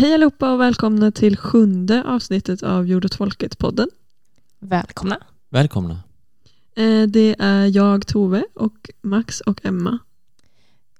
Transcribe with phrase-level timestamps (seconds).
[0.00, 3.88] Hej allihopa och välkomna till sjunde avsnittet av Jord åt folket-podden.
[4.58, 5.18] Välkomna.
[5.50, 6.02] Välkomna.
[6.76, 9.98] Eh, det är jag, Tove, och Max och Emma.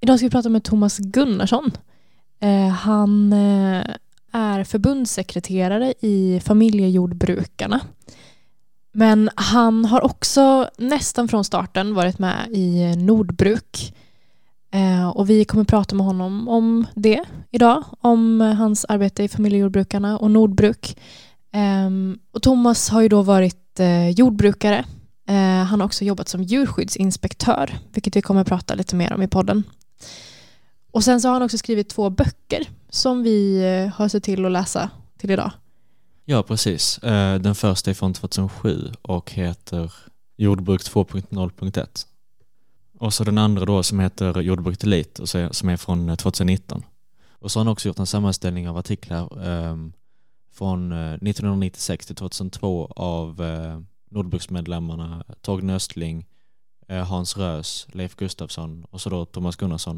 [0.01, 1.71] Idag ska vi prata med Thomas Gunnarsson.
[2.41, 3.84] Eh, han eh,
[4.33, 7.80] är förbundssekreterare i Familjejordbrukarna.
[8.93, 13.95] Men han har också nästan från starten varit med i Nordbruk.
[14.70, 19.29] Eh, och vi kommer prata med honom om det idag, om eh, hans arbete i
[19.29, 20.96] Familjejordbrukarna och Nordbruk.
[21.52, 24.84] Ehm, och Thomas har ju då varit eh, jordbrukare.
[25.29, 29.29] Eh, han har också jobbat som djurskyddsinspektör, vilket vi kommer prata lite mer om i
[29.29, 29.65] podden.
[30.93, 34.45] Och sen så har han också skrivit två böcker som vi eh, har sett till
[34.45, 35.52] att läsa till idag.
[36.24, 36.98] Ja, precis.
[36.98, 39.93] Eh, den första är från 2007 och heter
[40.37, 42.07] Jordbruk 2.0.1.
[43.01, 46.16] Och så den andra då som heter Jordbruk till lit och som är från eh,
[46.16, 46.84] 2019.
[47.30, 49.92] Och så har han också gjort en sammanställning av artiklar um,
[50.52, 56.26] från eh, 1996 till 2002 av uh, Nordbruksmedlemmarna Torgny Östling,
[56.90, 59.96] uh, Hans Rös, Leif Gustafsson och så då Thomas Gunnarsson.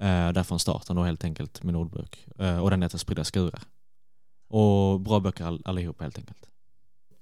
[0.00, 2.26] Uh, där från starten då helt enkelt med Nordbruk.
[2.40, 3.62] Uh, och den heter Spridda skurar.
[4.48, 6.46] Och bra böcker all, allihop helt enkelt.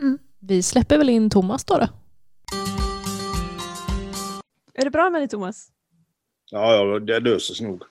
[0.00, 0.18] Mm.
[0.38, 1.78] Vi släpper väl in Thomas då.
[1.78, 1.88] då.
[4.78, 5.68] Är det bra med dig Thomas?
[6.50, 7.82] Ja, ja det löser sig nog.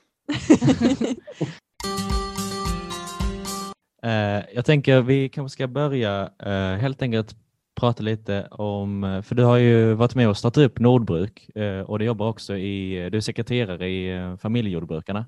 [4.06, 7.36] uh, jag tänker vi kanske ska börja uh, helt enkelt
[7.76, 11.50] prata lite om, eh, för du har ju varit med och startat upp Nordbruk
[11.86, 15.26] och du jobbar också i, du är sekreterare i familjejordbrukarna.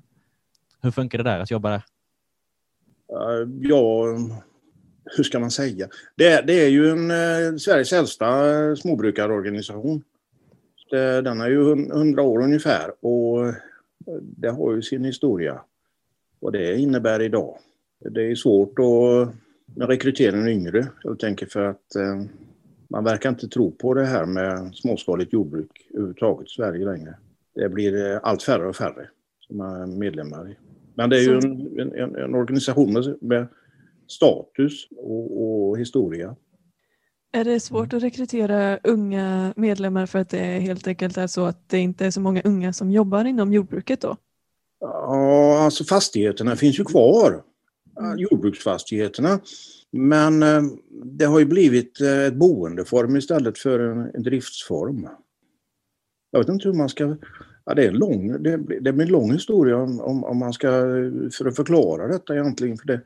[0.82, 1.82] Hur funkar det där att jobba där?
[3.60, 4.04] ja,
[5.16, 5.88] hur ska man säga?
[6.16, 8.26] Det, det är ju en Sveriges äldsta
[8.76, 10.02] småbrukarorganisation.
[10.92, 13.54] Eh, den är ju 100 år ungefär och
[14.20, 15.60] det har ju sin historia.
[16.40, 17.58] Vad det innebär idag.
[18.10, 19.34] Det är svårt att
[19.88, 22.22] rekrytera en yngre helt enkelt för att eh,
[22.88, 27.14] man verkar inte tro på det här med småskaligt jordbruk överhuvudtaget i Sverige längre.
[27.54, 29.08] Det blir eh, allt färre och färre
[29.40, 30.56] som är medlemmar i.
[30.94, 33.46] Men det är ju en, en, en organisation med, med
[34.06, 36.36] status och, och historia.
[37.32, 41.68] Är det svårt att rekrytera unga medlemmar för att det helt enkelt är så att
[41.68, 44.16] det inte är så många unga som jobbar inom jordbruket då?
[44.80, 47.42] Ja, alltså fastigheterna finns ju kvar.
[48.00, 48.18] Mm.
[48.18, 49.40] Jordbruksfastigheterna.
[49.90, 50.62] Men eh,
[51.04, 55.08] det har ju blivit eh, ett boendeform istället för en, en driftsform.
[56.30, 57.16] Jag vet inte hur man ska...
[57.64, 60.52] Ja, det, är en lång, det, det blir en lång historia om, om, om, man
[60.52, 60.68] ska
[61.32, 62.76] för att förklara detta egentligen.
[62.76, 63.00] För det,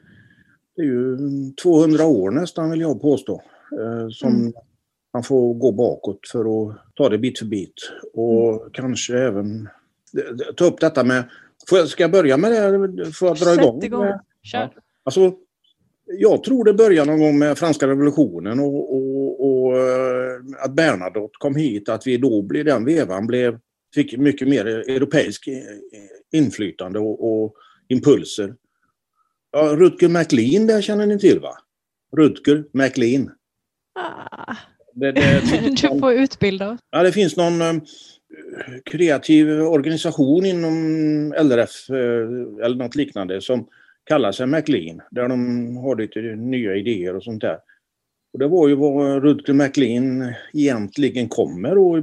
[0.77, 1.17] det är ju
[1.63, 3.43] 200 år nästan vill jag påstå.
[3.81, 4.53] Eh, som mm.
[5.15, 7.75] man får gå bakåt för att ta det bit för bit.
[8.13, 8.71] Och mm.
[8.73, 9.69] kanske även
[10.57, 11.25] ta upp detta med...
[11.71, 13.13] Jag, ska jag börja med det?
[13.13, 13.81] Får jag dra igång?
[13.81, 14.07] Sätt igång.
[14.43, 14.71] Kör.
[15.05, 15.33] Alltså,
[16.05, 21.37] jag tror det började någon gång med franska revolutionen och, och, och eh, att Bernadotte
[21.39, 23.59] kom hit, att vi då blev den vevan blev,
[23.95, 25.49] fick mycket mer europeisk
[26.33, 27.55] inflytande och, och
[27.89, 28.55] impulser.
[29.51, 31.55] Ja, Rutger McLean, det känner ni till va?
[32.17, 33.31] Rutger McLean.
[33.95, 34.57] Ah.
[34.95, 35.43] Det, det,
[35.83, 37.81] du får utbilda Ja, det finns någon um,
[38.85, 40.75] kreativ organisation inom
[41.33, 43.67] LRF uh, eller något liknande som
[44.05, 45.01] kallar sig McLean.
[45.11, 47.59] Där de har lite nya idéer och sånt där.
[48.33, 52.03] Och det var ju vad Rutger McLean egentligen kommer då i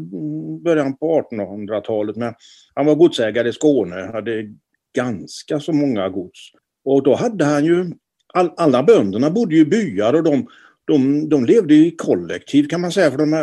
[0.63, 2.15] början på 1800-talet.
[2.15, 2.33] Men
[2.75, 4.53] han var godsägare i Skåne, hade
[4.95, 6.39] ganska så många gods.
[6.85, 7.91] Och då hade han ju,
[8.33, 10.47] all, alla bönderna bodde ju i byar och de
[10.89, 13.11] de, de levde i kollektiv kan man säga.
[13.11, 13.33] För de,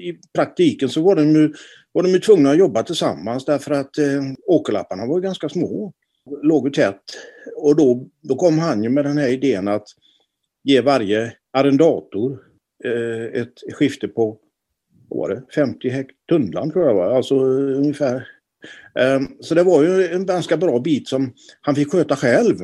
[0.00, 1.52] I praktiken så var de, ju,
[1.92, 5.92] var de ju tvungna att jobba tillsammans därför att eh, åkerlapparna var ganska små.
[6.42, 7.02] Låg ju tätt.
[7.56, 9.86] Och då, då kom han ju med den här idén att
[10.64, 12.38] ge varje arrendator
[12.84, 14.38] eh, ett skifte på
[15.08, 18.28] var det, 50 hektar tunnland tror jag var, alltså eh, ungefär.
[18.98, 22.56] Eh, så det var ju en ganska bra bit som han fick sköta själv.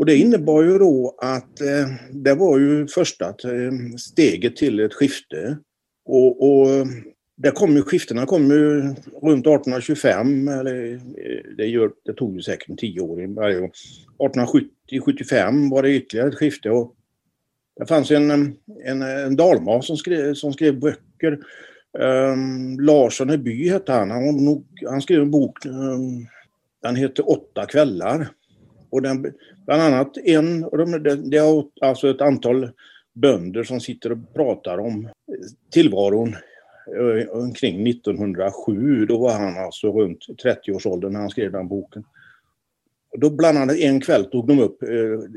[0.00, 4.94] Och det innebar ju då att eh, det var ju första eh, steget till ett
[4.94, 5.58] skifte.
[6.04, 6.86] Och, och
[7.36, 8.80] där kom ju, skiftena kom ju
[9.22, 11.00] runt 1825, eller eh,
[11.56, 13.70] det, gör, det tog ju säkert tio år varje gång.
[14.18, 16.70] 1870-75 var det ytterligare ett skifte.
[16.70, 16.94] Och
[17.76, 18.30] det fanns en,
[18.84, 21.38] en, en dalmas som skrev, som skrev böcker.
[21.98, 24.10] Um, Larsson i by hette han.
[24.10, 26.26] Han, nog, han skrev en bok, um,
[26.82, 28.28] den hette Åtta kvällar.
[28.90, 29.32] Och den,
[29.70, 30.60] bland annat en,
[31.02, 32.70] det, det är alltså ett antal
[33.14, 35.08] bönder som sitter och pratar om
[35.72, 36.28] tillvaron
[36.96, 39.06] eh, omkring 1907.
[39.06, 42.04] Då var han alltså runt 30-årsåldern när han skrev den boken.
[43.18, 44.78] Då bland annat en kväll tog de upp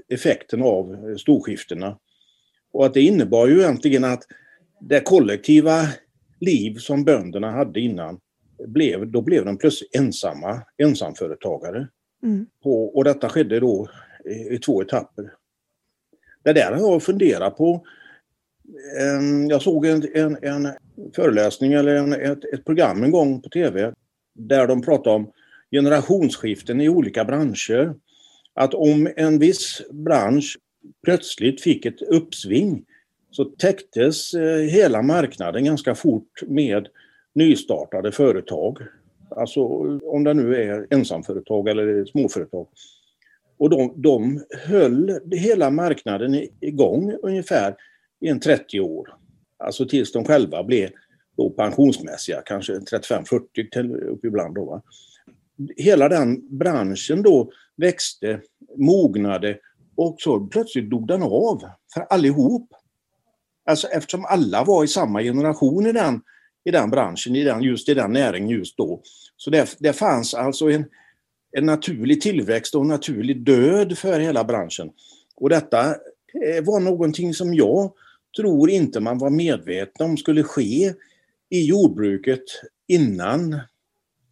[0.09, 1.97] effekten av storskiftena.
[2.71, 4.23] Och att det innebar ju egentligen att
[4.81, 5.81] det kollektiva
[6.39, 8.19] liv som bönderna hade innan,
[8.67, 11.87] blev, då blev de plötsligt ensamma, ensamföretagare.
[12.23, 12.45] Mm.
[12.63, 13.89] På, och detta skedde då
[14.25, 15.33] i, två etapper.
[16.43, 17.85] Det där har jag funderat på.
[19.01, 20.67] Ehm, jag såg en, en, en
[21.15, 23.93] föreläsning eller en, ett, ett program en gång på tv
[24.35, 25.31] där de pratade om
[25.71, 27.95] generationsskiften i olika branscher.
[28.53, 30.57] Att om en viss bransch
[31.03, 32.85] plötsligt fick ett uppsving
[33.31, 36.87] så täcktes eh, hela marknaden ganska fort med
[37.35, 38.77] nystartade företag.
[39.29, 39.61] Alltså
[40.03, 42.67] om det nu är ensamföretag eller småföretag.
[43.63, 47.75] Och de, de höll hela marknaden igång ungefär
[48.21, 49.15] i en 30 år.
[49.57, 50.89] Alltså tills de själva blev
[51.37, 54.55] då pensionsmässiga, kanske 35-40 upp ibland.
[54.55, 54.81] Då, va?
[55.77, 58.41] Hela den branschen då växte,
[58.77, 59.57] mognade
[59.95, 61.63] och så plötsligt dog den av
[61.93, 62.69] för allihop.
[63.65, 66.21] Alltså eftersom alla var i samma generation i den,
[66.63, 69.01] i den branschen, i den, just i den näringen just då.
[69.37, 70.85] Så det, det fanns alltså en,
[71.57, 74.89] en naturlig tillväxt och en naturlig död för hela branschen.
[75.35, 75.89] Och detta
[76.45, 77.91] eh, var någonting som jag
[78.37, 80.93] tror inte man var medveten om skulle ske
[81.49, 82.43] i jordbruket
[82.87, 83.59] innan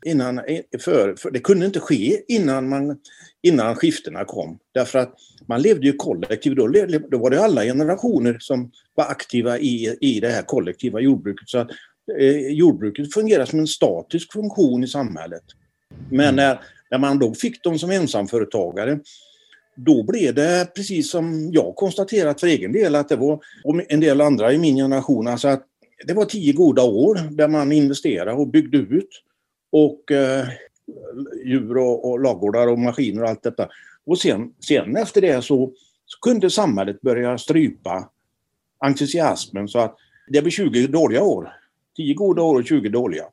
[0.05, 2.99] innan, eh, för, för det kunde inte ske innan, man,
[3.41, 4.59] innan skiftena kom.
[4.71, 5.15] Därför att
[5.47, 6.67] man levde ju kollektivt, då,
[7.11, 11.49] då var det alla generationer som var aktiva i, i det här kollektiva jordbruket.
[11.49, 11.69] Så att,
[12.19, 15.43] eh, jordbruket fungerar som en statisk funktion i samhället.
[16.09, 16.35] Men mm.
[16.35, 16.59] när,
[16.91, 18.99] när man då fick dem som ensamföretagare
[19.75, 23.99] då blev det precis som jag konstaterat för egen del att det var, och en
[23.99, 25.63] del andra i min generation, alltså att
[26.07, 29.09] det var tio goda år där man investerade och byggde ut
[29.71, 30.47] och eh,
[31.45, 33.69] djur och, och ladugårdar och maskiner och allt detta.
[34.05, 35.71] Och sen, sen efter det så,
[36.05, 38.09] så kunde samhället börja strypa
[38.79, 39.95] entusiasmen så att
[40.27, 41.53] det blev 20 dåliga år.
[41.97, 43.23] 10 goda år och 20 dåliga.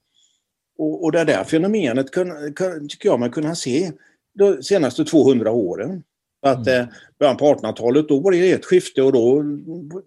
[0.78, 3.92] Och, och det där fenomenet kun, kun, tycker jag man kunna se
[4.34, 6.02] de senaste 200 åren.
[6.42, 6.80] Att mm.
[6.80, 6.86] eh,
[7.18, 9.42] början på 1800-talet då var det ett skifte och då,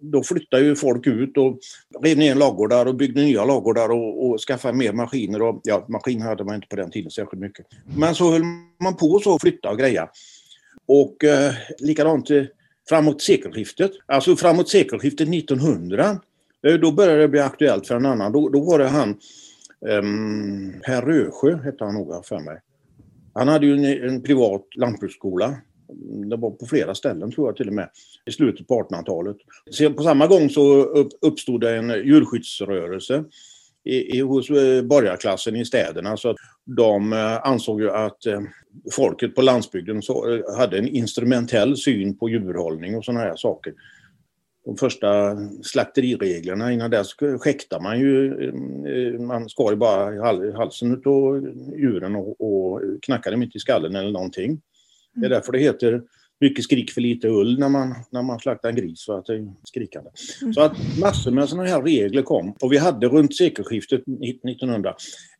[0.00, 1.58] då flyttade ju folk ut och
[2.02, 5.42] rev ner ladugårdar och byggde nya ladugårdar och, och skaffade mer maskiner.
[5.42, 7.66] Och, ja, maskiner hade man inte på den tiden särskilt mycket.
[7.96, 8.42] Men så höll
[8.82, 10.08] man på så flytta och greja.
[10.86, 12.42] Och eh, likadant eh,
[12.88, 13.90] framåt sekelskiftet.
[14.06, 16.20] Alltså framåt sekelskiftet 1900
[16.66, 18.32] eh, då började det bli aktuellt för en annan.
[18.32, 19.18] Då, då var det han
[19.88, 22.60] um, Per Rösjö, hette han nog för mig.
[23.34, 25.56] Han hade ju en, en privat lantbruksskola
[26.30, 27.88] det var på flera ställen tror jag till och med,
[28.26, 29.36] i slutet på 1800-talet.
[29.96, 30.82] På samma gång så
[31.20, 33.24] uppstod det en djurskyddsrörelse
[33.84, 36.16] i, i, hos eh, borgarklassen i städerna.
[36.16, 38.40] Så att de eh, ansåg ju att eh,
[38.92, 43.74] folket på landsbygden så, hade en instrumentell syn på djurhållning och sådana här saker.
[44.64, 48.52] De första slakterireglerna, innan dess skäktade man ju,
[49.18, 54.10] man skar ju bara halsen av djuren och, och knackade dem inte i skallen eller
[54.10, 54.60] någonting.
[55.14, 56.02] Det är därför det heter
[56.40, 59.34] mycket skrik för lite ull när man, när man slaktar en gris, för att det
[59.34, 60.10] är skrikande.
[60.42, 60.54] Mm.
[60.54, 62.56] Så att massor med sådana här regler kom.
[62.60, 64.94] Och vi hade runt sekelskiftet 1900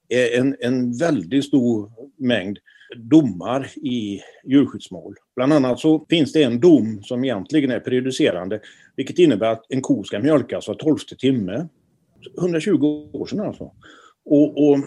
[0.08, 2.58] eh, en, en väldigt stor mängd
[2.96, 5.14] domar i djurskyddsmål.
[5.36, 8.60] Bland annat så finns det en dom som egentligen är prejudicerande,
[8.96, 11.68] vilket innebär att en ko ska mjölkas var tolfte timme.
[12.38, 13.70] 120 år sedan alltså.
[14.24, 14.78] Och, och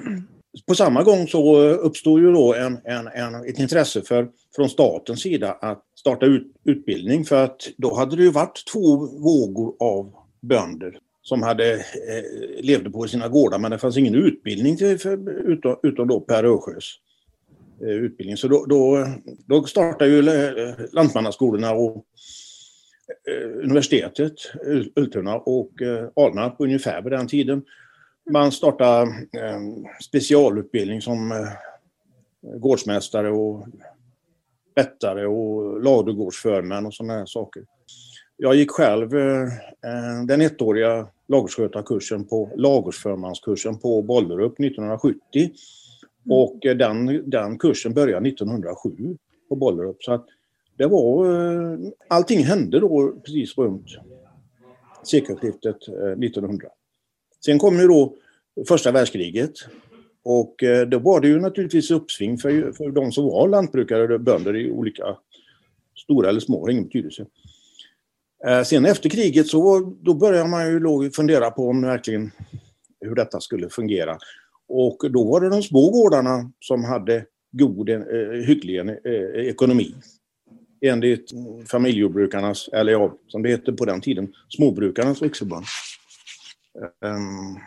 [0.68, 5.22] på samma gång så uppstod ju då en, en, en, ett intresse för, från statens
[5.22, 10.14] sida att starta ut, utbildning för att då hade det ju varit två vågor av
[10.42, 15.30] bönder som hade, eh, levde på sina gårdar men det fanns ingen utbildning till, för,
[15.52, 17.00] utom, utom då Per Ösjös
[17.82, 18.38] Eh, utbildning.
[18.38, 19.08] Så då, då,
[19.46, 22.06] då startade ju eh, lantmannaskolorna och
[23.28, 24.34] eh, universitetet,
[24.96, 25.72] Ultuna och
[26.16, 27.64] Alnarp ungefär vid den tiden.
[28.32, 29.12] Man startade
[30.04, 31.48] specialutbildning som
[32.42, 33.68] gårdsmästare och
[34.76, 37.64] bättare och ladugårdsförmän och sådana här saker.
[38.38, 39.10] Jag gick själv
[40.28, 45.52] den ettåriga ladugårdsskötarkursen på ladugårdsförmanskursen på Bollerup 1970.
[46.26, 46.38] Mm.
[46.38, 49.18] Och eh, den, den kursen började 1907
[49.50, 50.04] på Bollerup.
[50.04, 50.26] Så att
[50.78, 53.88] det var, eh, allting hände då precis runt
[55.04, 56.68] sekelskiftet eh, 1900.
[57.46, 58.16] Sen kom ju då
[58.68, 59.52] första världskriget
[60.24, 60.56] och
[60.88, 64.72] då var det ju naturligtvis uppsving för, för de som var lantbrukare och bönder i
[64.72, 65.18] olika
[66.04, 67.26] stora eller små, har ingen betydelse.
[68.66, 72.32] Sen efter kriget så då började man ju fundera på om verkligen
[73.02, 74.18] hur detta skulle fungera.
[74.68, 78.00] Och då var det de små gårdarna som hade god, eh,
[78.46, 78.96] hygglig eh,
[79.36, 79.96] ekonomi.
[80.82, 81.32] Enligt
[81.72, 85.66] familjejordbrukarnas, eller ja, som det hette på den tiden, småbrukarnas riksförbund.
[87.06, 87.60] Um,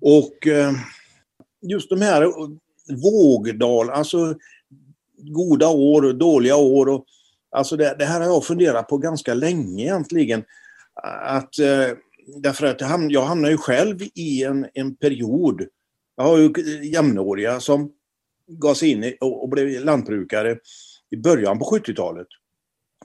[0.00, 0.72] och eh,
[1.62, 2.30] just de här eh,
[3.02, 4.34] vågdal, alltså
[5.16, 6.88] goda år, och dåliga år.
[6.88, 7.04] Och,
[7.50, 10.44] alltså det, det, här har jag funderat på ganska länge egentligen.
[11.24, 15.66] Att, eh, därför att jag hamnar ju själv i en, en period,
[16.16, 16.52] jag har ju
[16.82, 17.92] jämnåriga som
[18.48, 20.58] gav sig in och, och blev lantbrukare
[21.10, 22.26] i början på 70-talet.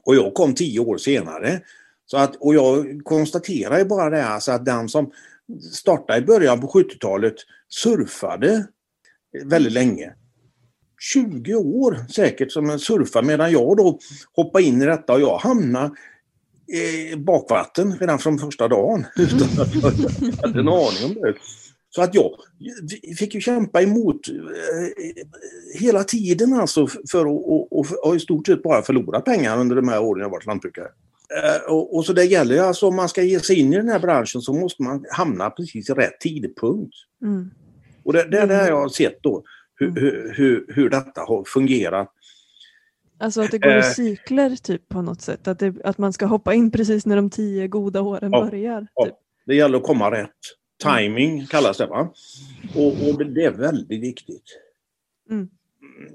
[0.04, 1.62] Och jag kom tio år senare.
[2.06, 5.12] Så att, och jag konstaterar ju bara det, alltså att den som
[5.74, 7.36] startade i början på 70-talet
[7.70, 8.68] surfade
[9.44, 10.14] väldigt länge.
[11.00, 14.00] 20 år säkert som en surfar medan jag då
[14.34, 15.92] hoppade in i detta och jag hamnade
[17.18, 19.82] bakvatten redan från första dagen utan att jag
[20.42, 21.34] hade en aning om det.
[21.90, 22.32] Så att jag
[23.18, 24.36] fick ju kämpa emot eh,
[25.80, 30.02] hela tiden alltså för att och, i stort sett bara förlora pengar under de här
[30.02, 30.88] åren jag varit lantbrukare.
[31.44, 33.90] Eh, och, och, så det gäller alltså om man ska ge sig in i den
[33.90, 36.94] här branschen så måste man hamna precis i rätt tidpunkt.
[37.22, 37.52] Mm.
[38.04, 39.44] Och det, det, det har jag sett då,
[39.76, 40.04] hur, mm.
[40.04, 42.14] hur, hur, hur detta har fungerat.
[43.20, 43.82] Alltså att det går i eh.
[43.84, 45.48] cykler typ på något sätt?
[45.48, 48.82] Att, det, att man ska hoppa in precis när de tio goda åren ja, börjar?
[48.82, 48.90] Typ.
[48.94, 49.08] Ja,
[49.46, 50.30] det gäller att komma rätt.
[50.84, 52.14] Timing kallas det va?
[52.76, 54.44] Och, och det är väldigt viktigt.
[55.30, 55.50] Mm.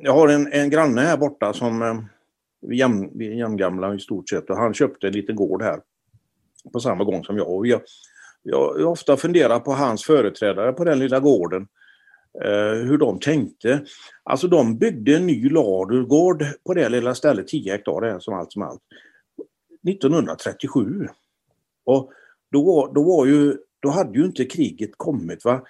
[0.00, 1.94] Jag har en, en granne här borta som eh,
[3.12, 5.80] vi är jämngamla i stort sett och han köpte en liten gård här
[6.72, 7.50] på samma gång som jag.
[7.50, 7.80] Och jag,
[8.42, 11.68] jag har ofta funderat på hans företrädare på den lilla gården.
[12.44, 13.84] Eh, hur de tänkte.
[14.22, 18.52] Alltså de byggde en ny ladugård på det lilla stället, 10 hektar det som allt
[18.52, 18.80] som allt.
[19.88, 21.08] 1937.
[21.84, 22.12] Och
[22.50, 25.44] då var, då var ju då hade ju inte kriget kommit.
[25.44, 25.62] Va?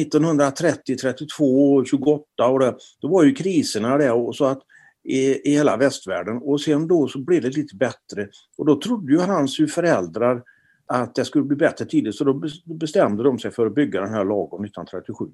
[0.00, 4.62] 1930, 32, 28 och det, då var ju kriserna där och så att
[5.04, 9.12] i, i hela västvärlden och sen då så blev det lite bättre och då trodde
[9.12, 10.42] ju hans föräldrar
[10.86, 14.14] att det skulle bli bättre tidigt så då bestämde de sig för att bygga den
[14.14, 15.24] här lagen 1937.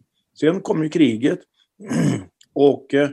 [0.40, 1.38] Sen kom ju kriget
[2.52, 3.08] och eh,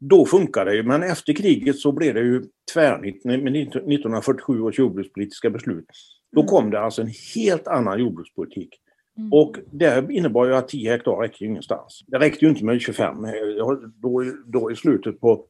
[0.00, 2.42] då funkade det men efter kriget så blev det ju
[2.74, 5.86] tvärnit med 1947 års jordbrukspolitiska beslut.
[6.32, 6.48] Då mm.
[6.48, 8.80] kom det alltså en helt annan jordbrukspolitik.
[9.18, 9.32] Mm.
[9.32, 12.04] Och det innebar ju att 10 hektar räcker ingenstans.
[12.06, 13.16] Det räckte ju inte med 25.
[14.02, 15.46] Då, då i slutet på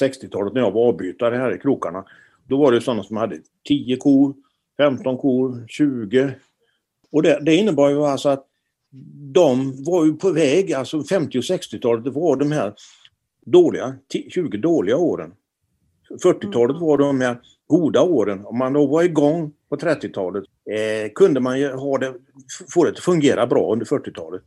[0.00, 2.04] 60-talet när jag var avbytare här i krokarna,
[2.48, 3.38] då var det sådana som hade
[3.68, 4.34] 10 kor,
[4.76, 6.34] 15 kor, 20.
[7.10, 8.46] Och det, det innebar ju alltså att
[9.34, 12.74] de var ju på väg, alltså 50 och 60-talet, det var de här
[13.46, 13.94] dåliga,
[14.30, 15.32] 20 dåliga åren.
[16.22, 18.44] 40-talet var de här goda åren.
[18.44, 22.14] Om man då var igång på 30-talet eh, kunde man ju ha det,
[22.74, 24.42] få det att fungera bra under 40-talet.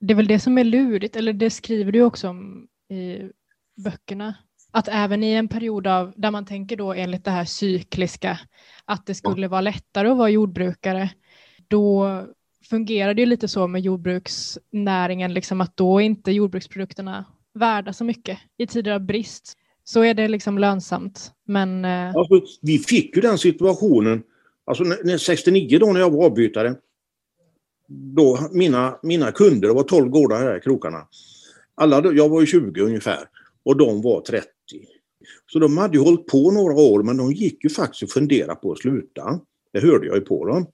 [0.00, 3.30] Det är väl det som är lurigt, eller det skriver du också om i
[3.76, 4.34] böckerna.
[4.70, 8.38] Att även i en period av, där man tänker då enligt det här cykliska,
[8.84, 11.10] att det skulle vara lättare att vara jordbrukare,
[11.68, 12.06] då
[12.70, 18.04] fungerar det ju lite så med jordbruksnäringen, liksom att då är inte jordbruksprodukterna värda så
[18.04, 18.38] mycket.
[18.56, 21.32] I tider av brist så är det liksom lönsamt.
[21.46, 21.84] Men...
[21.84, 24.22] Alltså, vi fick ju den situationen,
[24.64, 26.74] alltså när, 69 då när jag var avbytare,
[27.88, 31.06] då mina, mina kunder, det var 12 gårdar här i krokarna,
[31.74, 33.28] alla, jag var ju 20 ungefär
[33.64, 34.48] och de var 30.
[35.52, 38.54] Så de hade ju hållit på några år men de gick ju faktiskt och funderade
[38.54, 39.40] på att sluta.
[39.72, 40.66] Det hörde jag ju på dem.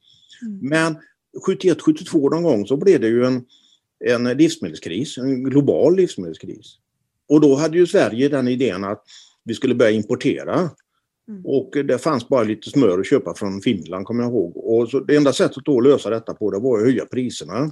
[0.43, 0.59] Mm.
[0.69, 0.97] Men
[1.47, 3.45] 71-72 någon gång så blev det ju en,
[4.05, 6.79] en livsmedelskris, en global livsmedelskris.
[7.29, 9.05] Och då hade ju Sverige den idén att
[9.45, 10.71] vi skulle börja importera.
[11.29, 11.47] Mm.
[11.47, 14.57] Och det fanns bara lite smör att köpa från Finland kommer jag ihåg.
[14.57, 17.71] Och så det enda sättet att lösa detta på det var att höja priserna.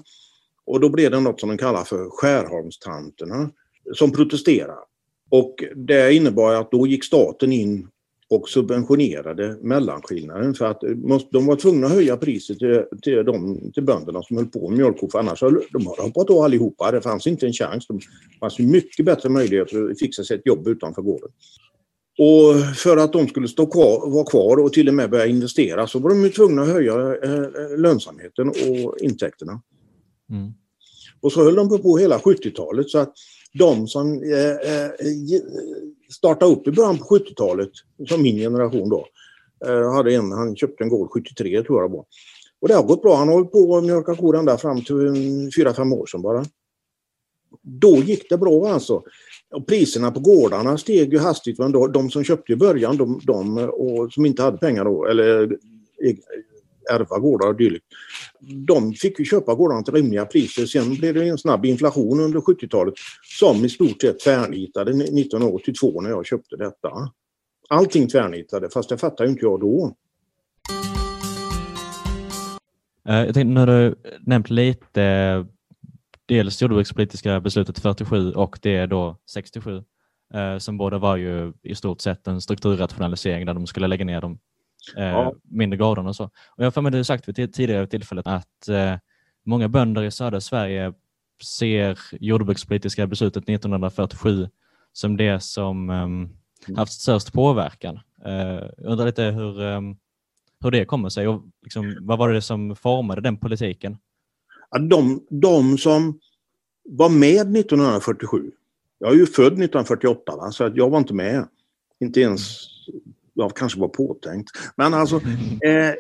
[0.65, 3.51] Och då blev det något som de kallar för Skärholmstanterna
[3.95, 4.79] som protesterade.
[5.31, 7.89] Och det innebar att då gick staten in
[8.33, 10.81] och subventionerade mellanskillnaden för att
[11.31, 14.79] de var tvungna att höja priset till, till, de, till bönderna som höll på med
[14.79, 16.91] mjölkkor för annars hade de hoppat av allihopa.
[16.91, 17.87] Det fanns inte en chans.
[17.87, 18.01] Det
[18.41, 21.29] fanns mycket bättre möjligheter att fixa sig ett jobb utanför gården.
[22.19, 25.87] Och för att de skulle stå kvar, vara kvar och till och med börja investera
[25.87, 29.63] så var de tvungna att höja eh, lönsamheten och intäkterna.
[30.31, 30.53] Mm.
[31.21, 33.15] Och så höll de på hela 70-talet så att
[33.59, 34.91] de som eh, eh
[36.13, 37.71] startade upp i början på 70-talet,
[38.09, 39.07] som min generation då,
[39.67, 42.05] eh, hade en, han köpte en gård 73 tror jag det var.
[42.61, 43.17] Och det har gått bra.
[43.17, 44.95] Han har hållit på och mjölkat kor ända fram till
[45.59, 46.45] 4-5 år sedan bara.
[47.63, 49.03] Då gick det bra alltså.
[49.55, 51.59] Och priserna på gårdarna steg ju hastigt.
[51.59, 55.05] Men då, de som köpte i början, de, de och som inte hade pengar då,
[55.07, 55.57] eller
[56.91, 57.87] ärva gårdar och dylikt.
[58.41, 60.67] De fick ju köpa gårdarna till rimliga priser.
[60.67, 62.95] Sen blev det en snabb inflation under 70-talet
[63.39, 66.91] som i stort sett tvärnitade 1982 när jag köpte detta.
[67.69, 69.97] Allting tvärnitade, fast det fattade inte jag då.
[73.09, 75.47] Eh, jag tänkte, när du nämnt lite
[76.27, 79.83] dels jordbrukspolitiska beslutet 47 och det då 67
[80.35, 84.21] eh, som båda var ju i stort sett en strukturrationalisering där de skulle lägga ner
[84.21, 84.39] de
[84.97, 85.35] eh, ja.
[85.43, 86.25] mindre gårdarna och så.
[86.25, 88.95] Och jag har för mig det sagt vid tidigare tillfället att eh,
[89.45, 90.93] många bönder i södra Sverige
[91.45, 94.49] ser jordbrukspolitiska beslutet 1947
[94.93, 96.31] som det som um,
[96.77, 97.95] haft störst påverkan.
[98.27, 99.97] Uh, undrar lite hur, um,
[100.61, 103.97] hur det kommer sig och liksom, vad var det som formade den politiken?
[104.81, 106.21] de, de som
[106.85, 108.51] var med 1947,
[108.99, 110.51] jag är ju född 1948 va?
[110.51, 111.49] så jag var inte med.
[112.01, 112.67] Inte ens,
[113.35, 114.51] jag kanske var påtänkt.
[114.77, 115.17] Men alltså,
[115.65, 115.95] eh,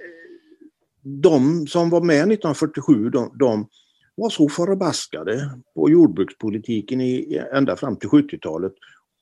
[1.02, 3.68] de som var med 1947, de, de
[4.14, 8.72] var så förbaskade på jordbrukspolitiken i, ända fram till 70-talet.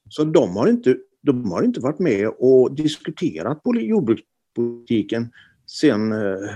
[0.09, 5.33] Så de har, inte, de har inte varit med och diskuterat jordbrukspolitiken
[5.67, 6.49] sedan eh,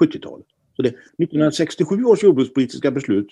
[0.00, 0.46] 70-talet.
[0.76, 3.28] Så det, 1967 års jordbrukspolitiska beslut,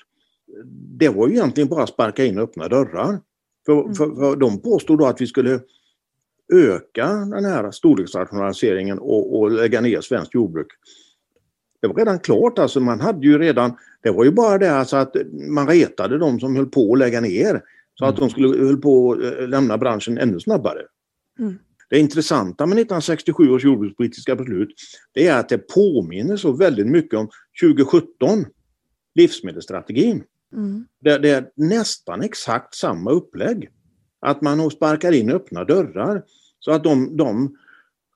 [0.98, 3.20] det var ju egentligen bara att sparka in öppna dörrar.
[3.66, 3.94] För, mm.
[3.94, 5.60] för, för de påstod då att vi skulle
[6.52, 10.66] öka den här storleksrationaliseringen och, och lägga ner svenskt jordbruk.
[11.80, 14.96] Det var redan klart, alltså man hade ju redan, det var ju bara det alltså
[14.96, 15.16] att
[15.48, 17.62] man retade de som höll på att lägga ner.
[17.98, 18.28] Så att mm.
[18.28, 20.82] de skulle höll på att eh, lämna branschen ännu snabbare.
[21.38, 21.58] Mm.
[21.90, 24.74] Det intressanta med 1967 års jordbrukspolitiska beslut
[25.12, 27.28] det är att det påminner så väldigt mycket om
[27.62, 28.44] 2017,
[29.14, 30.22] livsmedelsstrategin.
[30.52, 30.84] Mm.
[31.00, 33.70] Det, det, är nästan exakt samma upplägg.
[34.20, 36.22] Att man sparkar in öppna dörrar
[36.60, 37.56] så att de, de,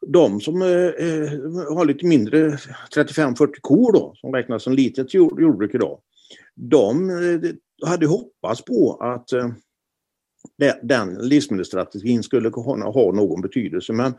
[0.07, 2.51] de som eh, eh har lite mindre,
[2.97, 6.01] 35-40 kor då, som räknas som litet jordbruk idag,
[6.55, 7.51] de eh,
[7.89, 9.51] hade hoppats på att eh,
[10.83, 13.93] den livsmedelsstrategin skulle kunna ha någon betydelse.
[13.93, 14.15] Men,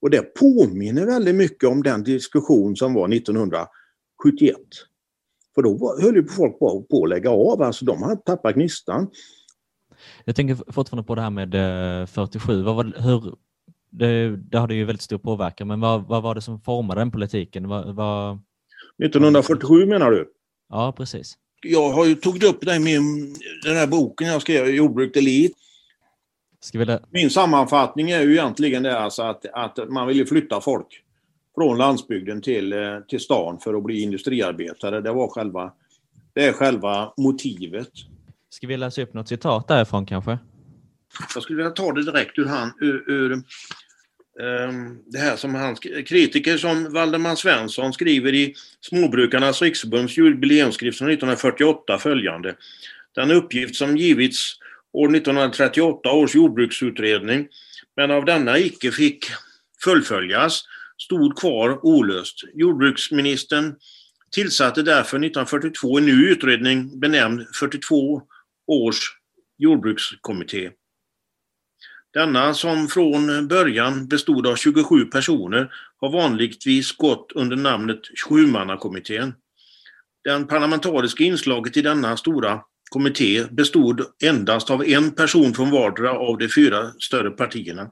[0.00, 4.56] och det påminner väldigt mycket om den diskussion som var 1971.
[5.54, 9.10] För då höll ju folk på att lägga av, alltså de hade tappat gnistan.
[10.24, 11.50] Jag tänker fortfarande på det här med
[12.08, 12.58] 47.
[12.58, 13.34] Eh, vad var, hur,
[13.90, 17.10] det, det hade ju väldigt stor påverkan, men vad, vad var det som formade den
[17.10, 17.68] politiken?
[17.68, 18.40] Vad, vad...
[19.04, 20.32] 1947 menar du?
[20.68, 23.34] Ja, precis jag har ju tagit upp det i min,
[23.64, 25.52] den här boken jag skrev, Jordbruk Elit.
[26.72, 27.00] Vilja...
[27.10, 30.86] Min sammanfattning är ju egentligen det alltså att, att man vill flytta folk
[31.54, 35.00] från landsbygden till, eh, till stan för att bli industriarbetare.
[35.00, 35.72] Det var själva,
[36.32, 37.88] det är själva motivet.
[38.52, 40.38] Ska vi läsa upp något citat därifrån kanske?
[41.34, 45.80] Jag skulle vilja ta det direkt ur, han, ur, ur um, det här som hans
[45.80, 52.54] kritiker som Valdemar Svensson skriver i Småbrukarnas riksförbunds jubileumsskrift från 1948 följande.
[53.14, 54.54] Den uppgift som givits
[54.92, 57.48] år 1938 års jordbruksutredning
[57.96, 59.26] men av denna icke fick
[59.84, 60.64] fullföljas
[60.98, 62.44] stod kvar olöst.
[62.54, 63.74] Jordbruksministern
[64.32, 68.22] tillsatte därför 1942 en ny utredning benämnd 42
[68.66, 69.00] års
[69.58, 70.70] jordbrukskommitté.
[72.14, 79.34] Denna som från början bestod av 27 personer har vanligtvis gått under namnet Sjumannakommittén.
[80.24, 86.38] Den parlamentariska inslaget i denna stora kommitté bestod endast av en person från vardera av
[86.38, 87.90] de fyra större partierna.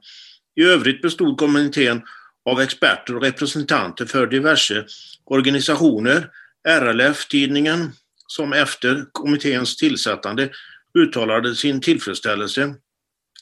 [0.57, 2.03] I övrigt bestod kommittén
[2.51, 4.87] av experter och representanter för diverse
[5.25, 6.31] organisationer,
[6.69, 7.91] RLF-tidningen,
[8.31, 10.51] som efter kommitténs tillsättande
[10.99, 12.75] uttalade sin tillfredsställelse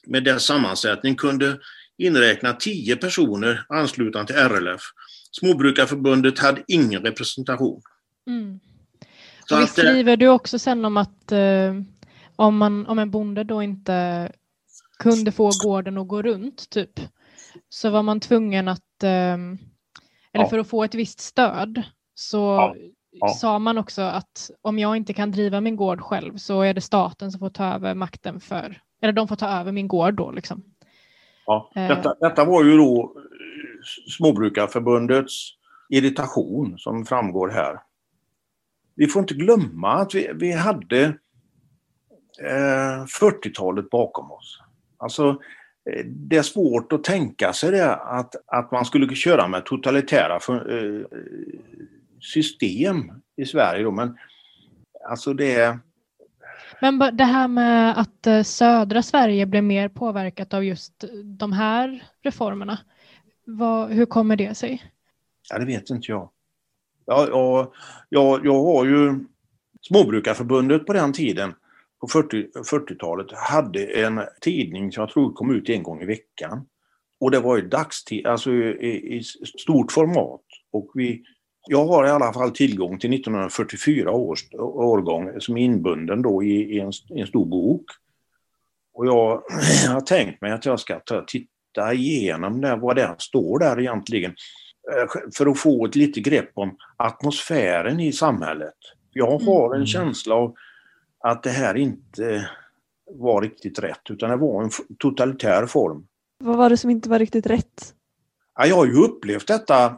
[0.06, 1.58] med dess sammansättning kunde
[1.98, 4.80] inräkna tio personer anslutna till RLF.
[5.30, 7.82] Småbrukarförbundet hade ingen representation.
[8.26, 8.60] Mm.
[9.50, 11.74] Och vi skriver du också sen om att eh,
[12.36, 14.32] om, man, om en bonde då inte
[14.98, 17.00] kunde få gården att gå runt, typ,
[17.68, 19.58] så var man tvungen att, eh, eller
[20.32, 20.48] ja.
[20.48, 21.82] för att få ett visst stöd,
[22.14, 22.74] så ja.
[23.10, 23.28] Ja.
[23.28, 26.80] sa man också att om jag inte kan driva min gård själv så är det
[26.80, 30.30] staten som får ta över makten för eller de får ta över min gård då
[30.30, 30.64] liksom.
[31.46, 31.88] Ja, eh.
[31.88, 33.12] detta, detta var ju då
[34.16, 35.50] Småbrukarförbundets
[35.88, 37.80] irritation som framgår här.
[38.94, 41.04] Vi får inte glömma att vi, vi hade
[42.42, 44.60] eh, 40-talet bakom oss.
[44.96, 45.28] Alltså,
[45.90, 50.40] eh, det är svårt att tänka sig det, att, att man skulle köra med totalitära
[50.40, 51.02] för, eh,
[52.20, 53.84] system i Sverige.
[53.84, 54.18] Då, men
[55.08, 55.78] alltså det,
[56.80, 62.04] men det här med att eh, södra Sverige blev mer påverkat av just de här
[62.22, 62.78] reformerna,
[63.44, 64.82] vad, hur kommer det sig?
[65.50, 66.30] Ja, det vet inte jag.
[67.06, 67.72] Ja, ja,
[68.08, 69.18] jag, jag har ju
[69.80, 71.54] Småbrukarförbundet på den tiden,
[72.00, 76.66] på 40, 40-talet, hade en tidning som jag tror kom ut en gång i veckan.
[77.20, 79.22] Och det var ju dagstid, alltså i, i
[79.58, 80.44] stort format.
[80.70, 81.22] Och vi,
[81.68, 86.76] jag har i alla fall tillgång till 1944 års årgång som är inbunden då i,
[86.76, 87.84] i, en, i en stor bok.
[88.94, 89.42] Och jag
[89.88, 94.34] har tänkt mig att jag ska ta, titta igenom det, vad det står där egentligen.
[94.92, 98.74] Eh, för att få ett litet grepp om atmosfären i samhället.
[99.12, 99.86] Jag har en mm.
[99.86, 100.54] känsla av
[101.20, 102.48] att det här inte
[103.10, 106.06] var riktigt rätt utan det var en totalitär form.
[106.44, 107.94] Vad var det som inte var riktigt rätt?
[108.58, 109.96] Ja, jag har ju upplevt detta.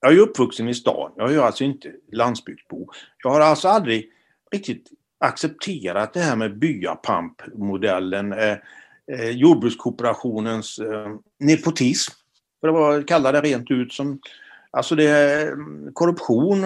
[0.00, 1.12] Jag är uppvuxen i stan.
[1.16, 2.88] Jag är alltså inte landsbygdsbo.
[3.24, 4.10] Jag har alltså aldrig
[4.50, 8.56] riktigt accepterat det här med byapampmodellen, eh,
[9.12, 11.08] eh, jordbrukskooperationens eh,
[11.38, 12.12] nepotism.
[12.60, 14.20] För att kalla det rent ut som
[14.70, 15.54] Alltså det eh,
[15.92, 16.64] korruption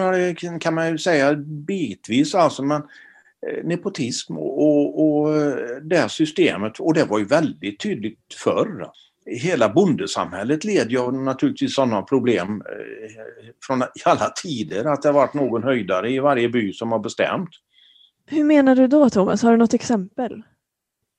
[0.59, 2.81] kan man ju säga bitvis alltså men
[3.47, 8.81] eh, nepotism och, och, och eh, det systemet och det var ju väldigt tydligt förr.
[8.81, 9.12] Alltså.
[9.25, 13.23] Hela bondesamhället led ju naturligtvis sådana problem eh,
[13.67, 17.49] från alla tider att det har varit någon höjdare i varje by som har bestämt.
[18.25, 19.43] Hur menar du då Thomas?
[19.43, 20.43] Har du något exempel?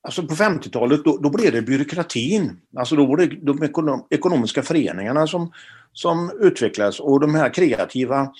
[0.02, 2.60] Alltså på 50-talet då, då, blev det byråkratin.
[2.76, 5.52] Alltså då var det de ekonom, ekonomiska föreningarna som,
[5.92, 8.32] som utvecklades och de här kreativa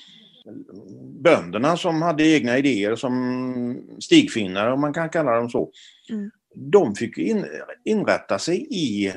[1.25, 5.71] bönderna som hade egna idéer som stigfinnare om man kan kalla dem så.
[6.11, 6.31] Mm.
[6.55, 7.45] De fick in,
[7.85, 9.13] inrätta sig i,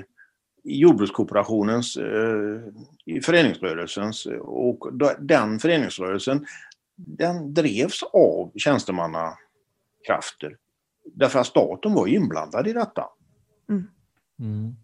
[0.67, 2.61] i jordbrukskooperationens, eh,
[3.05, 6.45] i föreningsrörelsens och den föreningsrörelsen
[6.95, 10.57] den drevs av tjänstemannakrafter.
[11.05, 13.05] Därför att staten var inblandad i detta.
[13.69, 13.87] Mm.
[14.39, 14.75] Mm.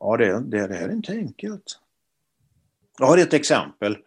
[0.00, 1.78] Ja, det, det, det här är inte enkelt.
[2.98, 3.98] Jag har ett exempel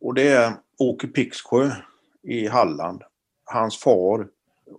[0.00, 1.70] och det är Åke Pixsjö
[2.22, 3.02] i Halland.
[3.44, 4.28] Hans far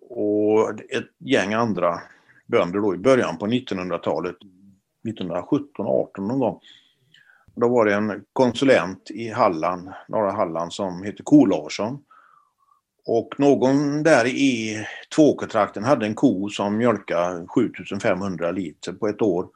[0.10, 2.02] och ett gäng andra
[2.46, 4.36] bönder då i början på 1900-talet,
[5.08, 6.60] 1917-18 någon gång.
[7.56, 12.00] Då var det en konsulent i Halland, norra Halland, som hette Ko Larsson.
[13.06, 14.78] Och någon där i
[15.16, 19.48] Tvååkertrakten hade en ko som mjölkade 7500 liter på ett år.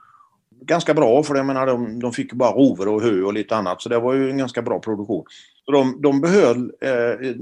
[0.62, 3.82] Ganska bra för jag menar, de, de fick bara rover och hö och lite annat
[3.82, 5.26] så det var ju en ganska bra produktion.
[5.66, 7.36] De, de behöll eh,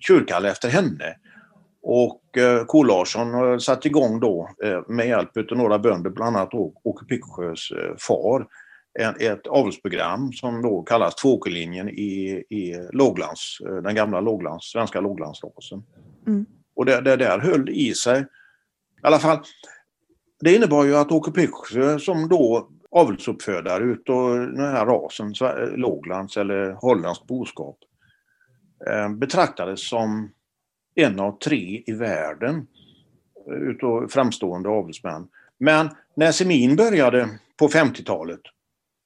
[0.00, 1.16] kyrkall efter henne.
[1.90, 6.54] Och eh, Ko Larsson satte igång då eh, med hjälp av några bönder, bland annat
[6.82, 8.46] Åke Picksjös eh, far,
[9.20, 15.82] ett avelsprogram som då kallas Tvååkerlinjen i, i låglands, eh, den gamla låglands, svenska låglandsrasen.
[16.26, 16.46] Mm.
[16.76, 18.20] Och det, det där höll i sig.
[18.20, 18.26] I
[19.02, 19.38] alla fall,
[20.40, 25.34] det innebar ju att Åke Pixsjö som då avelsuppfödare utav den här rasen,
[25.76, 27.78] låglands eller holländsk boskap,
[28.90, 30.30] eh, betraktades som
[30.98, 32.66] en av tre i världen
[33.50, 35.28] eh, utav framstående avelsmän.
[35.58, 38.40] Men när Semin började på 50-talet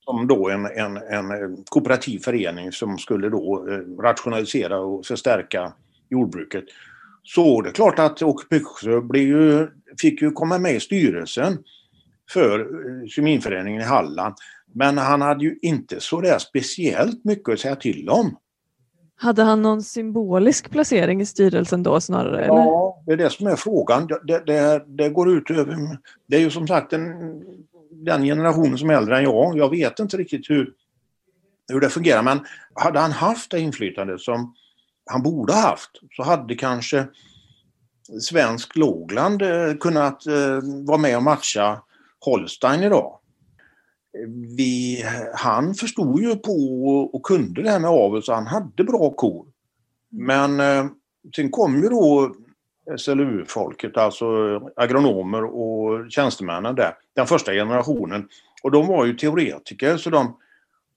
[0.05, 5.73] som då en, en, en eh, kooperativ förening som skulle då eh, rationalisera och förstärka
[6.11, 6.65] jordbruket.
[7.23, 9.69] Så det är klart att Åke ju
[10.01, 11.59] fick ju komma med i styrelsen
[12.33, 12.67] för
[13.09, 14.35] seminföreningen i Halland.
[14.75, 18.37] Men han hade ju inte så där speciellt mycket att säga till om.
[19.23, 22.47] Hade han någon symbolisk placering i styrelsen då snarare?
[22.47, 24.07] Ja, det är det som är frågan.
[24.07, 25.99] Det, det, det går ut över...
[26.27, 27.43] Det är ju som sagt en
[27.91, 29.59] den generationen som är äldre än jag.
[29.59, 30.73] Jag vet inte riktigt hur,
[31.73, 32.41] hur det fungerar men
[32.75, 34.55] hade han haft det inflytande som
[35.07, 37.07] han borde haft så hade kanske
[38.21, 41.83] svensk lågland eh, kunnat eh, vara med och matcha
[42.21, 43.19] Holstein idag.
[44.57, 46.53] Vi, han förstod ju på
[47.13, 49.47] och kunde det här med avel så han hade bra kor.
[50.11, 50.87] Men eh,
[51.37, 52.35] sen kom ju då
[52.99, 54.27] SLU-folket, alltså
[54.77, 58.29] agronomer och tjänstemännen där, den första generationen.
[58.63, 60.37] Och de var ju teoretiker så de,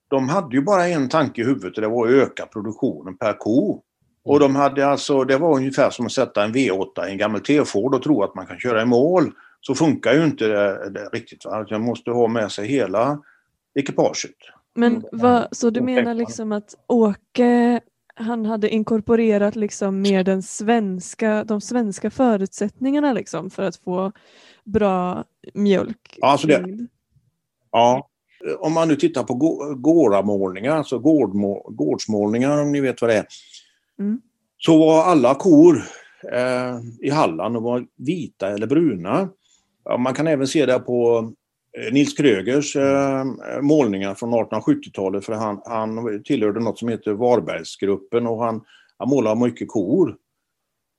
[0.08, 3.34] de hade ju bara en tanke i huvudet och det var att öka produktionen per
[3.34, 3.82] ko.
[4.23, 7.41] Och de hade alltså, det var ungefär som att sätta en V8 i en gammal
[7.41, 9.32] T-Ford och tro att man kan köra i mål.
[9.67, 11.45] Så funkar ju inte det, det riktigt.
[11.45, 11.65] Va?
[11.71, 13.21] Man måste ha med sig hela
[13.75, 14.36] ekipaget.
[14.73, 17.82] Men vad, så du menar liksom att Åke
[18.15, 24.12] han hade inkorporerat liksom mer den svenska, de svenska förutsättningarna liksom för att få
[24.63, 25.23] bra
[25.54, 26.17] mjölk.
[26.17, 26.88] Ja, alltså det,
[27.71, 28.10] ja.
[28.60, 29.34] om man nu tittar på
[29.75, 33.25] gårdamålningar, alltså gårdmå, gårdsmålningar om ni vet vad det är.
[33.99, 34.21] Mm.
[34.58, 35.84] Så var alla kor
[36.32, 39.30] eh, i Halland de var vita eller bruna.
[39.86, 41.32] Ja, man kan även se det på
[41.78, 43.26] eh, Nils Krögers eh,
[43.62, 48.62] målningar från 1870-talet för han, han tillhörde något som heter Varbergsgruppen och han,
[48.98, 50.15] han målade mycket kor.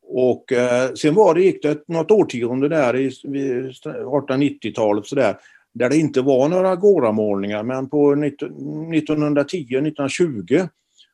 [0.09, 5.37] Och eh, sen var det, gick det något årtionde där i 1890-talet sådär
[5.79, 10.68] där det inte var några gårdamålningar men på 1910-1920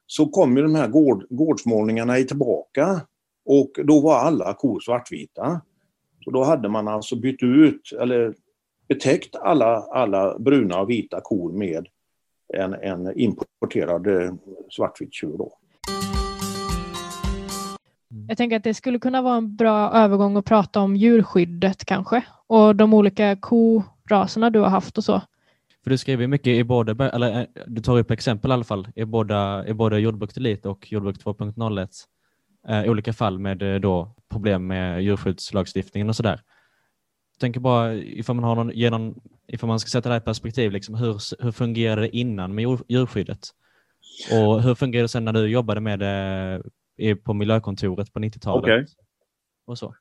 [0.06, 3.00] så kom ju de här gård, gårdsmålningarna tillbaka
[3.44, 5.60] och då var alla kor svartvita.
[6.24, 8.34] Så då hade man alltså bytt ut eller
[8.88, 11.86] betäckt alla, alla bruna och vita kor med
[12.54, 14.34] en, en importerad eh,
[14.70, 15.38] svartvit tjur.
[15.38, 15.52] Då.
[18.28, 22.22] Jag tänker att det skulle kunna vara en bra övergång att prata om djurskyddet kanske
[22.46, 25.22] och de olika koraserna du har haft och så.
[25.84, 28.88] För du skriver mycket i både, eller eh, du tar upp exempel i alla fall,
[28.94, 31.88] i båda, i både jordbruk Elite och jordbruk 2.01.
[32.68, 36.40] Eh, olika fall med eh, då problem med djurskyddslagstiftningen och sådär.
[37.34, 40.24] Jag tänker bara ifall man, har någon, genom, ifall man ska sätta det här i
[40.24, 43.48] perspektiv, liksom, hur, hur fungerade det innan med djurskyddet?
[44.32, 48.62] Och hur fungerade det sen när du jobbade med det på miljökontoret på 90-talet?
[48.62, 48.86] Okay.
[49.66, 49.94] Och så.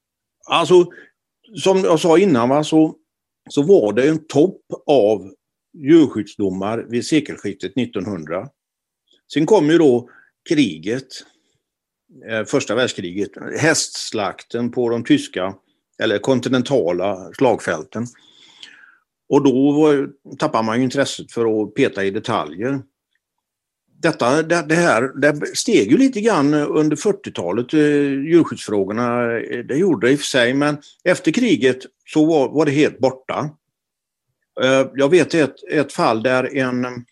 [0.49, 0.85] Alltså,
[1.63, 2.95] som jag sa innan, va, så,
[3.49, 5.33] så var det en topp av
[5.73, 8.49] djurskyddsdomar vid sekelskiftet 1900.
[9.33, 10.09] Sen kom ju då
[10.49, 11.30] kriget, eh,
[12.29, 15.53] Eh, första världskriget, hästslakten på de tyska
[16.03, 18.05] eller kontinentala slagfälten.
[19.29, 22.81] Och då var, tappade man intresset för att peta i detaljer.
[24.01, 27.79] Detta, det, det här det steg ju lite grann under 40-talet, eh,
[28.29, 29.37] djurskyddsfrågorna.
[29.39, 32.71] Eh, det gjorde det i och för sig, men efter kriget så var, var det
[32.71, 33.49] helt borta.
[34.63, 37.05] Eh, jag vet ett, ett fall där en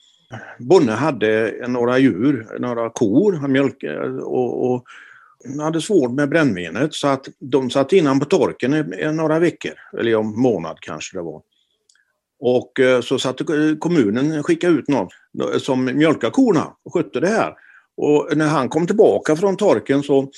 [0.60, 4.84] Bonne hade några djur, några kor, han mjölkade och, och
[5.62, 10.20] hade svårt med brännvinet så att de satt innan på torken i, några veckor, eller
[10.20, 11.42] en månad kanske det var.
[12.39, 13.44] Och eh, så satte
[13.80, 15.08] kommunen skickade ut någon
[15.60, 17.54] som mjölkade korna och skötte det här.
[17.98, 20.30] Och när han kom tillbaka från torken så,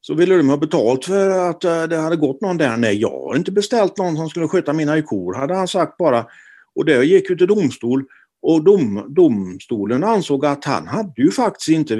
[0.00, 2.76] så ville de ha betalt för att eh, det hade gått någon där.
[2.76, 6.26] Nej, jag har inte beställt någon som skulle sköta mina kor, hade han sagt bara.
[6.74, 8.04] Och det gick ju till domstol
[8.42, 11.96] och dom, domstolen ansåg att han hade ju faktiskt inte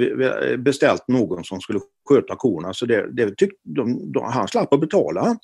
[0.57, 4.79] beställt någon som skulle sköta korna så det, det tyck, de, de, han slapp att
[4.79, 5.37] betala.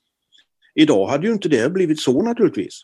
[0.75, 2.81] Idag hade ju inte det blivit så naturligtvis.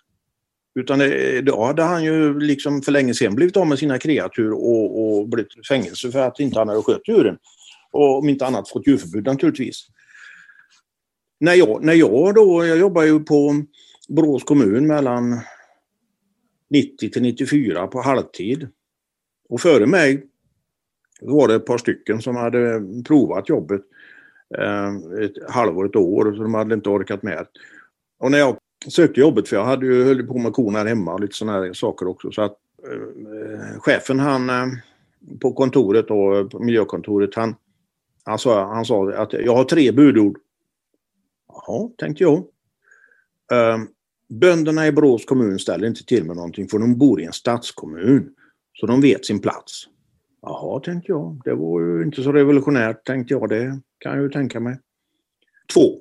[0.79, 4.51] Utan idag då hade han ju liksom för länge sedan blivit av med sina kreatur
[4.51, 7.37] och, och blivit fängelse för att inte han hade skött djuren.
[7.91, 9.87] Och om inte annat fått djurförbud naturligtvis.
[11.39, 13.63] När jag, när jag då, jag jobbar ju på
[14.09, 15.41] Borås kommun mellan
[16.73, 18.67] 90 till 94 på halvtid.
[19.49, 20.25] Och före mig
[21.21, 23.81] var det ett par stycken som hade provat jobbet
[24.57, 27.47] eh, ett halvår, ett år, så de hade inte orkat med.
[28.19, 28.57] Och när jag
[28.87, 31.73] sökte jobbet, för jag hade ju höll på med korna hemma och lite sådana här
[31.73, 34.67] saker också, så att eh, chefen han eh,
[35.41, 37.55] på kontoret och på miljökontoret, han,
[38.23, 40.37] han, sa, han sa att jag har tre budord.
[41.47, 42.37] Jaha, tänkte jag.
[43.51, 43.77] Eh,
[44.39, 48.35] Bönderna i Borås kommun ställer inte till med någonting för de bor i en stadskommun.
[48.73, 49.87] Så de vet sin plats.
[50.41, 51.41] Jaha, tänkte jag.
[51.43, 53.49] Det var ju inte så revolutionärt, tänkte jag.
[53.49, 54.79] Det kan jag ju tänka mig.
[55.73, 55.99] Två.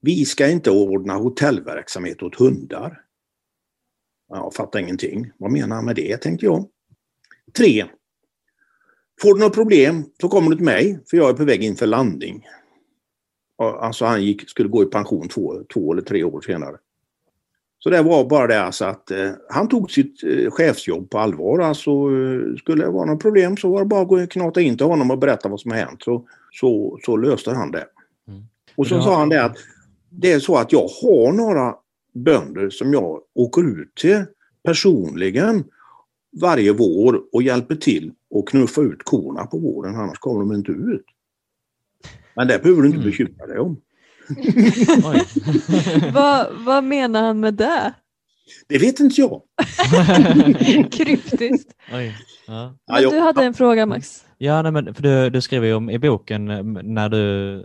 [0.00, 3.00] Vi ska inte ordna hotellverksamhet åt hundar.
[4.28, 5.30] Jag fattar ingenting.
[5.38, 6.68] Vad menar han med det, tänkte jag.
[7.56, 7.84] Tre.
[9.22, 11.76] Får du något problem så kommer du till mig, för jag är på väg in
[11.76, 12.46] för landning.
[13.58, 16.76] Alltså han gick, skulle gå i pension två, två eller tre år senare.
[17.82, 21.58] Så det var bara det alltså att eh, han tog sitt eh, chefsjobb på allvar.
[21.58, 24.86] Alltså, eh, skulle det vara något problem så var det bara att knata in till
[24.86, 26.02] honom och berätta vad som har hänt.
[26.02, 27.86] Så, så, så löste han det.
[28.28, 28.42] Mm.
[28.76, 29.56] Och så sa han det att
[30.10, 31.74] det är så att jag har några
[32.14, 34.24] bönder som jag åker ut till
[34.64, 35.64] personligen
[36.40, 40.72] varje vår och hjälper till att knuffa ut korna på våren, annars kommer de inte
[40.72, 41.04] ut.
[42.36, 43.10] Men det behöver du inte mm.
[43.10, 43.76] bekymra dig om.
[46.12, 47.94] vad, vad menar han med det?
[48.68, 49.42] Det vet inte jag.
[50.92, 51.74] Kryptiskt.
[52.46, 52.74] Ja.
[52.86, 54.24] Men du hade en fråga Max.
[54.38, 57.64] Ja, nej, men för du, du skriver ju om i boken eh, när du,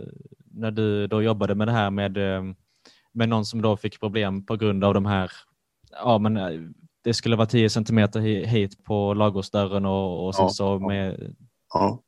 [0.50, 2.42] när du då jobbade med det här med, eh,
[3.12, 5.30] med någon som då fick problem på grund av de här,
[5.92, 6.60] ja men eh,
[7.04, 11.34] det skulle vara 10 centimeter hit på lagårdsdörren och, och sen ja, så med
[11.74, 12.02] ja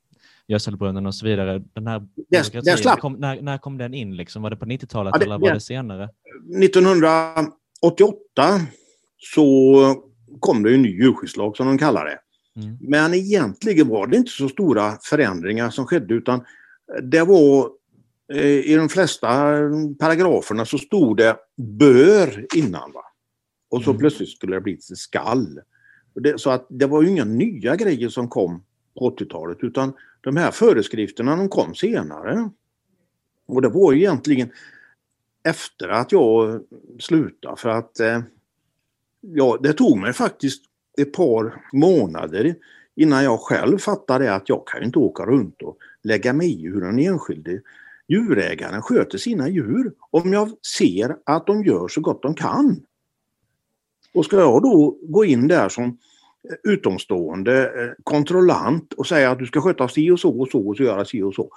[0.51, 1.63] gödselbrunnen och så vidare.
[1.73, 4.17] Den här det, kom, när, när kom den in?
[4.17, 4.43] Liksom?
[4.43, 6.09] Var det på 90-talet ja, eller var det senare?
[6.63, 8.61] 1988
[9.17, 9.95] så
[10.41, 12.19] kom det en ny djurskyddslag som de kallar det.
[12.61, 12.79] Mm.
[12.81, 16.45] Men egentligen var det inte så stora förändringar som skedde utan
[17.03, 17.71] det var
[18.33, 19.29] eh, i de flesta
[19.99, 22.93] paragraferna så stod det bör innan.
[22.93, 23.05] Va?
[23.71, 24.01] Och så Mm.
[24.01, 25.61] plötsligt skulle det bli skall.
[26.15, 28.65] Det, så att det var ju inga nya grejer som kom
[28.99, 32.51] på 80-talet utan de här föreskrifterna de kom senare.
[33.47, 34.51] Och det var ju egentligen
[35.45, 36.63] efter att jag
[36.99, 38.21] slutade för att eh,
[39.21, 40.65] ja, det tog mig faktiskt
[40.99, 42.55] ett par månader
[42.95, 46.81] innan jag själv fattade att jag kan inte åka runt och lägga mig i hur
[46.81, 47.61] den enskilde
[48.09, 52.81] djurägaren sköter sina djur om jag ser att de gör så gott de kan.
[54.15, 55.99] Och ska jag då gå in där som
[56.65, 60.77] utomstående eh, kontrollant och säga att du ska sköta si och så och så och
[60.77, 61.51] så göra si och så.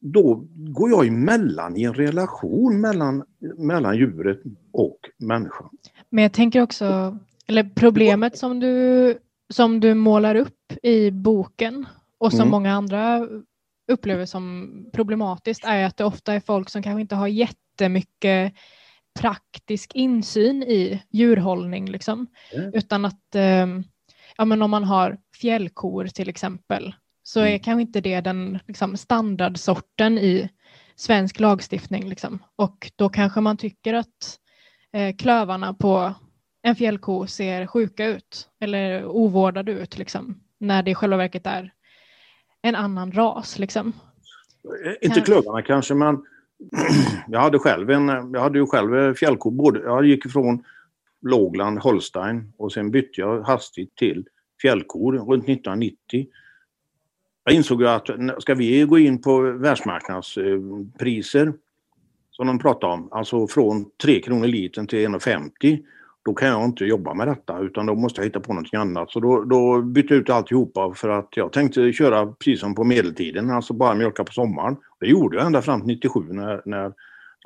[0.00, 3.24] Då går jag emellan i en relation mellan,
[3.58, 4.40] mellan djuret
[4.72, 5.68] och människan.
[6.10, 9.18] Men jag tänker också, eller problemet som du,
[9.50, 11.86] som du målar upp i boken
[12.18, 12.50] och som Mm.
[12.50, 13.28] många andra
[13.92, 18.52] upplever som problematiskt är att det ofta är folk som kanske inte har jättemycket
[19.20, 22.26] praktisk insyn i djurhållning liksom.
[22.52, 22.74] Mm.
[22.74, 23.66] Utan att eh,
[24.38, 27.58] ja, men om man har fjällkor till exempel så är Mm.
[27.60, 30.48] kanske inte det den liksom, standardsorten i
[30.96, 32.08] svensk lagstiftning.
[32.08, 32.38] Liksom.
[32.56, 34.38] Och då kanske man tycker att
[34.92, 36.14] eh, klövarna på
[36.62, 41.72] en fjällko ser sjuka ut eller ovårdade ut liksom, när det i själva verket är
[42.62, 43.58] en annan ras.
[43.58, 43.92] Liksom.
[44.84, 45.24] Eh, Inte Ja.
[45.24, 46.22] klubbarna kanske men
[47.28, 50.64] jag hade själv en, jag hade ju själv fjällko, både, jag gick ifrån
[51.26, 54.26] lågland, Holstein och sen bytte jag hastigt till
[54.62, 56.26] fjällkor runt 1990.
[57.44, 58.08] Jag insåg ju att
[58.38, 61.52] ska vi gå in på världsmarknadspriser
[62.30, 65.82] som de pratar om, alltså från 3 kronor litern till 1,50
[66.26, 69.10] då kan jag inte jobba med detta utan då måste jag hitta på någonting annat.
[69.10, 72.84] Så då, då bytte jag ut alltihopa för att jag tänkte köra precis som på
[72.84, 74.76] medeltiden, alltså bara mjölka på sommaren.
[75.00, 76.92] Det gjorde jag ända fram till 97 när, när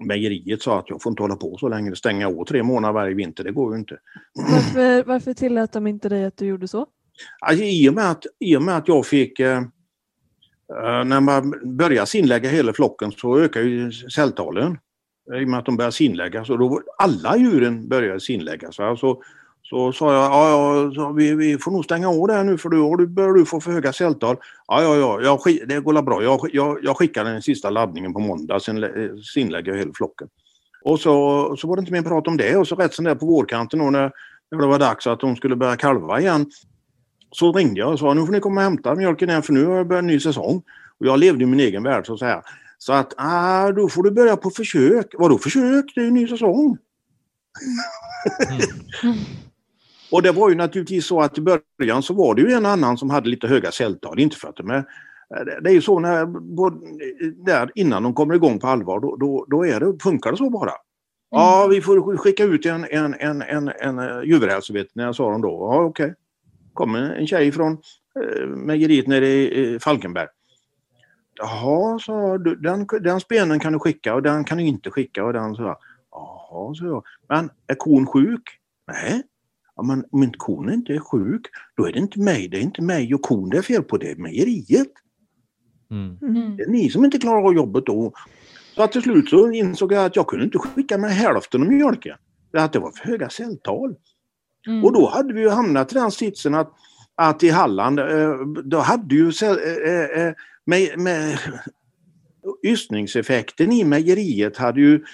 [0.00, 3.14] mejeriet sa att jag får inte hålla på så länge, stänga av tre månader varje
[3.14, 3.98] vinter, det går ju inte.
[4.34, 6.86] Varför, varför tillät de inte dig att du gjorde så?
[7.40, 11.76] Alltså, i, och med att, I och med att jag fick, eh, eh, när man
[11.76, 14.78] börjar sinlägga hela flocken så ökar ju celltalen.
[15.40, 16.44] I och med att de börjar sinlägga.
[16.44, 18.72] Så då, alla djuren börjar sinlägga.
[18.72, 19.20] Så, alltså,
[19.70, 22.58] så sa jag, ja, ja så vi, vi får nog stänga av det här nu
[22.58, 24.36] för då du börjar du få för höga celltal.
[24.66, 26.22] Ja, ja, ja, jag, det går bra.
[26.22, 30.28] Jag, jag, jag skickar den sista laddningen på måndag, sen lä- sinlägger jag hela flocken.
[30.84, 33.14] Och så, så var det inte mer prat om det och så rätt sen där
[33.14, 34.12] på vårkanten då när,
[34.50, 36.50] när det var dags att de skulle börja kalva igen
[37.30, 39.64] så ringde jag och sa nu får ni komma och hämta mjölken igen för nu
[39.64, 40.62] har jag börjat en ny säsong.
[40.98, 42.42] Och jag levde i min egen värld så att säga.
[42.78, 45.14] Så att ah, då får du börja på försök.
[45.18, 45.84] Vadå försök?
[45.94, 46.78] Det är ju en ny säsong.
[50.12, 52.98] Och det var ju naturligtvis så att i början så var det ju en annan
[52.98, 54.20] som hade lite höga celltal.
[54.20, 54.84] Inte för att de är,
[55.62, 56.26] det är ju så när,
[57.44, 60.50] där innan de kommer igång på allvar, då, då, då är det, funkar det så
[60.50, 60.72] bara.
[61.30, 65.48] Ja, vi får skicka ut en, en, en, en, en eh, djurhälsoveterinär, sa de då.
[65.48, 66.14] Ja, okej.
[66.74, 67.72] kom en, en tjej från
[68.20, 70.28] eh, mejeriet nere i, i Falkenberg.
[71.38, 75.24] Jaha, sa du, den, den spenen kan du skicka och den kan du inte skicka.
[75.24, 75.76] Och den så
[76.10, 77.04] Jaha, sa jag.
[77.28, 78.42] Men är kon sjuk?
[78.86, 79.22] Nej.
[79.80, 82.48] Ja, men om inte kon inte är sjuk, då är det inte mig.
[82.48, 84.92] Det är inte mig och kon det är fel på, det är mejeriet.
[85.90, 86.18] Mm.
[86.22, 86.56] Mm.
[86.56, 88.12] Det är ni som inte klarar av jobbet då.
[88.74, 91.68] Så att till slut så insåg jag att jag kunde inte skicka med hälften av
[91.68, 92.16] mjölken.
[92.50, 93.94] För Att det var för höga celltal.
[94.66, 94.84] Mm.
[94.84, 96.72] Och då hade vi ju hamnat i den sitsen att,
[97.14, 101.38] att i Halland, eh, då hade ju cell, eh, eh, med, med,
[102.66, 105.04] ystningseffekten i mejeriet hade ju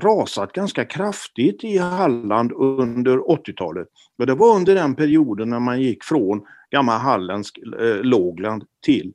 [0.00, 3.88] rasat ganska kraftigt i Halland under 80-talet.
[4.26, 9.12] Det var under den perioden när man gick från gammal halländsk eh, lågland till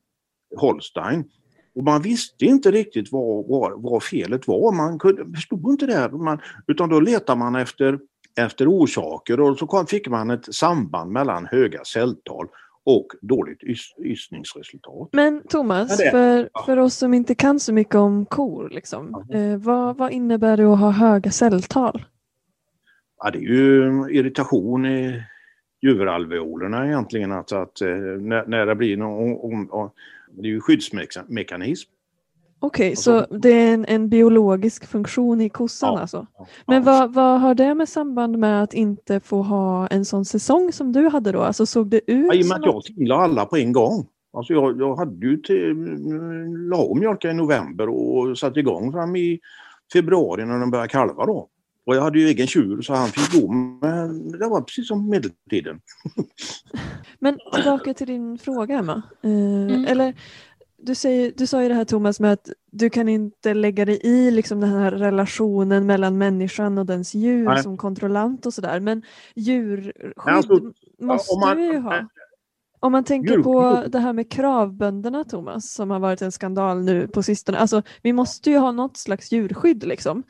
[0.56, 1.23] Holstein.
[1.76, 4.71] Och man visste inte riktigt vad, vad, vad felet var.
[4.71, 6.12] Man kunde, förstod inte det.
[6.12, 7.99] Man, utan då letade man efter,
[8.38, 12.47] efter orsaker och så kom, fick man ett samband mellan höga celltal
[12.86, 15.09] och dåligt ys, ystningsresultat.
[15.11, 19.57] Men Thomas, Ja, för, för oss som inte kan så mycket om kor, liksom, eh,
[19.57, 22.05] vad, vad innebär det att ha höga celltal?
[23.17, 25.23] Ja, det är ju irritation i
[25.81, 27.31] djuralveolerna egentligen.
[27.31, 29.91] Alltså att, eh, när, när det blir någon, om, om,
[30.31, 31.89] det är ju skyddsmekanism.
[32.66, 35.99] Okej, Och så så- det är en, en biologisk funktion i kossan Ja.
[36.01, 36.28] alltså?
[36.38, 36.47] Ja.
[36.68, 40.72] Men vad, vad har det med samband med att inte få ha en sån säsong
[40.74, 41.41] som du hade då?
[41.41, 44.05] Alltså såg det ut Ja, I och med att jag timlade alla på en gång.
[44.38, 45.76] Alltså jag, jag hade ju till,
[46.70, 49.39] la om mjölka i november och satte igång fram i
[49.93, 51.47] februari när de började kalva då.
[51.86, 54.09] Och jag hade ju egen tjur så han fick gå med,
[54.39, 55.80] det var precis som medeltiden.
[57.20, 59.01] Men tillbaka till din fråga Emma.
[59.24, 59.86] Eh, Mm.
[59.86, 60.14] Eller
[60.86, 63.99] du, säger, du sa ju det här Thomas med att du kan inte lägga dig
[64.03, 67.63] i liksom den här relationen mellan människan och dens djur Nej.
[67.63, 68.79] som kontrollant och sådär.
[68.79, 69.03] Men
[69.36, 70.71] djurskydd alltså,
[71.01, 72.07] måste man, vi ju ha.
[72.79, 76.84] Om man tänker djur, på det här med kravbönderna Thomas som har varit en skandal
[76.84, 77.57] nu på sistone.
[77.57, 80.23] Alltså, vi måste ju ha något slags djurskydd liksom.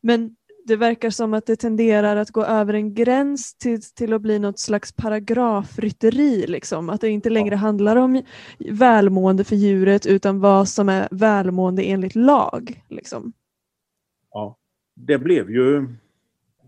[0.00, 0.36] Men
[0.68, 4.38] det verkar som att det tenderar att gå över en gräns till, till att bli
[4.38, 6.46] något slags paragrafrytteri.
[6.46, 6.90] Liksom.
[6.90, 8.22] Att det inte längre handlar om
[8.58, 12.84] välmående för djuret utan vad som är välmående enligt lag.
[12.88, 13.32] Liksom.
[14.30, 14.56] Ja,
[14.94, 15.86] det blev ju...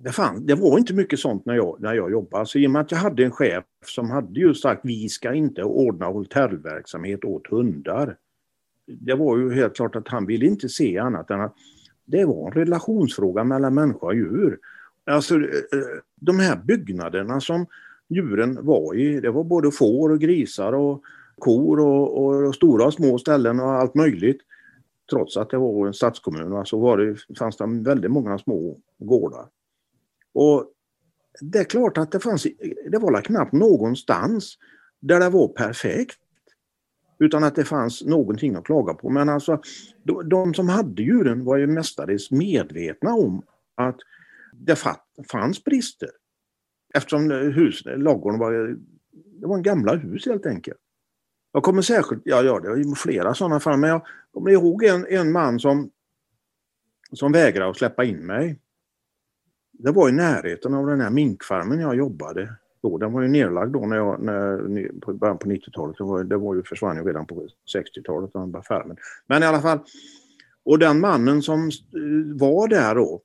[0.02, 2.40] Det, fan, det var inte mycket sånt när jag, när jag jobbade.
[2.40, 5.34] Alltså, I och med att jag hade en chef som hade ju sagt vi ska
[5.34, 8.16] inte ordna hotellverksamhet åt hundar.
[8.86, 11.54] Det var ju helt klart att han ville inte se annat än att
[12.10, 14.58] det var en relationsfråga mellan människa och djur.
[15.06, 15.40] Alltså eh,
[16.14, 17.66] de här byggnaderna som
[18.08, 21.02] djuren var i, det var både får och grisar och
[21.38, 24.40] kor och, och stora och små ställen och allt möjligt.
[25.10, 29.46] Trots att det var en stadskommun så var det, fanns det väldigt många små gårdar.
[30.34, 30.66] Och
[31.40, 32.46] det är klart att det fanns,
[32.90, 34.58] det var knappt någonstans
[35.00, 36.18] där det var perfekt.
[37.20, 39.10] Utan att det fanns någonting att klaga på.
[39.10, 39.62] Men alltså,
[40.02, 43.42] de, de som hade djuren var ju mestadels medvetna om
[43.74, 43.96] att
[44.52, 44.78] det
[45.28, 46.10] fanns brister.
[46.94, 48.52] Eftersom hus, ladugården var,
[49.40, 50.78] det var en gamla hus helt enkelt.
[51.52, 55.06] Jag kommer särskilt, ja, ja det var flera sådana fall, men jag kommer ihåg en,
[55.06, 55.90] en man som,
[57.12, 58.58] som vägrade att släppa in mig.
[59.72, 62.98] Det var i närheten av den här minkfarmen jag jobbade då.
[62.98, 65.96] Den var ju nedlagd då när jag, när, på början på 90-talet.
[65.98, 68.96] Det var, det var ju, försvann ju redan på 60-talet, den affären.
[69.26, 69.78] Men i alla fall.
[70.64, 73.22] Och den mannen som eh, var där då.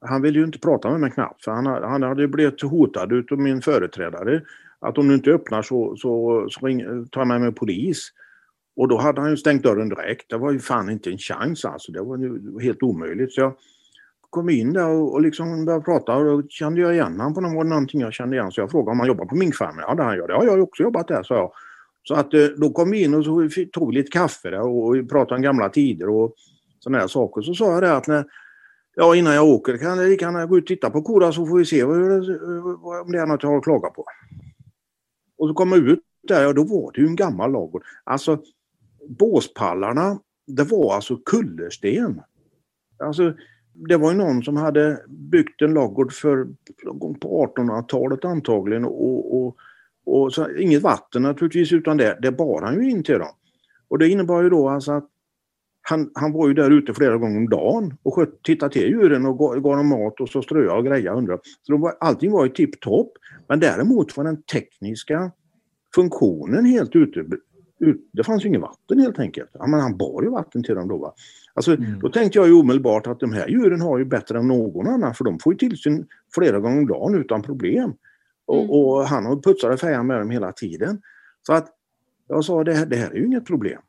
[0.00, 1.44] Han ville ju inte prata med mig knappt.
[1.44, 4.42] För han, han hade blivit hotad utav min företrädare.
[4.78, 8.12] Att om du inte öppnar så, så, så ring, tar jag med mig polis.
[8.76, 10.30] Och då hade han ju stängt dörren direkt.
[10.30, 11.92] Det var ju fan inte en chans alltså.
[11.92, 13.32] Det var ju helt omöjligt.
[13.32, 13.54] Så jag,
[14.30, 17.40] kom in där och, och liksom började prata och då kände jag igen honom på
[17.40, 18.52] någon, någonting jag kände igen.
[18.52, 19.84] Så jag frågade om han jobbar på minkfarmen.
[19.88, 20.28] Ja, det han gör.
[20.28, 21.52] Det har jag också jobbat där, sa jag.
[22.02, 25.08] Så att eh, då kom vi in och så tog vi lite kaffe där och
[25.08, 26.34] pratade om gamla tider och
[26.78, 27.42] sådana här saker.
[27.42, 28.24] Så sa jag det att när,
[28.94, 31.46] ja, innan jag åker kan jag lika gärna gå ut och titta på korna så
[31.46, 31.92] får vi se om
[33.12, 34.04] det är något jag har att klaga på.
[35.38, 37.82] Och så kom jag ut där och då var det ju en gammal ladugård.
[38.04, 38.42] Alltså
[39.18, 42.22] båspallarna, det var alltså kullersten.
[42.98, 43.34] Alltså
[43.88, 46.46] det var ju någon som hade byggt en ladugård för
[47.20, 49.56] på 1800-talet antagligen och, och,
[50.06, 53.34] och så, inget vatten naturligtvis utan det, det bar han ju in till dem.
[53.88, 55.08] Och det innebar ju då alltså att
[55.82, 59.26] han, han var ju där ute flera gånger om dagen och sköt, tittade till djuren
[59.26, 61.38] och gav, gav dem mat och så ströade och grejade under.
[61.62, 63.12] Så var, allting var ju tipptopp.
[63.48, 65.30] Men däremot var den tekniska
[65.94, 67.24] funktionen helt ute.
[67.80, 69.50] Ut, det fanns ju inget vatten helt enkelt.
[69.52, 70.98] Ja, men han bar ju vatten till dem då.
[70.98, 71.14] Va?
[71.54, 72.00] Alltså, mm.
[72.00, 75.14] Då tänkte jag ju omedelbart att de här djuren har ju bättre än någon annan
[75.14, 77.94] för de får ju tillsyn flera gånger om dagen utan problem.
[78.46, 78.70] Och, mm.
[78.70, 81.02] och han har putsat och färgat med dem hela tiden.
[81.46, 81.68] Så att
[82.28, 83.80] jag sa det här, det här är ju inget problem.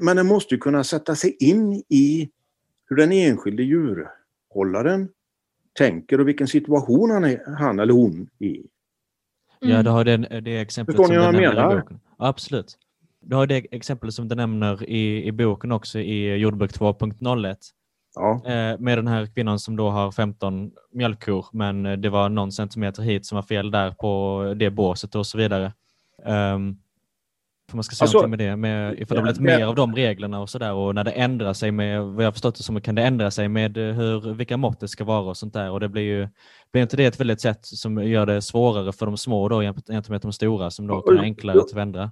[0.00, 2.30] Men den måste ju kunna sätta sig in i
[2.88, 5.08] hur den enskilde djurhållaren
[5.72, 8.66] tänker och vilken situation han, är, han eller hon är i.
[9.60, 11.84] Ja, du har det, det exemplet Förstår ni vad jag menar?
[12.16, 12.78] Absolut.
[13.28, 17.56] Du har det exempel som du nämner i, i boken också i Jordbruk 2.01.
[18.14, 18.42] Ja.
[18.46, 23.02] Eh, med den här kvinnan som då har 15 mjölkkor men det var någon centimeter
[23.02, 25.72] hit som var fel där på det båset och så vidare.
[26.24, 26.78] Um,
[27.70, 29.94] för man ska säga alltså, någonting med det, med, ifall det blivit mer av de
[29.94, 32.94] reglerna och sådär och när det ändrar sig med, vad jag förstått det som, kan
[32.94, 35.88] det ändra sig med hur, vilka mått det ska vara och sånt där och det
[35.88, 36.28] blir ju,
[36.72, 40.08] blir inte det ett väldigt sätt som gör det svårare för de små då jämfört
[40.08, 42.10] med de stora som då kan enklare att ändra?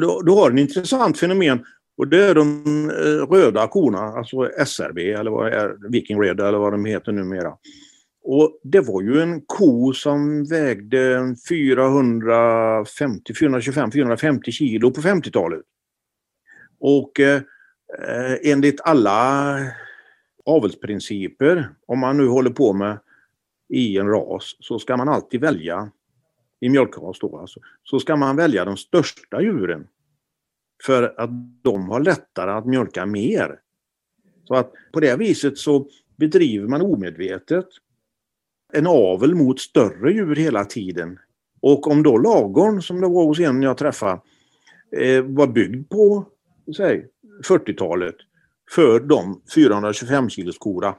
[0.00, 1.64] Du, du har en intressant fenomen
[1.96, 6.58] och det är de eh, röda korna, alltså SRB eller vad är Viking Red eller
[6.58, 7.52] vad de heter numera.
[8.24, 15.60] Och det var ju en ko som vägde 450, 425, 450 kilo på 50-talet.
[16.80, 17.42] Och eh,
[18.08, 19.58] eh, enligt alla
[20.46, 22.98] avelsprinciper, om man nu håller på med
[23.68, 25.90] i en ras, så ska man alltid välja
[26.62, 29.86] i mjölkras då alltså, så ska man välja de största djuren.
[30.86, 31.30] För att
[31.62, 33.60] de har lättare att mjölka mer.
[34.44, 37.66] Så att på det viset så bedriver man omedvetet
[38.72, 41.18] en avel mot större djur hela tiden.
[41.60, 44.20] Och om då lagorn, som det var hos en jag träffade,
[44.96, 46.26] eh, var byggd på
[47.48, 48.16] 40-talet
[48.74, 50.94] för de 425 kilos kora.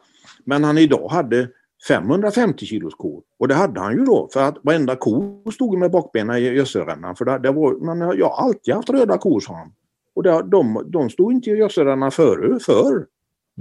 [0.45, 1.49] Men han idag hade
[1.87, 3.23] 550 kilos kor.
[3.39, 7.15] Och det hade han ju då för att varenda ko stod med bakbenen i gödselrännan.
[7.15, 9.71] För det, det var, men jag har alltid haft röda kor, sa han.
[10.15, 13.07] Och det, de, de stod inte gödselränna före förr.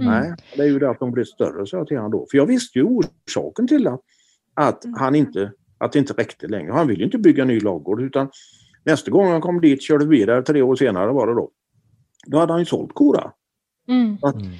[0.01, 0.13] Mm.
[0.13, 2.27] Nej, det är ju det att de blev större, sa jag till honom då.
[2.31, 4.01] För jag visste ju orsaken till att,
[4.53, 4.97] att mm.
[4.99, 6.71] han inte, att det inte räckte längre.
[6.71, 8.29] Han ville inte bygga ny ladugård utan
[8.83, 11.51] nästa gång han kom dit, körde vidare tre år senare var det då.
[12.27, 13.31] Då hade han ju sålt kora.
[13.87, 14.17] Mm.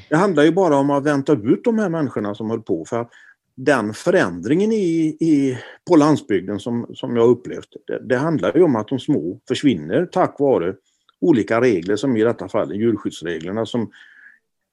[0.10, 2.86] Det handlar ju bara om att vänta ut de här människorna som höll på.
[2.86, 3.08] För
[3.56, 5.58] den förändringen i, i,
[5.90, 10.06] på landsbygden som, som jag upplevt, det, det handlar ju om att de små försvinner
[10.06, 10.76] tack vare
[11.22, 13.92] olika regler som i detta fall djurskyddsreglerna som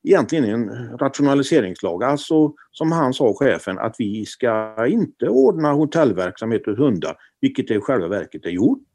[0.04, 2.04] egentligen är en rationaliseringslag.
[2.04, 7.74] Alltså som han sa, chefen, att vi ska inte ordna hotellverksamhet åt hundar, vilket det
[7.74, 8.88] i själva verket är gjort.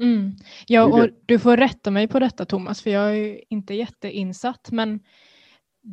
[0.00, 0.32] Mm.
[0.66, 5.00] Ja, och du får rätta mig på detta Thomas, för jag är inte jätteinsatt, men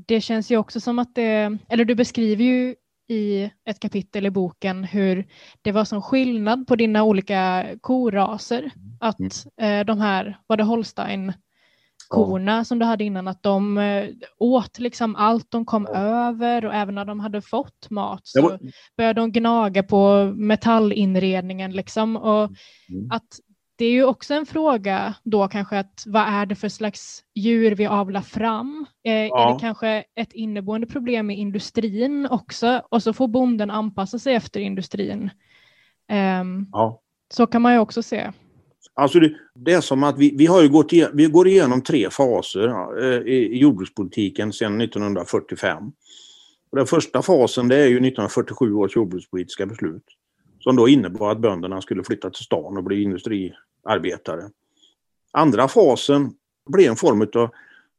[0.07, 2.75] det känns ju också som att det, eller du beskriver ju
[3.07, 5.27] i ett kapitel i boken hur
[5.61, 8.71] det var som skillnad på dina olika koraser.
[8.99, 9.79] Att mm.
[9.79, 11.33] eh, de här, var det Holstein
[12.07, 15.99] korna som du hade innan, att de eh, åt liksom allt de kom ja.
[15.99, 18.59] över och även när de hade fått mat så var...
[18.97, 22.43] började de gnaga på metallinredningen liksom och
[22.89, 23.11] mm.
[23.11, 23.39] att
[23.77, 27.75] det är ju också en fråga då kanske att vad är det för slags djur
[27.75, 28.85] vi avlar fram?
[29.03, 29.49] Eh, ja.
[29.49, 32.81] Är det kanske ett inneboende problem i industrin också?
[32.89, 35.29] Och så får bonden anpassa sig efter industrin.
[36.09, 37.01] Eh, ja.
[37.33, 38.31] Så kan man ju också se.
[38.93, 42.09] Alltså det, det, är som att vi, vi har gått igen, vi går igenom tre
[42.09, 42.67] faser
[43.03, 45.83] eh, i, i jordbrukspolitiken sedan 1945.
[46.71, 50.03] Och den första fasen det är ju 1947 års jordbrukspolitiska beslut
[50.65, 54.49] som då innebar att bönderna skulle flytta till stan och bli industriarbetare.
[55.31, 56.31] Andra fasen
[56.69, 57.49] blev en form av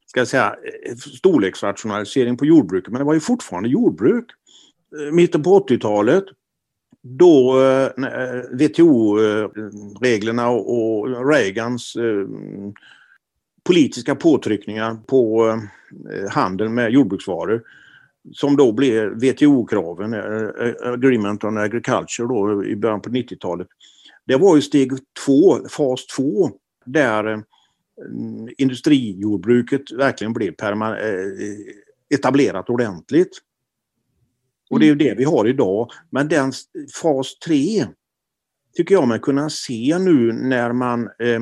[0.07, 0.57] ska jag säga,
[0.87, 4.25] eh, storleksrationalisering på jordbruket, men det var ju fortfarande jordbruk.
[4.99, 6.25] Eh, mitten på 80-talet
[7.03, 7.89] då eh,
[8.53, 11.97] WTO-reglerna och Reagans
[13.65, 15.53] politiska påtryckningar på
[16.31, 17.63] handeln med jordbruksvaror
[18.33, 23.69] som då blev WTO-kraven, eh, eh, Agreement on Agriculture då, i början på 90-talet.
[24.27, 24.93] Det var ju steg
[25.27, 26.51] två, fas två,
[26.85, 27.41] där eh,
[28.59, 30.55] industrijordbruket verkligen blev
[32.15, 33.39] etablerat ordentligt.
[34.71, 35.91] Och det är ju det vi har idag.
[36.11, 36.53] Men den
[37.03, 37.87] fas tre
[38.77, 41.41] tycker jag man kunna se nu när man eh,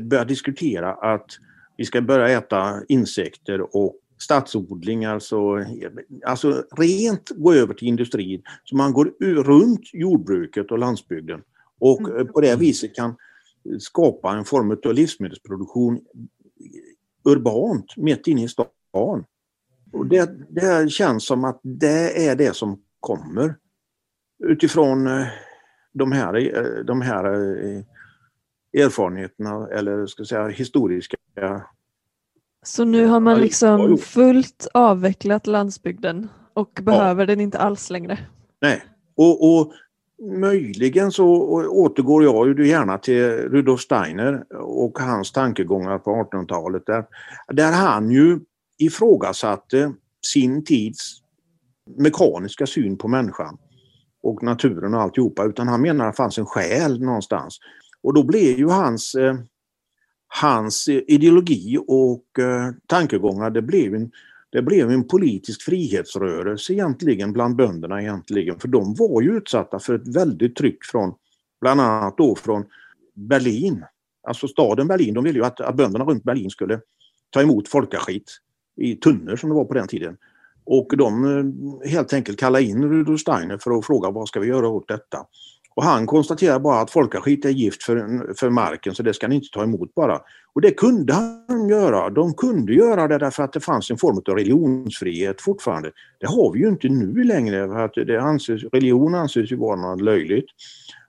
[0.00, 1.26] börjar diskutera att
[1.76, 5.64] vi ska börja äta insekter och stadsodling, alltså,
[6.26, 8.42] alltså rent gå över till industrin.
[8.64, 9.12] Så man går
[9.42, 11.42] runt jordbruket och landsbygden
[11.80, 12.26] och mm.
[12.26, 13.14] på det viset kan
[13.78, 16.00] skapa en form av livsmedelsproduktion
[17.24, 19.24] urbant, mitt inne i stan.
[19.92, 23.56] Och det, det känns som att det är det som kommer
[24.44, 25.26] utifrån eh,
[25.92, 27.82] de här, eh, de här eh,
[28.82, 31.16] erfarenheterna eller ska säga historiska
[32.62, 37.26] så nu har man liksom fullt avvecklat landsbygden och behöver ja.
[37.26, 38.18] den inte alls längre?
[38.60, 38.82] Nej,
[39.16, 39.72] och, och
[40.38, 41.26] möjligen så
[41.70, 47.04] återgår jag ju gärna till Rudolf Steiner och hans tankegångar på 1800-talet där,
[47.52, 48.40] där han ju
[48.78, 49.92] ifrågasatte
[50.26, 51.22] sin tids
[51.98, 53.58] mekaniska syn på människan
[54.22, 57.58] och naturen och alltihopa utan han menar att det fanns en själ någonstans.
[58.02, 59.34] Och då blev ju hans eh,
[60.32, 64.10] hans ideologi och eh, tankegångar, det blev, en,
[64.50, 68.58] det blev en politisk frihetsrörelse egentligen bland bönderna egentligen.
[68.58, 71.14] För de var ju utsatta för ett väldigt tryck från
[71.60, 72.64] bland annat då från
[73.14, 73.84] Berlin.
[74.22, 76.80] Alltså staden Berlin, de ville ju att, att bönderna runt Berlin skulle
[77.30, 78.38] ta emot folkaskit
[78.76, 80.16] i tunnor som det var på den tiden.
[80.64, 84.48] Och de eh, helt enkelt kallade in Rudolf Steiner för att fråga vad ska vi
[84.48, 85.26] göra åt detta.
[85.74, 89.34] Och han konstaterar bara att folkaskit är gift för, för marken så det ska ni
[89.34, 90.20] inte ta emot bara.
[90.52, 92.10] Och det kunde han göra.
[92.10, 95.90] De kunde göra det därför att det fanns en form av religionsfrihet fortfarande.
[96.20, 97.68] Det har vi ju inte nu längre.
[97.68, 100.46] För att det anses, religion anses ju vara något löjligt.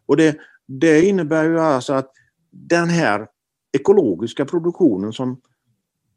[0.05, 0.37] Och det,
[0.67, 2.11] det innebär ju alltså att
[2.51, 3.27] den här
[3.77, 5.41] ekologiska produktionen som,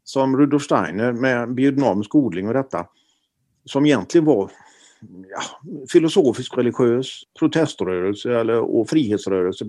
[0.03, 2.85] som Rudolf Steiner med biodynamisk odling och detta
[3.65, 4.51] som egentligen var
[5.29, 5.41] ja,
[5.91, 9.65] filosofisk religiös proteströrelse eller, och frihetsrörelse.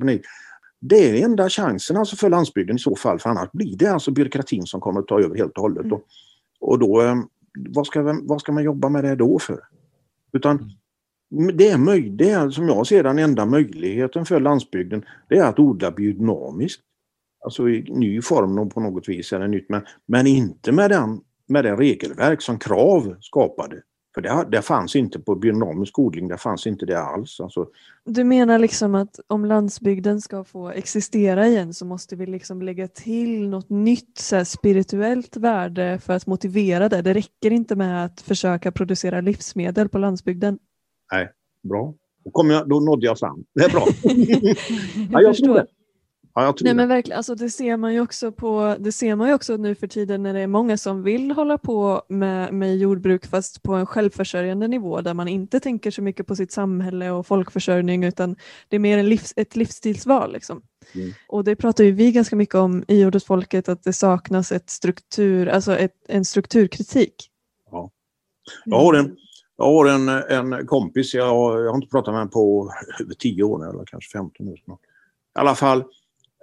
[0.81, 4.11] Det är enda chansen alltså för landsbygden i så fall, för annars blir det alltså
[4.11, 5.85] byråkratin som kommer att ta över helt och hållet.
[5.85, 5.99] Mm.
[6.61, 7.17] Och då, eh,
[7.69, 9.61] vad ska, vad ska man jobba med det då för?
[10.33, 10.71] Utan
[11.55, 15.45] det är, möj, det är som jag ser den enda möjligheten för landsbygden, det är
[15.45, 16.83] att odla biodynamiskt.
[17.45, 21.65] Alltså i ny form på något vis, eller nytt, men, men inte med, den, med
[21.65, 23.83] det regelverk som KRAV skapade
[24.17, 27.41] För det, det fanns inte på biodynamisk odling, det fanns inte det alls.
[27.41, 27.67] Alltså,
[28.05, 32.89] Du menar liksom att om landsbygden ska få existera igen så måste vi liksom lägga
[32.89, 37.03] till något nytt så här, spirituellt värde för att motivera det.
[37.03, 40.59] Det räcker inte med att försöka producera livsmedel på landsbygden.
[41.63, 41.95] bra.
[42.25, 43.45] Då, kom jag, då nådde jag fram.
[43.55, 43.87] Det är bra.
[45.13, 45.67] Jag, jag förstår.
[46.39, 49.57] Ja, Nej men verkligen, alltså det ser man ju också på, det ser man också
[49.57, 53.63] nu för tiden när det är många som vill hålla på med, med jordbruk fast
[53.63, 58.05] på en självförsörjande nivå där man inte tänker så mycket på sitt samhälle och folkförsörjning
[58.05, 58.37] utan
[58.69, 60.33] det är mer en livs, ett livsstilsval.
[60.33, 60.63] Liksom.
[60.95, 61.13] Mm.
[61.29, 64.71] Och det pratar ju vi ganska mycket om i Jordens folket att det saknas ett
[64.71, 67.15] struktur, alltså ett, en strukturkritik.
[67.71, 67.91] Ja.
[68.65, 69.17] Jag har en,
[69.57, 73.43] jag har en, en kompis, jag, jag har inte pratat med honom på över 10
[73.43, 74.81] år eller kanske 15 år snart.
[75.37, 75.85] I alla fall,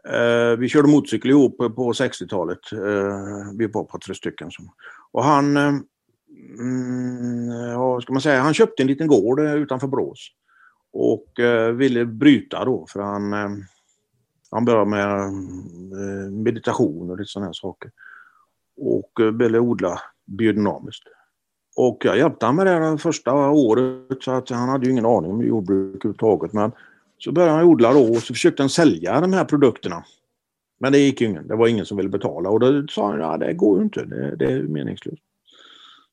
[0.09, 2.71] Eh, vi körde motorcykel ihop på 60-talet.
[2.71, 4.51] Eh, vi var på tre stycken.
[4.51, 4.71] Som,
[5.11, 5.73] och han, eh,
[6.59, 10.29] mm, ja, ska man säga, han köpte en liten gård eh, utanför Brås.
[10.93, 13.49] Och eh, ville bryta då, för han, eh,
[14.51, 17.91] han började med eh, meditation och lite sådana här saker.
[18.77, 21.03] Och eh, ville odla biodynamiskt.
[21.75, 25.31] Och jag hjälpte honom med det första året så att han hade ju ingen aning
[25.31, 26.53] om jordbruk överhuvudtaget.
[26.53, 26.71] Men
[27.23, 30.05] så började han odla då och så försökte han sälja de här produkterna.
[30.79, 31.47] Men det gick ju ingen.
[31.47, 34.05] Det var ingen som ville betala och då sa han ja, det går ju inte.
[34.05, 35.21] Det, det är meningslöst.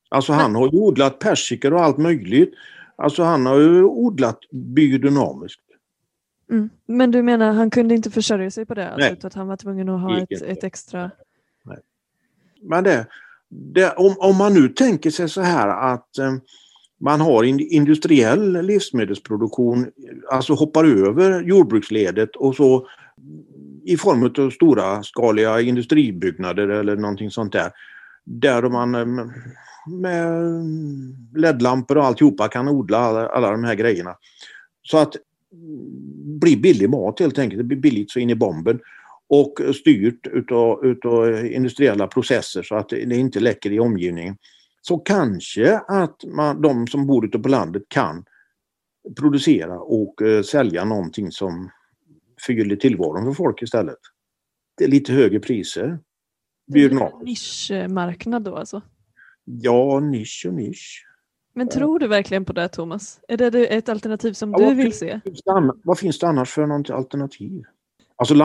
[0.09, 2.53] Alltså han har ju odlat persikor och allt möjligt.
[2.95, 5.61] Alltså han har ju odlat biodynamiskt.
[6.51, 6.69] Mm.
[6.85, 8.89] Men du menar han kunde inte försörja sig på det?
[8.89, 9.13] Alltså, Nej.
[9.13, 11.11] utan att han var tvungen att ha ett, ett extra...
[12.61, 13.07] Men det,
[13.49, 16.33] det, om, om man nu tänker sig så här att eh,
[17.01, 19.91] man har en industriell livsmedelsproduktion,
[20.31, 22.87] alltså hoppar över jordbruksledet och så
[23.85, 27.71] i form av stora skaliga industribyggnader eller någonting sånt där.
[28.25, 29.25] Där man eh,
[29.87, 30.55] med
[31.35, 34.15] ledlampor och alltihopa kan odla alla, alla de här grejerna.
[34.83, 35.15] Så att
[36.41, 37.57] bli billig mat helt enkelt.
[37.57, 38.79] Det blir billigt så in i bomben
[39.29, 44.37] och styrt utav, utav industriella processer så att det inte läcker i omgivningen.
[44.81, 48.25] Så kanske att man, de som bor ute på landet kan
[49.19, 51.69] producera och eh, sälja någonting som
[52.45, 53.97] förgyller tillvaron för folk istället.
[54.77, 55.99] Det är lite högre priser.
[56.73, 57.23] Biodynamiskt.
[57.23, 58.81] Nischmarknad då alltså?
[59.43, 61.07] Ja, nisch och nisch.
[61.53, 63.19] Men tror du verkligen på det Thomas?
[63.27, 65.19] Är det det- ett alternativ som Ja, du vill se?
[65.23, 67.63] Det vad finns det annars för något alternativ?
[68.15, 68.35] Alltså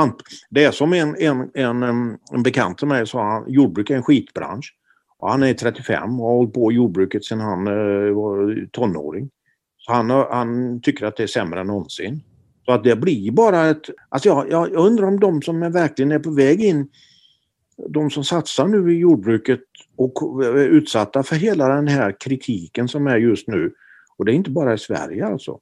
[0.51, 1.82] det är som en, en, en,
[2.32, 4.74] en bekant till mig sa, jordbruk är en skitbransch.
[5.28, 9.30] Han är 35 och har hållit på i jordbruket sedan han eh, var tonåring.
[9.78, 12.22] Så han, han tycker att det är sämre än någonsin.
[12.64, 13.90] Så att det blir bara ett...
[14.08, 16.88] Alltså jag, jag, undrar om de som är verkligen är på väg in,
[17.88, 19.60] de som satsar nu i jordbruket
[19.96, 23.72] och är utsatta för hela den här kritiken som är just nu.
[24.16, 25.60] Och det är inte bara i Sverige alltså.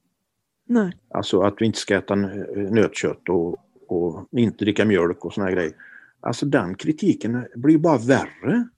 [0.66, 0.92] Nej.
[1.10, 3.56] Alltså att vi inte ska äta nö- nötkött och,
[3.88, 5.72] och inte dricka mjölk och såna grejer.
[6.20, 8.68] Alltså den kritiken blir bara värre.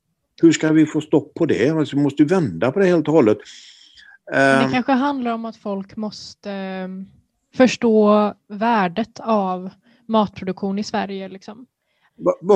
[0.43, 1.69] Hur ska vi få stopp på det?
[1.69, 3.39] Alltså, vi måste vända på det helt och hållet.
[3.39, 3.47] Men
[4.33, 6.89] Eh, det kanske handlar om att folk måste eh,
[7.57, 9.71] förstå värdet av
[10.07, 11.29] matproduktion i Sverige.
[11.29, 11.67] Liksom.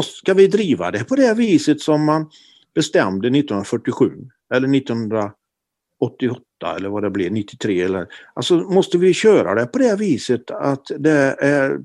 [0.02, 2.30] ska vi driva det på det viset som man
[2.74, 4.12] bestämde 1947
[4.54, 8.06] eller 1988 eller vad det blev, 93 eller...
[8.34, 11.36] Alltså måste vi köra det på det viset att det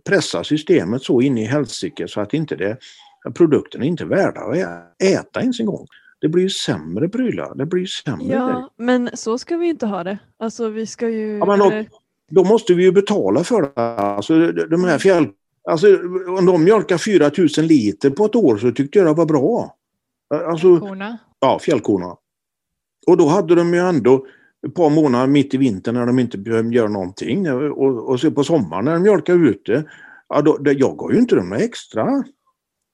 [0.10, 2.78] pressar systemet så in i helsike så att inte det,
[3.34, 4.56] produkterna inte är värda att
[5.04, 5.88] äta ens en gång.
[6.22, 8.34] Det blir ju sämre prylar, det blir ju sämre.
[8.34, 10.18] Ja, men så ska vi inte ha det.
[10.40, 11.38] Alltså vi ska ju...
[11.38, 11.90] Ja, men då- eller-
[12.32, 13.82] Då måste vi ju betala för det.
[13.82, 15.28] Alltså de här fjäll...
[15.70, 15.88] Alltså
[16.40, 19.76] om de mjölkar 4000 liter på ett år så tyckte jag det var bra.
[20.48, 21.18] Alltså, Korna.
[21.40, 22.16] ja, fjällkorna.
[23.08, 24.26] Och då hade de ju ändå
[24.68, 27.52] ett par månader mitt i vintern när de inte behövde göra någonting.
[27.52, 29.84] Och, och så på sommaren när de mjölkar ute,
[30.30, 32.24] ja, då, det, jag gav ju inte dem extra.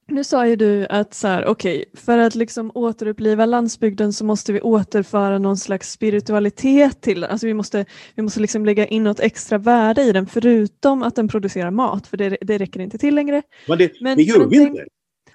[0.08, 4.52] Nu sa ju du att så här, okej, för att liksom återuppliva landsbygden så måste
[4.52, 7.30] vi återföra någon slags spiritualitet till den.
[7.30, 7.84] Alltså vi måste,
[8.14, 12.06] vi måste liksom lägga in något extra värde i den förutom att den producerar mat,
[12.06, 13.42] för det, det räcker inte till längre.
[13.68, 14.84] Men det, Men- det gör vi tänk- inte.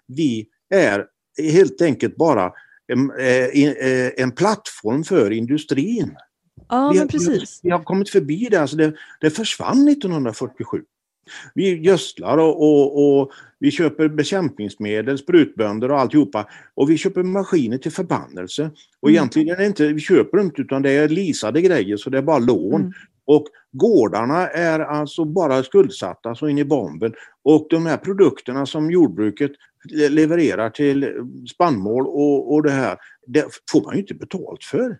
[0.07, 1.05] Vi är
[1.51, 2.51] helt enkelt bara
[2.87, 6.15] en, eh, en, en plattform för industrin.
[6.69, 7.59] Ja, vi, men precis.
[7.63, 8.57] Vi har kommit förbi det.
[8.61, 10.81] Alltså det, det försvann 1947.
[11.55, 16.47] Vi gödslar och, och, och vi köper bekämpningsmedel, sprutbönder och alltihopa.
[16.73, 18.71] Och vi köper maskiner till förbannelse.
[18.99, 19.15] Och Mm.
[19.15, 22.21] egentligen är det inte, vi köper inte utan det är leasade grejer så det är
[22.21, 22.81] bara lån.
[22.81, 22.93] Mm.
[23.25, 27.13] Och gårdarna är alltså bara skuldsatta så in i bomben.
[27.43, 29.51] Och de här produkterna som jordbruket
[29.89, 31.13] le- levererar till
[31.53, 32.97] spannmål och, och det här,
[33.27, 34.97] det får man ju inte betalt för.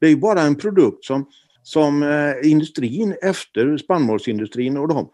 [0.00, 1.26] Det är ju bara en produkt som,
[1.62, 5.10] som eh, industrin efter spannmålsindustrin och de,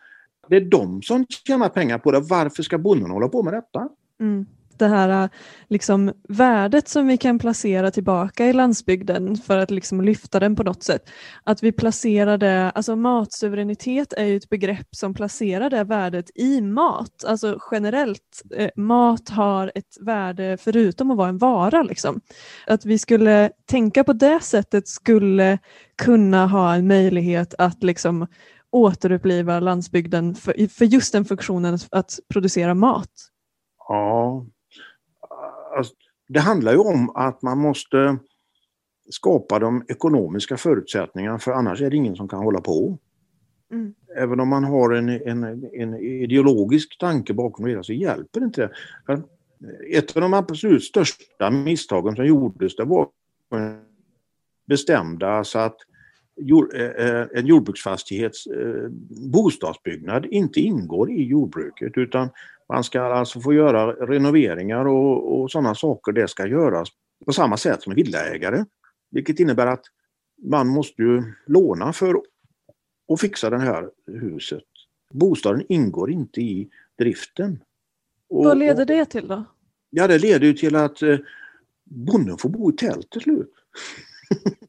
[0.48, 2.20] det är de som tjänar pengar på det.
[2.20, 3.88] Varför ska bonden hålla på med detta?
[4.20, 4.46] Mm
[4.78, 5.28] det här äh,
[5.68, 10.62] liksom, värdet som vi kan placera tillbaka i landsbygden för att liksom lyfta den på
[10.62, 11.10] något sätt.
[11.44, 16.60] Att vi placerar det, alltså matsuveränitet är ju ett begrepp som placerar det värdet i
[16.60, 17.24] mat.
[17.26, 21.82] Alltså generellt, eh, mat har ett värde förutom att vara en vara.
[21.82, 22.20] Liksom.
[22.66, 25.58] Att vi skulle tänka på det sättet skulle
[26.02, 28.26] kunna ha en möjlighet att liksom
[28.70, 33.10] återuppliva landsbygden för, för just den funktionen att producera mat.
[33.88, 34.46] Ja,
[35.76, 35.94] alltså,
[36.28, 38.18] det handlar ju om att man måste
[39.10, 42.98] skapa de ekonomiska förutsättningarna för annars är det ingen som kan hålla på.
[43.72, 43.94] Mm.
[44.16, 48.60] Även om man har en, en, en ideologisk tanke bakom det hela så hjälper inte
[48.60, 48.70] det.
[49.06, 49.22] För
[49.92, 53.08] ett av de absolut största misstagen som gjordes det var
[54.66, 55.76] bestämda så att
[57.34, 58.88] en jordbruksfastighets eh,
[59.32, 62.28] bostadsbyggnad inte ingår i jordbruket utan
[62.68, 66.12] man ska alltså få göra renoveringar och, och sådana saker.
[66.12, 66.88] Det ska göras
[67.26, 68.64] på samma sätt som villaägare.
[69.10, 69.84] Vilket innebär att
[70.42, 72.14] man måste ju låna för
[73.12, 74.62] att fixa det här huset.
[75.12, 76.68] Bostaden ingår inte i
[76.98, 77.62] driften.
[78.28, 79.44] Och, Vad leder det till då?
[79.90, 81.18] Ja, det leder ju till att eh,
[81.84, 83.52] bonden får bo i tält till slut.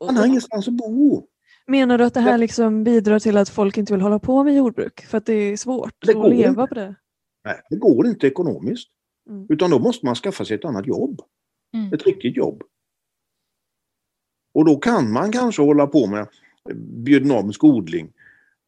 [0.00, 1.26] Han har ingenstans att bo.
[1.66, 4.54] Menar du att det här liksom bidrar till att folk inte vill hålla på med
[4.54, 6.94] jordbruk för att det är svårt det att leva på det?
[7.44, 8.88] Nej, det går inte ekonomiskt.
[9.28, 9.46] Mm.
[9.48, 11.20] Utan då måste man skaffa sig ett annat jobb.
[11.74, 11.92] Mm.
[11.92, 12.62] Ett riktigt jobb.
[14.54, 16.26] Och då kan man kanske hålla på med
[16.74, 18.12] biodynamisk odling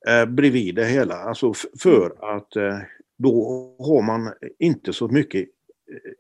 [0.09, 1.15] eh, bredvid det hela.
[1.15, 2.79] Alltså för att eh,
[3.19, 3.31] då
[3.79, 5.49] har man inte så mycket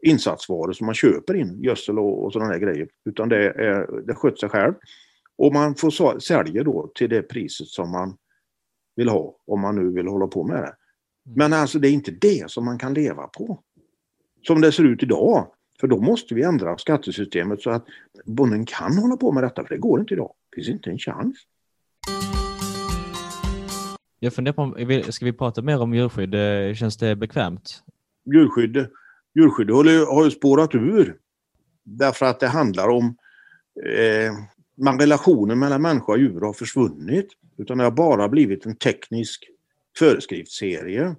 [0.03, 2.89] insatsvaror som man köper in, gödsel och, och sådana grejer.
[3.05, 4.75] Utan det, är, det sköter sig själv.
[5.39, 8.16] Och man får sälja då till det priset som man
[8.97, 10.75] vill ha, om man nu vill hålla på med det.
[11.27, 11.37] Mm.
[11.37, 13.61] Men alltså det är inte det som man kan leva på.
[14.43, 15.47] Som det ser ut idag.
[15.81, 17.85] För då måste vi ändra skattesystemet så att
[18.25, 20.33] bonden kan hålla på med detta, för det går inte idag.
[20.51, 21.37] Det finns inte en chans.
[24.18, 26.35] Jag funderar på, ska vi prata mer om djurskydd?
[26.35, 27.83] Eh, känns det bekvämt?
[28.35, 28.87] Djurskydd,
[29.35, 31.16] djurskydd har ju spårat ur.
[31.85, 33.16] Därför att det handlar om
[33.87, 34.33] eh,
[34.76, 37.28] man, relationen mellan människa och djur har försvunnit.
[37.59, 39.49] Utan det har bara blivit en teknisk
[39.99, 41.16] föreskriftsserie.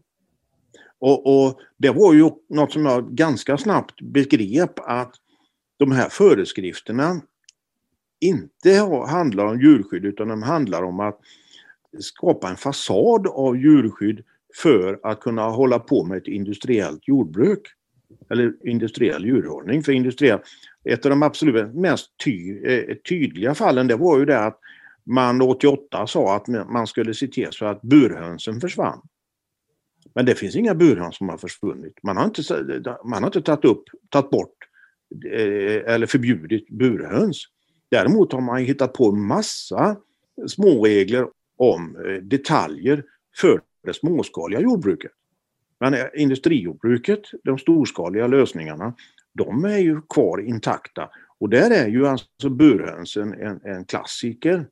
[1.00, 5.16] Och, och, det var ju något som jag ganska snabbt begrep att
[5.78, 7.22] de här föreskrifterna
[8.20, 8.76] inte
[9.08, 11.20] handlar om djurskydd utan de handlar om att
[12.00, 14.24] skapa en fasad av djurskydd
[14.62, 17.62] för att kunna hålla på med ett industriellt jordbruk.
[18.30, 19.84] Eller industriell djurhållning.
[19.84, 20.40] För industriell,
[20.84, 24.60] ett av de absolut mest ty, eh, tydliga fallen det var ju det att
[25.04, 29.02] man 88 sa att man skulle se till så att burhönsen försvann.
[30.16, 32.04] Men det finns inga burhöns som har försvunnit.
[32.04, 34.58] Man har inte, man har inte tagit, upp, tagit bort
[35.32, 37.44] eh, eller förbjudit burhöns.
[37.90, 39.98] Däremot har man hittat på en massa
[40.48, 43.04] småregler om eh, detaljer
[43.38, 45.12] för det småskaliga jordbruket.
[45.84, 48.94] Men eh, industrijordbruket, de storskaliga lösningarna,
[49.34, 51.10] de är ju kvar intakta.
[51.40, 54.68] Och där är ju alltså burhönsen en, en klassiker.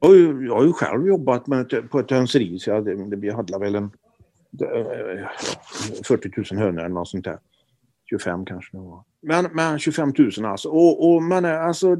[0.00, 2.82] Jag har ju, jag har ju själv jobbat med, på ett hönseri så jag,
[3.16, 3.90] vi hade väl en
[6.04, 7.38] 40 000 hönor eller något sånt där.
[8.10, 9.04] 25 kanske det var.
[9.20, 10.68] Men, men 25 000 alltså.
[10.68, 11.96] Och, och men eh, alltså.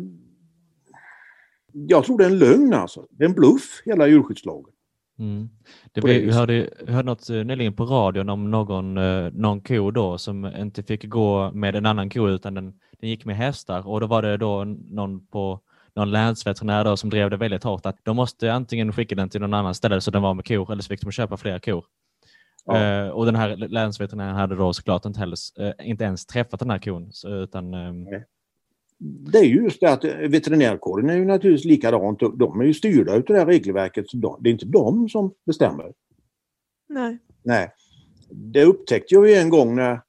[1.72, 3.06] Jag tror det är en lögn alltså.
[3.10, 4.72] Det är en bluff hela djurskyddslagen.
[5.18, 5.48] Mm.
[5.92, 9.90] Det vi, vi hörde, hörde något eh, nyligen på radion om någon, eh, någon ko
[9.90, 13.88] då som inte fick gå med en annan ko utan den, den gick med hästar
[13.88, 15.60] och då var det då någon på
[15.94, 19.40] någon länsveterinär då som drev det väldigt hårt att de måste antingen skicka den till
[19.40, 21.84] någon annan ställe så den var med kor eller så fick de köpa fler kor.
[22.64, 23.04] Ja.
[23.04, 26.70] Uh, och den här länsveterinären hade då såklart inte, heller, uh, inte ens träffat den
[26.70, 27.10] här kon.
[27.26, 28.06] Utan, um...
[29.00, 32.20] Det är ju just det att veterinärkåren är ju naturligtvis likadant.
[32.34, 34.10] De är ju styrda av det här regelverket.
[34.10, 35.92] Så det är inte de som bestämmer.
[36.88, 37.18] Nej.
[37.42, 37.72] Nej.
[38.30, 40.00] Det upptäckte jag ju en gång när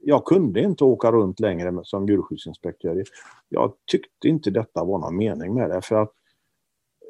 [0.00, 3.04] jag kunde inte åka runt längre som djurskyddsinspektör.
[3.48, 5.82] Jag tyckte inte detta var någon mening med det.
[5.82, 6.12] För att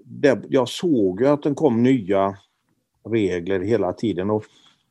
[0.05, 2.37] det, jag såg ju att det kom nya
[3.05, 4.31] regler hela tiden.
[4.31, 4.45] Och,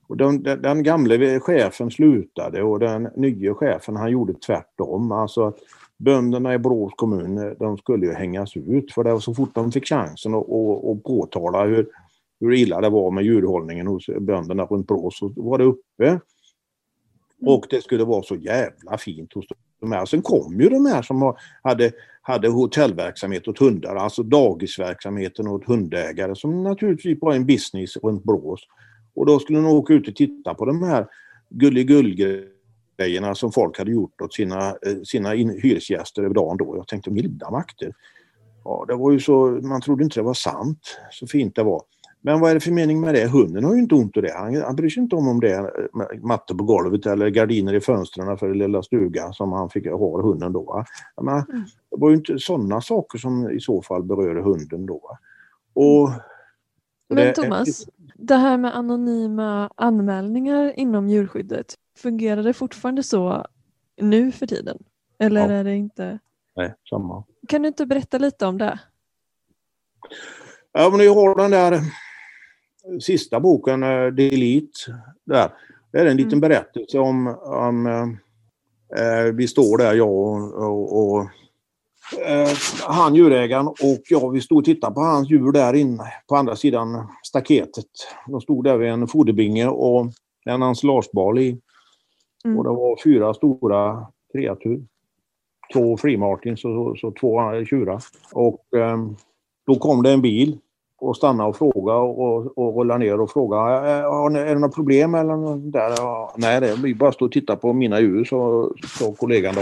[0.08, 5.12] och den, den, den gamle chefen slutade och den nya chefen han gjorde tvärtom.
[5.12, 5.54] Alltså
[6.04, 9.72] bönderna i Borås kommun de skulle ju hängas ut för det var så fort de
[9.72, 11.88] fick chansen att och, och påtala hur,
[12.40, 16.08] hur illa det var med djurhållningen hos bönderna runt Borås så var det uppe.
[16.08, 16.20] Mm.
[17.46, 19.46] Och det skulle vara så jävla fint hos
[19.80, 20.06] de här.
[20.06, 21.92] Sen kom ju de här som hade
[22.22, 28.60] hade hotellverksamhet åt hundar, alltså dagisverksamheten åt hundägare som naturligtvis var en business runt Brås.
[29.16, 31.08] Och då skulle de åka ut och titta på de här
[31.50, 32.51] gulligull-grejerna
[33.34, 36.78] som folk hade gjort åt sina, eh, sina hyresgäster över dagen då.
[36.78, 37.94] Jag tänkte milda makter.
[38.64, 41.82] Ja, det var ju så, man trodde inte det var sant, så fint det var.
[42.24, 43.28] Men vad är det för mening med det?
[43.28, 44.34] Hunden har ju inte ont av det.
[44.34, 47.82] Han, han bryr sig inte om om det är matte på golvet eller gardiner i
[47.82, 50.84] fönstren för den lilla stugan som han fick ha hunden då.
[51.22, 51.64] Menar, mm.
[51.92, 55.18] det var ju inte sådana saker som i så fall berör hunden då.
[55.74, 56.22] Och, mm.
[57.10, 57.86] Men Thomas,
[58.16, 63.46] det här med anonyma anmälningar inom djurskyddet, fungerar det fortfarande så
[64.02, 64.84] nu för tiden?
[65.20, 65.52] Eller ja.
[65.52, 66.20] är det inte?
[66.56, 67.24] Nej, samma.
[67.48, 68.80] Kan du inte berätta lite om det?
[70.72, 71.82] Ja, men jag har den där
[73.02, 75.52] sista boken, eh, Delete, där.
[75.92, 76.40] Det är en liten mm.
[76.40, 77.88] berättelse om, om
[78.98, 81.22] eh, vi står där jag och, och, och
[82.28, 82.50] eh,
[82.88, 86.56] han djurägaren och jag, vi stod och tittade på hans djur där inne på andra
[86.56, 87.86] sidan staketet.
[88.28, 90.12] De stod där vid en foderbinge och
[90.46, 91.58] en ensilagebal i.
[92.46, 92.58] Mm.
[92.58, 94.84] Och det var fyra stora kreatur.
[95.74, 98.02] Två freemartins och så, så två tjurar.
[98.34, 98.98] Och eh,
[99.68, 100.58] då kom det en bil
[101.02, 103.58] och stanna och fråga och, och rulla ner och fråga.
[103.58, 105.94] Är det något problem eller något där?
[105.98, 109.62] Ja, nej, det vi bara stå och titta på mina djur, så sa kollegan då.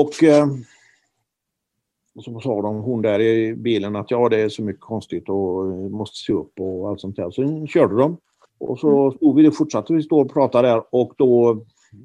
[0.00, 0.46] Och, eh,
[2.24, 5.66] så sa de, hon där i bilen, att ja, det är så mycket konstigt och
[5.90, 7.30] måste se upp och allt sånt där.
[7.30, 8.16] Så körde de.
[8.60, 9.16] Och så mm.
[9.16, 11.62] stod vi, fortsatte vi stå och prata där och då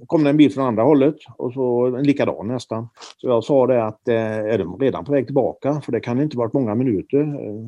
[0.07, 2.88] kom det en bil från andra hållet och så en likadan nästan.
[3.17, 5.81] Så jag sa det att eh, är de redan på väg tillbaka?
[5.81, 7.19] För det kan inte varit många minuter.
[7.19, 7.61] Eh,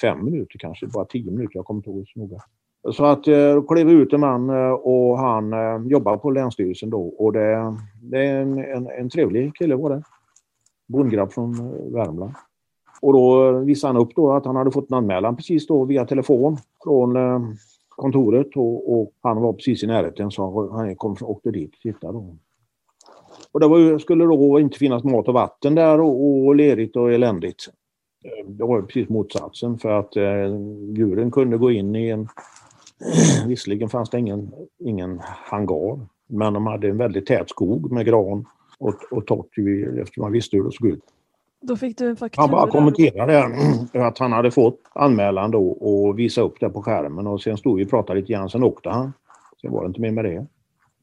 [0.00, 1.56] fem minuter kanske, bara tio minuter.
[1.56, 2.38] Jag kommer inte ihåg så noga.
[2.92, 7.02] Så att eh, klev ut en man eh, och han eh, jobbar på Länsstyrelsen då
[7.02, 10.02] och det, det är en, en, en trevlig kille var det.
[10.88, 12.34] Bondgrabb från eh, Värmland.
[13.00, 16.04] Och då visade han upp då att han hade fått en anmälan precis då via
[16.04, 17.40] telefon från eh,
[17.96, 22.18] kontoret och, och, han var precis i närheten så han kom, åkte dit och tittade.
[23.52, 27.12] Och det var, skulle då inte finnas mat och vatten där och, och lerigt och
[27.12, 27.68] eländigt.
[28.24, 30.46] Eh, det var precis motsatsen för att eh,
[30.96, 32.28] djuren kunde gå in i en...
[33.46, 38.46] Visserligen fanns det ingen, ingen hangar men de hade en väldigt tät skog med gran
[38.78, 39.58] och, och torrt
[40.00, 41.13] eftersom man visste hur det såg ut.
[41.66, 42.42] Då fick du en faktura?
[42.42, 43.44] Han bara kommenterade
[44.06, 47.78] att han hade fått anmälan då och visade upp det på skärmen och sen stod
[47.78, 49.12] vi och pratade lite grann, sen åkte han.
[49.60, 50.46] Sen var det inte mer med det.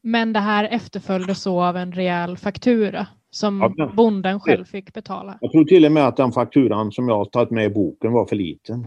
[0.00, 5.38] Men det här efterföljdes så av en rejäl faktura som ja, bonden själv fick betala?
[5.40, 8.12] Jag tror till och med att den fakturan som jag har tagit med i boken
[8.12, 8.86] var för liten.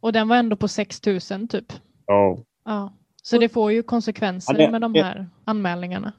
[0.00, 1.72] Och den var ändå på 6 000 typ?
[2.06, 2.38] Ja.
[2.64, 2.92] ja.
[3.22, 6.12] Så det får ju konsekvenser ja, det, med de här anmälningarna?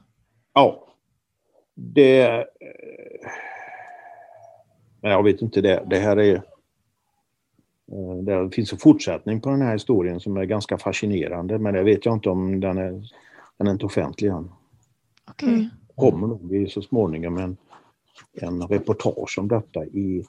[0.54, 0.86] Ja.
[1.74, 2.44] Det
[5.02, 6.34] men jag vet inte, det, det här är...
[7.92, 11.82] Eh, det finns en fortsättning på den här historien som är ganska fascinerande men det
[11.82, 13.02] vet jag inte om den är,
[13.56, 14.50] den är inte offentlig än.
[15.30, 15.48] Okay.
[15.48, 15.68] Mm.
[15.94, 17.56] kommer nog så småningom en,
[18.32, 20.24] en reportage om detta i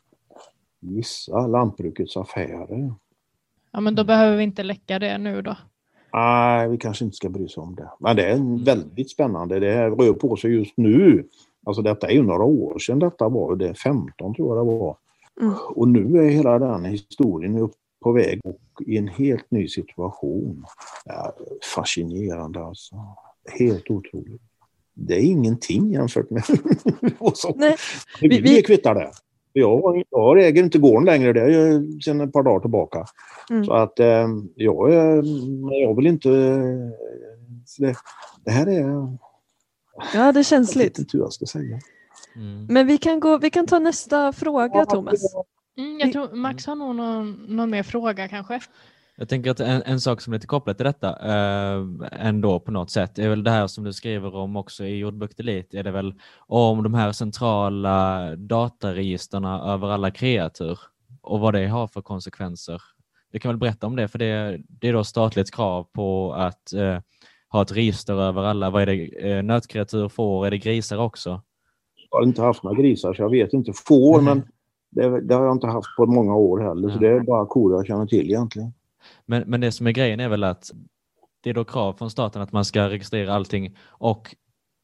[0.79, 2.93] vissa lantbrukets affärer.
[3.71, 5.57] Ja men då behöver vi inte läcka det nu då?
[6.13, 7.89] Nej, vi kanske inte ska bry oss om det.
[7.99, 9.59] Men det är väldigt spännande.
[9.59, 11.27] Det här rör på sig just nu.
[11.65, 14.71] Alltså detta är ju några år sedan detta var, det är 15 tror jag det
[14.71, 14.97] var.
[15.41, 15.53] Mm.
[15.69, 17.69] Och nu är hela den historien
[18.03, 20.65] på väg och i en helt ny situation.
[21.05, 21.33] Ja,
[21.75, 22.95] fascinerande alltså.
[23.59, 24.41] Helt otroligt.
[24.93, 26.43] Det är ingenting jämfört med.
[27.55, 27.75] Nej,
[28.21, 29.11] vi, vi, vi kvittar det.
[29.53, 33.05] Jag, jag äger inte gården längre, det är sedan ett par dagar tillbaka.
[33.49, 33.65] Mm.
[33.65, 34.91] Så att eh, jag,
[35.71, 36.29] jag vill inte...
[37.79, 37.95] Det,
[38.45, 39.17] det här är
[40.13, 40.83] Ja, det är känsligt.
[40.83, 41.79] Jag vet inte hur jag ska säga.
[42.35, 42.65] Mm.
[42.69, 45.35] Men vi kan, gå, vi kan ta nästa fråga, ja, Thomas.
[45.77, 48.59] Mm, jag tror Max har nog någon, någon mer fråga kanske.
[49.15, 52.71] Jag tänker att en, en sak som är lite kopplat till detta eh, ändå på
[52.71, 55.83] något sätt är väl det här som du skriver om också i Jordbruket Elit, är
[55.83, 60.79] det väl om de här centrala dataregisterna över alla kreatur
[61.21, 62.81] och vad det har för konsekvenser.
[63.31, 66.73] Du kan väl berätta om det, för det, det är då statligt krav på att
[66.73, 66.99] eh,
[67.51, 68.69] ha ett register över alla.
[68.69, 70.45] Vad är det eh, nötkreatur, får?
[70.45, 71.41] Är det grisar också?
[72.09, 73.73] Jag har inte haft några grisar så jag vet inte.
[73.73, 74.25] Får, mm.
[74.25, 74.47] men
[74.91, 76.89] det, det, har jag inte haft på många år heller.
[76.89, 78.73] Så det är bara kor jag känner till egentligen.
[79.25, 80.71] Men, men det som är grejen är väl att
[81.43, 84.35] det är då krav från staten att man ska registrera allting och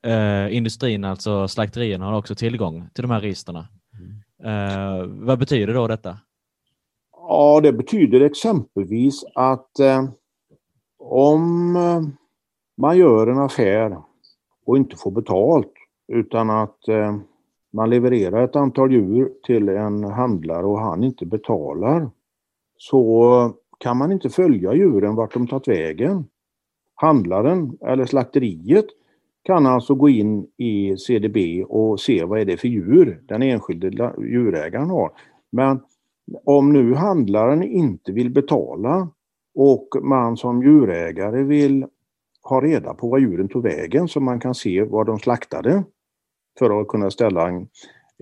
[0.05, 3.63] eh, industrin, alltså slakterierna, har också tillgång till de här registren.
[3.93, 4.22] Mm.
[4.43, 6.18] Eh, vad betyder då detta?
[7.11, 10.09] Ja, det betyder exempelvis att eh,
[10.99, 12.01] om eh,
[12.78, 13.97] man gör en affär
[14.65, 15.73] och inte får betalt
[16.07, 17.17] utan att eh,
[17.73, 22.09] man levererar ett antal djur till en handlare och han inte betalar
[22.78, 26.25] så kan man inte följa djuren vart de tagit vägen.
[26.95, 28.86] Handlaren eller slakteriet
[29.43, 34.13] kan alltså gå in i CDB och se vad är det för djur den enskilde
[34.17, 35.11] djurägaren har.
[35.49, 35.80] Men
[36.45, 39.09] om nu handlaren inte vill betala
[39.55, 41.86] och man som djurägare vill
[42.50, 45.84] ha reda på var djuren tog vägen så man kan se var de slaktade
[46.60, 47.68] för att kunna ställa en,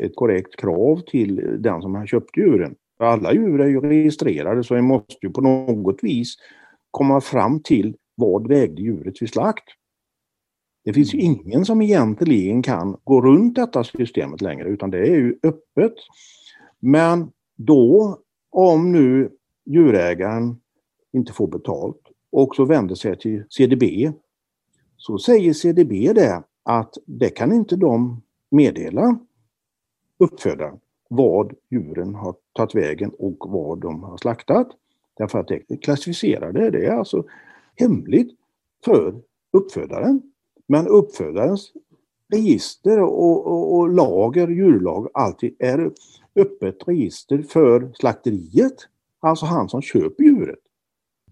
[0.02, 2.76] ett korrekt krav till den som har köpt djuren.
[3.00, 6.36] Alla djur är ju registrerade så man måste ju på något vis
[6.92, 9.64] komma fram till vad vägde djuret vid slakt.
[10.86, 15.16] Det finns ju ingen som egentligen kan gå runt detta systemet längre utan det är
[15.16, 15.94] ju öppet.
[16.80, 18.18] Men då,
[18.52, 19.30] om nu
[19.66, 20.58] djurägaren
[21.14, 22.05] inte får betalt
[22.36, 23.84] och så vänder sig till CDB
[24.98, 28.22] så säger CDB det att det kan inte de
[28.52, 29.20] meddela
[30.18, 30.80] uppfödaren
[31.10, 34.68] vad djuren har tagit vägen och vad de har slaktat.
[35.18, 37.24] Därför att det är klassificerade, det är alltså
[37.76, 38.38] hemligt
[38.86, 39.22] för
[39.52, 40.22] uppfödaren.
[40.68, 41.72] Men uppfödarens
[42.34, 45.92] register och, och, och lager, djurlag, alltid är
[46.36, 48.76] öppet register för slakteriet.
[49.20, 50.65] Alltså han som köper djuret.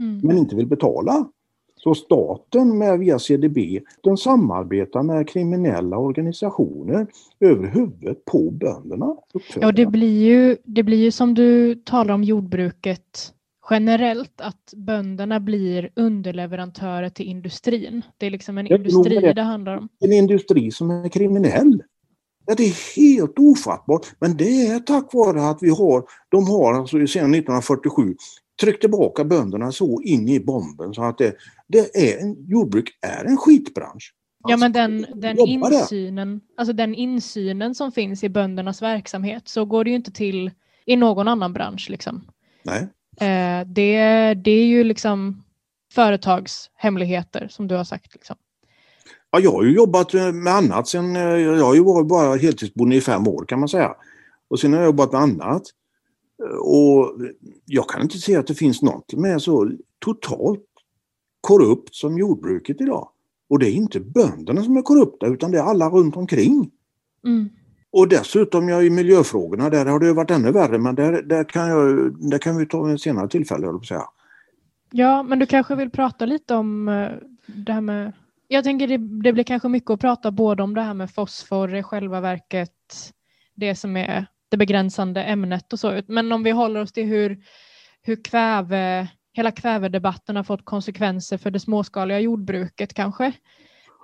[0.04, 0.20] Mm.
[0.24, 1.30] Men inte vill betala.
[1.76, 7.08] Så staten med via CDB den samarbetar med kriminella organisationer
[7.40, 9.16] över huvudet på bönderna.
[9.56, 13.34] Ja, det blir, ju, det blir ju som du talar om jordbruket
[13.70, 18.02] generellt att bönderna blir underleverantörer till industrin.
[18.18, 19.34] Det är liksom en industri det.
[19.34, 19.90] det handlar om.
[20.00, 21.84] En industri som är kriminell.
[22.46, 26.74] Ja, det är helt ofattbart, men det är tack vare att vi har, de har
[26.74, 28.16] alltså sedan 1947
[28.62, 31.36] tryckt tillbaka bönderna så in i bomben så att det,
[31.68, 34.14] det är en, jordbruk är en skitbransch.
[34.48, 39.84] Ja men den, den, insynen, alltså den insynen som finns i böndernas verksamhet så går
[39.84, 40.52] det ju inte till
[40.86, 41.90] i någon annan bransch.
[41.90, 42.22] Liksom.
[42.64, 42.82] Nej.
[43.20, 45.44] Eh, det, det är ju liksom
[45.94, 48.14] företagshemligheter som du har sagt.
[48.14, 48.36] Liksom.
[49.32, 52.96] Ja, jag har ju jobbat med annat sen, eh, jag har ju varit bara heltidsbonde
[52.96, 53.96] i fem år kan man säga.
[54.50, 55.64] Och sen har jag jobbat med annat.
[56.60, 57.22] Och
[57.66, 60.66] jag kan inte se att det finns något som är så totalt
[61.42, 63.10] korrupt som jordbruket idag.
[63.50, 66.72] Och det är inte bönderna som är korrupta utan det är alla runt omkring.
[67.26, 67.50] Mm.
[67.92, 71.70] Och dessutom ja, i miljöfrågorna, där har det varit ännu värre men där, där, kan,
[71.70, 74.04] jag, där kan vi ta en senare tillfälle, jag säga.
[74.92, 77.12] Ja, men du kanske vill prata lite om eh,
[77.46, 78.14] det här med...
[78.48, 81.76] Jag tänker det, det blir kanske mycket att prata både om det här med fosfor
[81.76, 82.72] i själva verket,
[83.56, 86.02] det som är det begränsande ämnet och så.
[86.08, 87.44] Men om vi håller oss till hur,
[88.02, 93.32] hur kväve, hela kvävedebatten har fått konsekvenser för det småskaliga jordbruket kanske.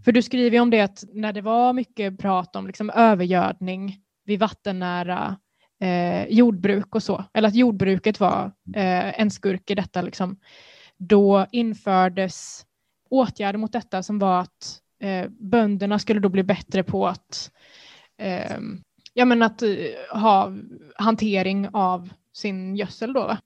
[0.06, 3.97] För du skriver ju om det att när det var mycket prat om liksom övergödning
[4.26, 5.38] vid vattennära
[5.82, 10.39] eh, jordbruk och så, eller att jordbruket var eh, en skurk i detta, liksom,
[10.97, 12.66] då infördes
[13.10, 17.52] åtgärder mot detta som var att eh, bönderna skulle då bli bättre på att
[18.18, 18.58] eh,
[19.14, 19.78] ja, men att uh,
[20.12, 20.51] ha
[20.95, 23.20] hantering av sin gödsel då.
[23.20, 23.38] Va?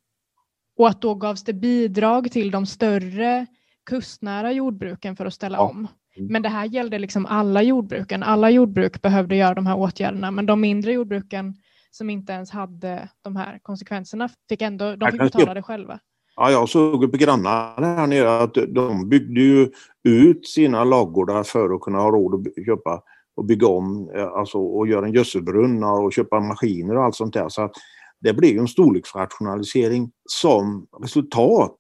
[0.78, 3.45] Och att då gavs det bidrag till de större
[3.86, 5.61] kustnära jordbruken för att ställa ja.
[5.61, 5.88] om.
[6.16, 8.24] Men det här gällde liksom alla jordbruken.
[8.24, 11.55] Alla jordbruk behövde göra de här åtgärderna, men de mindre jordbruken
[11.91, 15.99] som inte ens hade de här konsekvenserna fick ändå de fick betala det själva.
[16.36, 19.72] Ja, jag såg på grannarna här nere att de byggde ju
[20.03, 23.01] ut sina ladugårdar för att kunna ha råd att köpa
[23.36, 27.34] och bygga om eh, alltså, och göra en gödselbrunn och köpa maskiner och allt sånt
[27.34, 27.49] där.
[27.49, 27.71] Så att
[28.19, 31.77] det blev en storleksrationalisering som resultat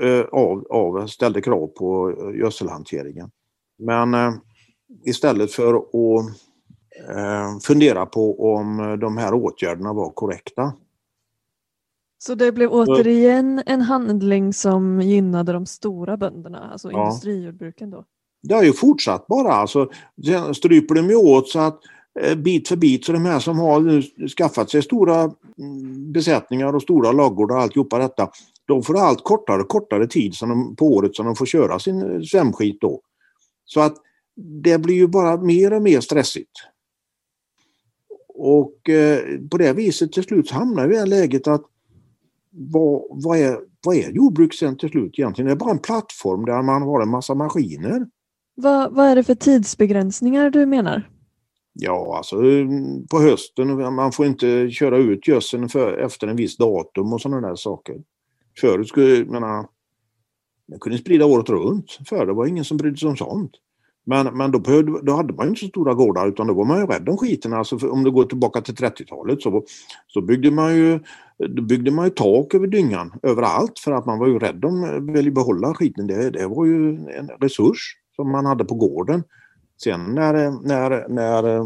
[0.00, 3.30] eh, av, av ställde krav på eh, gödselhanteringen.
[3.78, 4.32] Men eh,
[5.04, 6.24] istället för att
[7.08, 10.72] eh, fundera på om de här åtgärderna var korrekta.
[12.18, 17.02] Så det blev återigen en handling som gynnade de stora bönderna, alltså ja.
[17.02, 18.04] industrijordbruken då?
[18.42, 19.52] Det har ju fortsatt bara.
[19.52, 19.90] Alltså,
[20.26, 21.80] sen stryper de ju åt så att
[22.20, 25.20] eh, bit för bit så de här som har nu skaffat sig stora
[25.58, 28.30] mm, besättningar och stora ladugårdar och alltihopa detta.
[28.66, 31.78] De får allt kortare och kortare tid som de, på året som de får köra
[31.78, 33.00] sin eh, svämskit då.
[33.64, 33.96] Så att
[34.62, 36.50] det blir ju bara mer och mer stressigt.
[38.34, 41.62] Och eh, på det viset till slut hamnar vi i det läget att
[42.50, 45.46] vad, vad, är, vad är jordbruk sen till slut egentligen?
[45.46, 48.06] Det är bara en plattform där man har en massa maskiner.
[48.60, 51.08] Vad, vad är det för tidsbegränsningar du menar?
[51.72, 56.56] Ja, alltså mm, på hösten, man får inte köra ut gödseln för, efter en viss
[56.56, 57.96] datum och sådana där saker.
[58.60, 59.66] Förut skulle, menar,
[60.68, 61.98] man kunde sprida året runt.
[62.08, 63.52] För det var ingen som brydde sig om sånt.
[64.04, 66.80] Men, men då, behövde, då hade man inte så stora gårdar utan då var man
[66.80, 67.52] ju rädd om skiten.
[67.52, 69.64] Alltså om du går tillbaka till 30-talet så,
[70.06, 71.00] så byggde man ju
[71.48, 75.06] då byggde man ju tak över dyngan överallt för att man var ju rädd om,
[75.12, 76.06] ville behålla skiten.
[76.06, 79.24] Det, det var ju en resurs som man hade på gården.
[79.82, 81.64] Sen när, när, när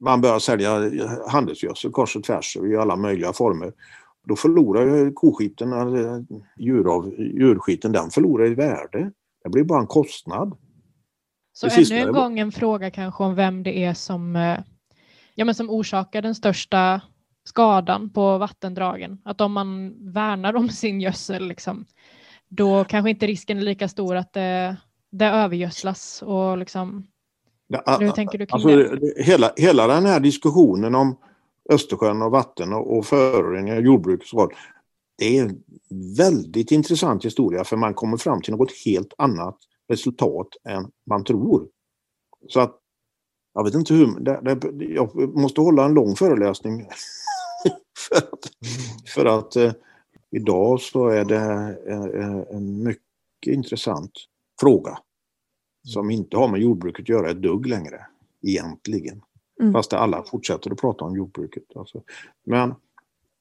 [0.00, 0.90] man började sälja
[1.28, 3.72] handelsgödsel kors och tvärs i alla möjliga former,
[4.26, 5.68] då förlorar koskiten,
[6.58, 9.10] djurav, djurskiten, den förlorar i värde.
[9.44, 10.58] Det blir bara en kostnad.
[11.52, 14.58] Så ännu en gång en fråga kanske om vem det är som, eh,
[15.34, 17.00] ja, men som orsakar den största
[17.44, 19.18] skadan på vattendragen.
[19.24, 21.86] Att om man värnar om sin gödsel, liksom,
[22.48, 24.76] då kanske inte risken är lika stor att det,
[25.10, 26.22] det övergödslas.
[26.22, 27.06] Och liksom,
[27.66, 29.24] ja, hur tänker du kring alltså, det?
[29.24, 31.16] Hela, hela den här diskussionen om
[31.70, 34.54] Östersjön och vatten och, och föroreningar och jordbrukets roll.
[35.18, 35.62] Det är en
[36.16, 39.58] väldigt intressant historia för man kommer fram till något helt annat
[39.88, 41.68] resultat än man tror.
[42.48, 42.76] Så att
[43.54, 46.86] jag vet inte hur, det, det, jag måste hålla en lång föreläsning
[48.08, 48.50] för att,
[49.14, 49.72] för att eh,
[50.30, 51.38] idag så är det
[51.86, 54.12] en, en mycket intressant
[54.60, 54.98] fråga
[55.84, 58.06] som inte har med jordbruket att göra ett dugg längre
[58.42, 59.22] egentligen.
[59.60, 59.72] Mm.
[59.72, 61.64] Fast alla fortsätter att prata om jordbruket.
[61.76, 62.02] Alltså.
[62.46, 62.74] Men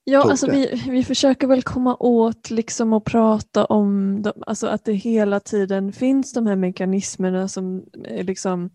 [0.03, 4.85] Ja, alltså vi, vi försöker väl komma åt liksom att prata om de, alltså att
[4.85, 8.69] det hela tiden finns de här mekanismerna som liksom,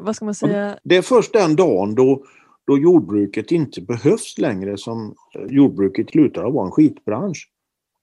[0.00, 0.78] vad ska man säga?
[0.84, 2.24] Det är först den dagen då,
[2.66, 5.14] då jordbruket inte behövs längre som
[5.48, 7.48] jordbruket slutar att vara en skitbransch.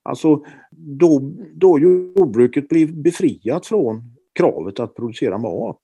[0.02, 1.20] Alltså då,
[1.54, 5.80] då jordbruket blir befriat från kravet att producera mat.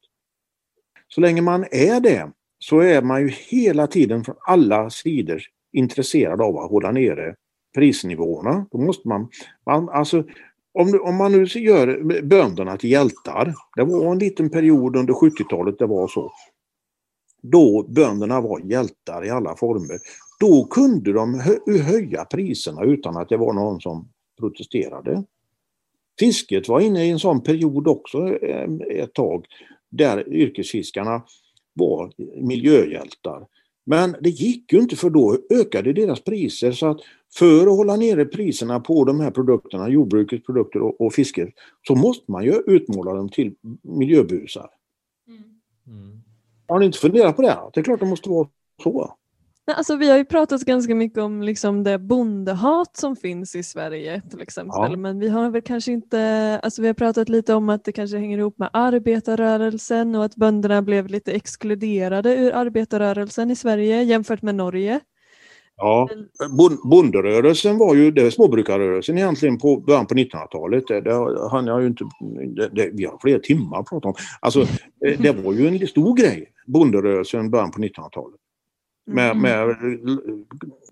[1.08, 5.42] Så länge man är det så är man ju hela tiden från alla sidor
[5.72, 7.34] intresserad av att hålla nere
[7.74, 8.66] prisnivåerna.
[8.70, 9.28] Då måste man,
[9.66, 10.24] man alltså,
[10.74, 15.78] om, om man nu gör bönderna till hjältar, det var en liten period under 70-talet
[15.78, 16.32] det var så.
[17.42, 19.98] Då bönderna var hjältar i alla former.
[20.38, 24.08] Då kunde de hö höja priserna utan att det var någon som
[24.38, 25.24] protesterade.
[26.18, 29.46] Fisket var inne i en sån period också eh, ett tag
[29.90, 31.22] där yrkesfiskarna
[31.72, 32.12] var
[32.42, 33.46] miljöhjältar.
[33.84, 37.00] Men det gick ju inte för då ökade deras priser så att
[37.34, 41.48] för att hålla nere priserna på de här produkterna, jordbrukets produkter och, och fisket,
[41.86, 44.70] så måste man ju utmåla dem till miljöbusar.
[45.28, 45.42] Mm.
[45.86, 46.20] Mm.
[46.68, 47.58] Har ni inte funderat på det?
[47.74, 48.48] Det är klart det måste vara
[48.82, 49.16] så.
[49.74, 54.22] Alltså, vi har ju pratat ganska mycket om liksom det bondehat som finns i Sverige
[54.30, 54.90] till exempel.
[54.90, 54.96] Ja.
[54.96, 56.20] Men vi har väl kanske inte,
[56.62, 60.36] alltså vi har pratat lite om att det kanske hänger ihop med arbetarrörelsen och att
[60.36, 65.00] bönderna blev lite exkluderade ur arbetarrörelsen i Sverige jämfört med Norge.
[65.76, 66.08] Ja,
[66.90, 70.84] bonderörelsen var ju, det är småbrukarrörelsen egentligen på början på 1900-talet.
[70.88, 72.04] Det, det, han har ju inte,
[72.56, 74.14] det, det, vi har flera timmar att prata om.
[74.40, 74.60] Alltså,
[75.18, 78.40] det var ju en stor grej, bonderörelsen början på 1900-talet.
[79.06, 79.42] Med, mm.
[79.42, 79.66] med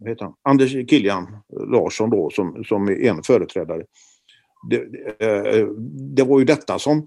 [0.00, 0.34] vad heter han?
[0.42, 3.84] Anders Kilian Larsson då som, som en företrädare.
[4.70, 4.84] Det,
[5.18, 5.68] det,
[6.14, 7.06] det var ju detta som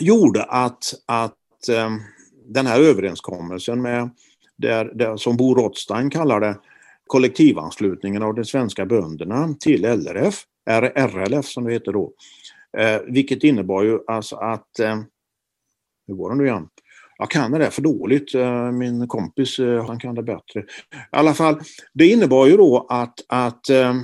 [0.00, 1.98] gjorde att, att ehm,
[2.46, 4.10] den här överenskommelsen med,
[4.56, 6.58] där, där, som Bo Rothstein kallar det,
[7.06, 10.44] kollektivanslutningen av de svenska bönderna till LRF,
[10.96, 12.12] RLF som det heter då.
[12.78, 15.00] Eh, vilket innebar ju alltså att, eh,
[16.06, 16.68] hur går det nu igen?
[17.20, 18.34] Jag kan det där för dåligt.
[18.34, 20.60] Eh, min kompis eh, han kan det bättre.
[20.60, 20.64] I
[21.10, 21.60] alla fall,
[21.94, 23.94] det innebar ju då att, att eh,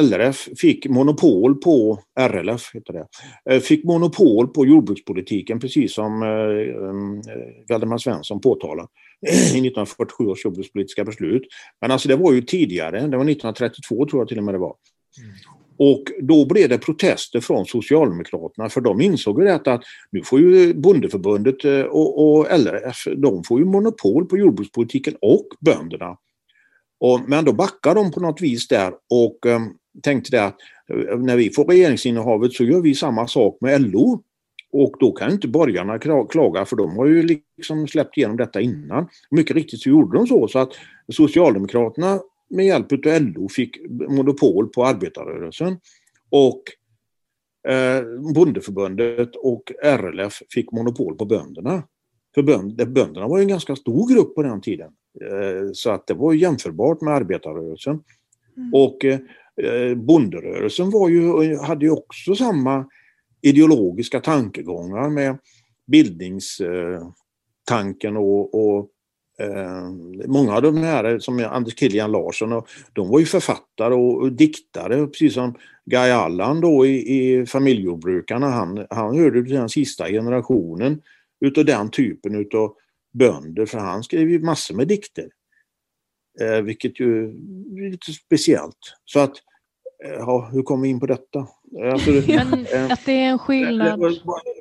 [0.00, 3.06] LRF fick monopol på, RLF heter
[3.44, 7.22] det, fick monopol på jordbrukspolitiken precis som mm,
[7.68, 8.88] Valdemar Svensson påtalade
[9.26, 11.42] i 1947 års jordbrukspolitiska beslut.
[11.80, 14.58] Men alltså det var ju tidigare, det var 1932 tror jag till och med det
[14.58, 14.74] var.
[15.22, 15.34] Mm.
[15.78, 20.40] Och då blev det protester från Socialdemokraterna för de insåg ju detta att nu får
[20.40, 26.16] ju Bondeförbundet eh, och, och LRF, de får ju monopol på jordbrukspolitiken och bönderna.
[27.00, 30.56] Och, men då backar de på något vis där och um, tänkte det att
[30.90, 34.22] eh, när vi får regeringsinnehavet så gör vi samma sak med LO.
[34.72, 35.98] Och då kan inte borgarna
[36.28, 39.08] klaga för de har ju liksom släppt igenom detta innan.
[39.30, 40.72] Mycket riktigt så gjorde de så, så att
[41.12, 45.80] Socialdemokraterna med hjälp av LO fick monopol på arbetarrörelsen.
[46.30, 46.62] Och
[47.72, 48.02] eh,
[48.34, 51.82] Bondeförbundet och RLF fick monopol på bönderna.
[52.34, 54.92] För bönd, bönderna var en ganska stor grupp på den tiden.
[55.20, 58.02] Eh, så att det var jämförbart med arbetarrörelsen.
[58.56, 58.74] Mm.
[58.74, 59.20] Och eh,
[59.94, 62.86] bonderörelsen var ju, hade ju också samma
[63.42, 65.38] ideologiska tankegångar med
[65.86, 68.90] bildningstanken och, och
[69.40, 69.90] Eh,
[70.26, 74.32] många av de här, som Anders Kilian Larsson, och, de var ju författare och, och
[74.32, 75.54] diktare, precis som
[75.84, 78.50] Guy Allan då i, i Familjejordbrukarna.
[78.50, 81.02] Han, han hörde till den sista generationen
[81.40, 82.74] utav den typen utav
[83.12, 85.28] bönder, för han skrev ju massor med dikter.
[86.40, 88.78] Eh, vilket ju är lite speciellt.
[89.04, 89.32] Så att,
[90.04, 91.46] eh, ja, hur kom vi in på detta?
[91.92, 94.00] Alltså, Men eh, att det är en skillnad?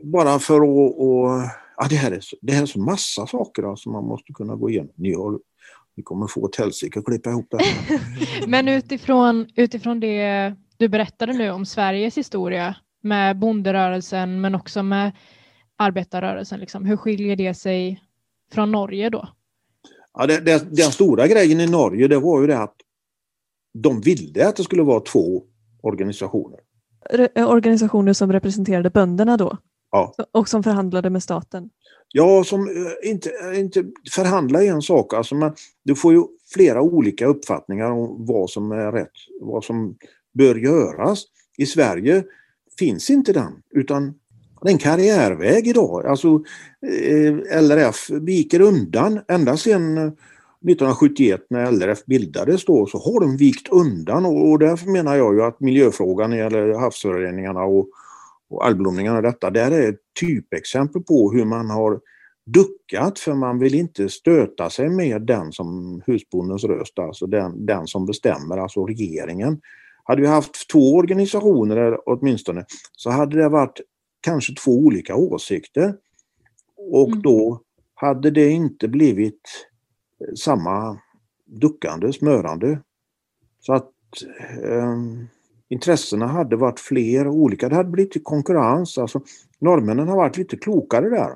[0.03, 0.95] Bara för att...
[0.97, 4.34] Och, ja, det, här är, det här är så massa saker som alltså, man måste
[4.34, 4.93] kunna gå igenom.
[4.95, 5.39] Ni, har,
[5.95, 7.60] ni kommer få ett helsike att klippa ihop det.
[8.47, 15.11] Men utifrån, utifrån det du berättade nu om Sveriges historia med bonderörelsen men också med
[15.77, 18.03] arbetarrörelsen, liksom, hur skiljer det sig
[18.52, 19.27] från Norge då?
[20.14, 22.76] Ja, det, det, den stora grejen i Norge det var ju det att
[23.73, 25.43] de ville att det skulle vara två
[25.81, 26.60] organisationer.
[27.10, 29.57] Re organisationer som representerade bönderna då?
[29.95, 30.13] Ja.
[30.31, 31.69] Och som förhandlade med staten?
[32.11, 35.13] Ja, som eh, inte, inte förhandla är en sak.
[35.13, 36.23] Alltså man, du får ju
[36.53, 39.11] flera olika uppfattningar om vad som är rätt,
[39.41, 39.95] vad som
[40.34, 41.23] bör göras.
[41.57, 42.23] I Sverige
[42.80, 44.13] finns inte den, utan
[44.61, 46.05] det är en karriärväg idag.
[46.05, 46.43] Alltså,
[47.07, 53.69] eh, LRF viker undan ända sedan 1971 när LRF bildades då så har de vikt
[53.69, 57.89] undan och därför menar jag ju att miljöfrågan när det gäller havsföroreningarna och,
[58.49, 61.99] och algblomningarna och detta, där är ett typexempel på hur man har
[62.45, 67.88] duckat för man vill inte stöta sig med den som husbondens röst, alltså den, den
[67.88, 69.61] som bestämmer, alltså regeringen.
[70.03, 73.81] Hade vi haft två organisationer åtminstone så hade det varit
[74.22, 75.95] kanske två olika åsikter.
[76.77, 77.22] Och mm.
[77.22, 77.61] då
[77.93, 79.41] hade det inte blivit
[80.22, 80.99] eh, samma
[81.45, 82.80] duckande, smörande.
[83.59, 83.91] Så att
[84.63, 84.95] eh,
[85.69, 87.69] intressena hade varit fler och olika.
[87.69, 88.97] Det hade blivit konkurrens.
[88.97, 89.21] Alltså,
[89.59, 91.31] norrmännen har varit lite klokare där.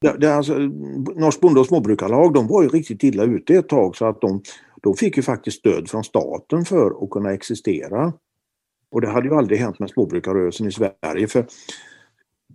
[0.00, 0.58] Det, det, alltså,
[1.16, 4.42] Norsk bonde och småbrukarlag de var ju riktigt illa ute ett tag så att de,
[4.82, 8.12] de fick ju faktiskt stöd från staten för att kunna existera.
[8.90, 11.46] Och det hade ju aldrig hänt med småbrukarrörelsen i Sverige för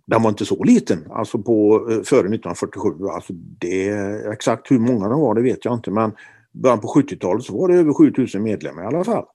[0.05, 3.07] den var inte så liten, alltså på, eh, före 1947.
[3.09, 3.89] Alltså det,
[4.33, 6.11] exakt hur många de var det vet jag inte men
[6.51, 9.25] början på 70-talet så var det över 7000 medlemmar i alla fall.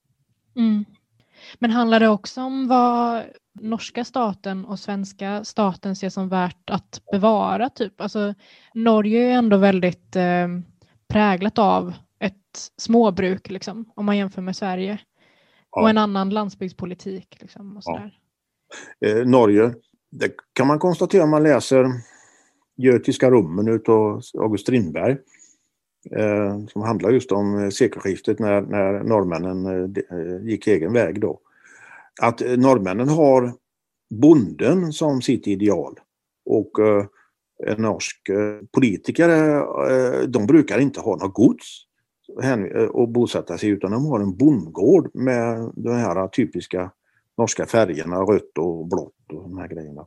[0.56, 0.84] Mm.
[1.58, 3.22] Men handlar det också om vad
[3.60, 7.68] norska staten och svenska staten ser som värt att bevara?
[7.68, 8.00] Typ?
[8.00, 8.34] Alltså,
[8.74, 10.48] Norge är ju ändå väldigt eh,
[11.08, 14.98] präglat av ett småbruk liksom, om man jämför med Sverige.
[15.70, 15.82] Ja.
[15.82, 17.36] Och en annan landsbygdspolitik.
[17.40, 18.10] Liksom, och ja.
[19.08, 19.74] eh, Norge
[20.12, 21.86] det kan man konstatera om man läser
[22.76, 25.16] Götiska rummen utav August Strindberg.
[26.10, 31.20] Eh, som handlar just om eh, sekelskiftet när, när norrmännen eh, eh, gick egen väg
[31.20, 31.40] då.
[32.20, 33.52] Att eh, norrmännen har
[34.10, 36.00] bonden som sitt ideal.
[36.44, 37.04] Och eh,
[37.66, 41.86] en norsk eh, politiker, eh, de brukar inte ha något gods
[42.90, 46.90] och bosätta sig utan de har en bondgård med de här typiska
[47.38, 50.06] norska färgerna, rött och blått och de här grejerna.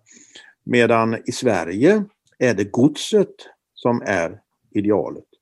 [0.63, 2.03] Medan i Sverige
[2.39, 3.35] är det godset
[3.73, 4.39] som är
[4.71, 5.34] idealet.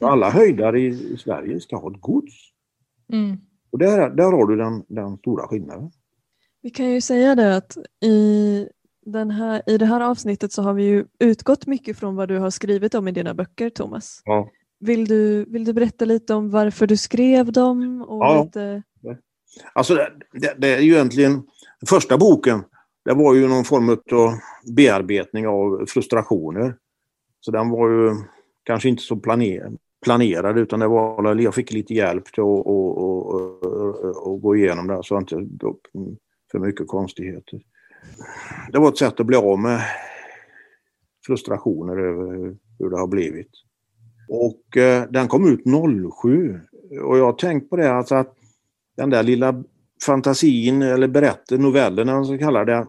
[0.00, 2.34] Alla höjdare i Sverige ska ha ett gods.
[3.12, 3.36] Mm.
[3.70, 5.90] Och där, där har du den, den stora skillnaden.
[6.62, 8.68] Vi kan ju säga det att i,
[9.06, 12.38] den här, i det här avsnittet så har vi ju utgått mycket från vad du
[12.38, 14.22] har skrivit om i dina böcker, Thomas.
[14.24, 14.50] Ja.
[14.80, 18.02] Vill, du, vill du berätta lite om varför du skrev dem?
[18.02, 18.44] Och ja.
[18.44, 18.82] lite...
[19.72, 21.42] Alltså det, det, det, är ju egentligen,
[21.88, 22.64] första boken,
[23.04, 24.34] det var ju någon form av
[24.76, 26.76] bearbetning av frustrationer.
[27.40, 28.14] Så den var ju
[28.64, 29.72] kanske inte så planer,
[30.04, 34.56] planerade utan det var, jag fick lite hjälp till att och, och, och, och gå
[34.56, 35.46] igenom det så inte
[36.52, 37.60] för mycket konstigheter.
[38.72, 39.80] Det var ett sätt att bli av med
[41.26, 43.50] frustrationer över hur det har blivit.
[44.28, 45.64] Och eh, den kom ut
[46.22, 46.60] 07
[47.02, 48.36] och jag har tänkt på det alltså att
[48.96, 49.64] den där lilla
[50.06, 52.86] fantasin eller berättelsen, novellen man ska kalla det,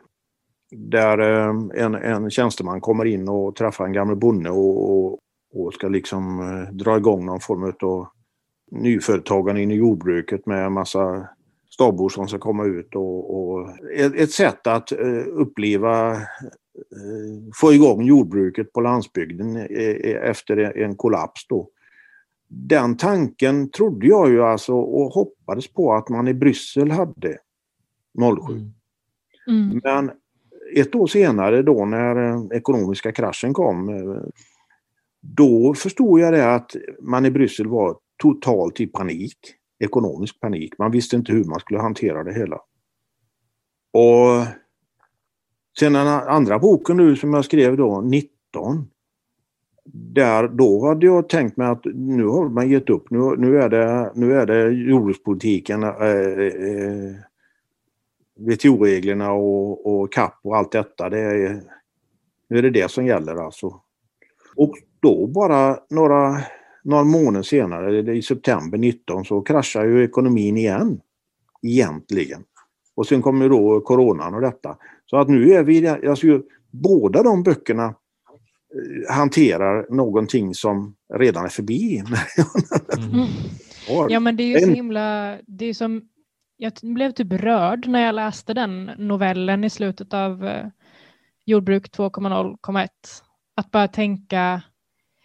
[0.71, 5.19] där eh, en, en tjänsteman kommer in och träffar en gammal bonde och, och,
[5.53, 8.07] och ska liksom eh, dra igång någon form av
[8.71, 11.27] nyföretagande in i jordbruket med en massa
[11.69, 16.19] stabbor som ska komma ut och, och ett, ett, sätt att uh, uppleva, uh,
[17.55, 19.57] få igång jordbruket på landsbygden
[20.23, 21.69] efter en kollaps då
[22.53, 27.37] den tanken trodde jag ju alltså och hoppades på att man i Bryssel hade
[28.47, 28.53] 07.
[28.53, 28.73] Mm.
[29.47, 29.81] Mm.
[29.83, 30.11] Men
[30.75, 34.21] ett år senare då när eh, ekonomiska kraschen kom eh,
[35.21, 39.37] då förstod jag det att man i Bryssel var totalt i panik.
[39.79, 40.77] Ekonomisk panik.
[40.77, 42.55] Man visste inte hur man skulle hantera det hela.
[43.93, 44.45] Och
[45.79, 48.87] sen den andra boken nu som jag skrev då, 19,
[49.93, 53.11] där, då hade jag tänkt mig att nu har man gett upp.
[53.11, 57.15] Nu, nu, är, det, nu är det jordbrukspolitiken, eh, eh,
[58.39, 61.09] WTO-reglerna och, och CAP och allt detta.
[61.09, 61.63] Det är,
[62.49, 63.81] nu är det det som gäller alltså.
[64.55, 66.41] Och då bara några,
[66.83, 71.01] några månader senare, i september 19, så kraschar ju ekonomin igen.
[71.67, 72.43] Egentligen.
[72.95, 74.77] Och sen kommer då coronan och detta.
[75.05, 76.41] Så att nu är vi, alltså
[76.71, 82.03] båda de böckerna eh, hanterar någonting som redan är förbi.
[82.97, 83.27] Mm.
[84.09, 86.01] Ja men det är ju så himla, det är som,
[86.57, 90.67] jag blev typ rörd när jag läste den novellen i slutet av eh,
[91.45, 92.87] Jordbruk 2.0,1.
[93.55, 94.61] Att bara tänka,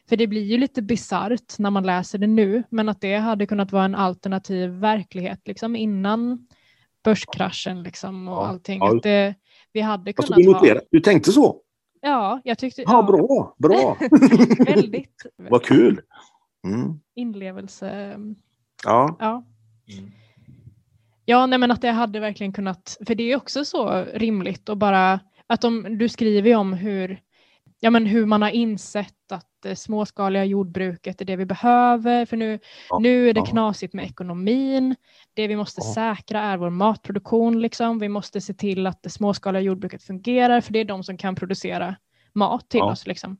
[0.09, 3.47] för det blir ju lite bisarrt när man läser det nu, men att det hade
[3.47, 6.47] kunnat vara en alternativ verklighet liksom innan
[7.05, 8.79] börskraschen liksom och ja, allting.
[8.79, 8.97] Ja.
[8.97, 9.35] Att det,
[9.73, 10.81] vi hade kunnat alltså, du, notera, ha...
[10.91, 11.61] du tänkte så?
[12.01, 12.83] Ja, jag tyckte...
[12.83, 13.03] Ja, ja.
[13.03, 13.97] bra, bra.
[14.75, 15.27] väldigt.
[15.37, 16.01] Vad kul.
[16.65, 17.01] Mm.
[17.15, 18.17] Inlevelse.
[18.85, 19.17] Ja.
[19.19, 19.45] Ja.
[19.99, 20.13] Mm.
[21.25, 24.77] Ja, nej men att det hade verkligen kunnat, för det är också så rimligt och
[24.77, 27.21] bara att de, du skriver ju om hur,
[27.81, 32.37] ja men hur man har insett att det småskaliga jordbruket är det vi behöver, för
[32.37, 32.59] nu,
[32.91, 33.47] ja, nu är det ja.
[33.47, 34.97] knasigt med ekonomin.
[35.35, 35.95] Det vi måste ja.
[35.95, 37.99] säkra är vår matproduktion, liksom.
[37.99, 41.35] vi måste se till att det småskaliga jordbruket fungerar, för det är de som kan
[41.35, 41.97] producera
[42.33, 43.07] mat till oss.
[43.07, 43.39] Liksom.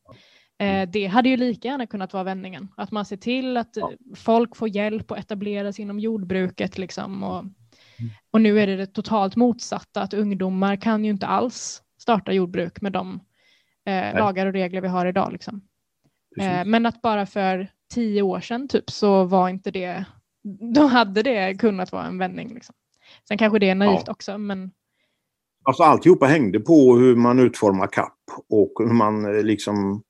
[0.59, 0.91] Eh, mm.
[0.91, 3.77] det hade ju lika gärna kunnat vara vändningen, att man ser till att
[4.17, 6.79] folk får hjälp att etablera sig inom jordbruket.
[6.79, 7.55] Liksom, och, mm.
[8.31, 12.81] och nu är det det totalt motsatta, att ungdomar kan ju inte alls starta jordbruk
[12.81, 13.21] med de
[13.87, 15.33] eh, lagar och regler vi har idag.
[15.33, 15.61] Liksom.
[16.41, 20.05] Eh, men att bara för tio år sedan typ så var inte det,
[20.75, 22.55] då hade det kunnat vara en vändning.
[22.55, 22.75] Liksom.
[23.29, 24.13] Sen kanske det är naivt ja.
[24.13, 24.71] också, men
[25.69, 28.13] Alltså alltihopa hängde på hur man utformar CAP
[28.49, 30.03] och hur man eh, liksom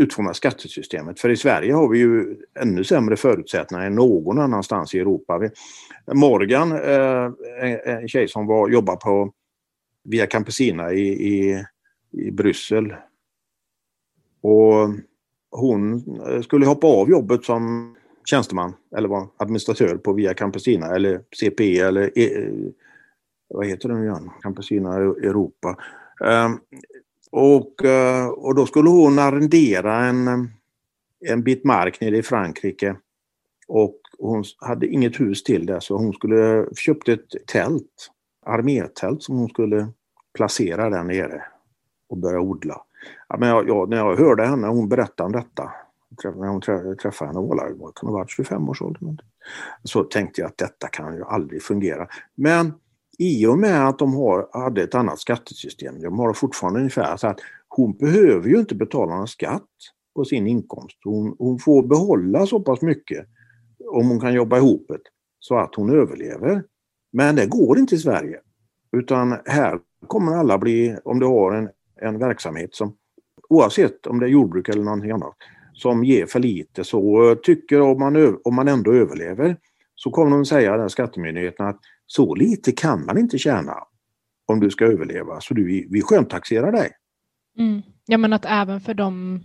[0.00, 1.20] utformar skattesystemet.
[1.20, 5.40] För i Sverige har vi ju ännu sämre förutsättningar än någon annanstans i Europa.
[6.14, 7.30] Morgan, eh,
[7.84, 9.32] en tjej som var, jobbar på
[10.04, 11.64] Via Campesina i, i,
[12.12, 12.94] i Bryssel.
[14.40, 14.88] Och
[15.56, 21.20] hon eh, skulle hoppa av jobbet som tjänsteman eller var administratör på Via Campesina eller
[21.40, 22.48] CP eller e,
[23.48, 24.30] vad heter den igen?
[24.42, 25.76] Campesina e- Europa.
[26.20, 26.60] Um,
[27.30, 30.50] och, eh, och då skulle hon arrendera en,
[31.20, 32.96] en bit mark nere i Frankrike.
[33.68, 38.10] Och hon hade inget hus till det så hon skulle köpte ett tält,
[38.46, 39.88] armétält som hon skulle
[40.34, 41.42] placera där nere
[42.08, 42.82] och börja odla.
[43.28, 45.72] Ja, men jag, jag, när jag hörde henne, hon berättade om detta,
[46.24, 46.60] när hon
[46.96, 49.16] träffade henne, var det kan ha varit 25 års ålder.
[49.84, 52.08] Så tänkte jag att detta kan ju aldrig fungera.
[52.34, 52.72] Men
[53.18, 57.26] i och med att de har, hade ett annat skattesystem, de har fortfarande ungefär så
[57.26, 59.62] att hon behöver ju inte betala någon skatt
[60.14, 60.98] på sin inkomst.
[61.04, 63.26] Hon, hon får behålla så pass mycket
[63.90, 64.98] om hon kan jobba ihop det
[65.38, 66.64] så att hon överlever.
[67.12, 68.40] Men det går inte i Sverige.
[68.92, 71.68] Utan här kommer alla bli, om du har en,
[72.00, 72.96] en verksamhet som
[73.48, 75.36] oavsett om det är jordbruk eller någonting annat
[75.76, 79.56] som ger för lite så eh, tycker om man, om man ändå överlever
[79.94, 83.74] så kommer de säga, den skattemyndigheten, att så lite kan man inte tjäna
[84.46, 86.90] om du ska överleva, så du, vi sköntaxerar dig.
[87.58, 87.82] Mm.
[88.06, 89.44] Ja, men att även för dem,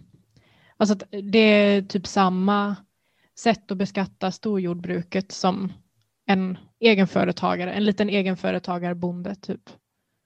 [0.78, 2.76] alltså att det är typ samma
[3.40, 5.74] sätt att beskatta storjordbruket som
[6.26, 9.62] en egenföretagare, en liten egenföretagarbonde typ.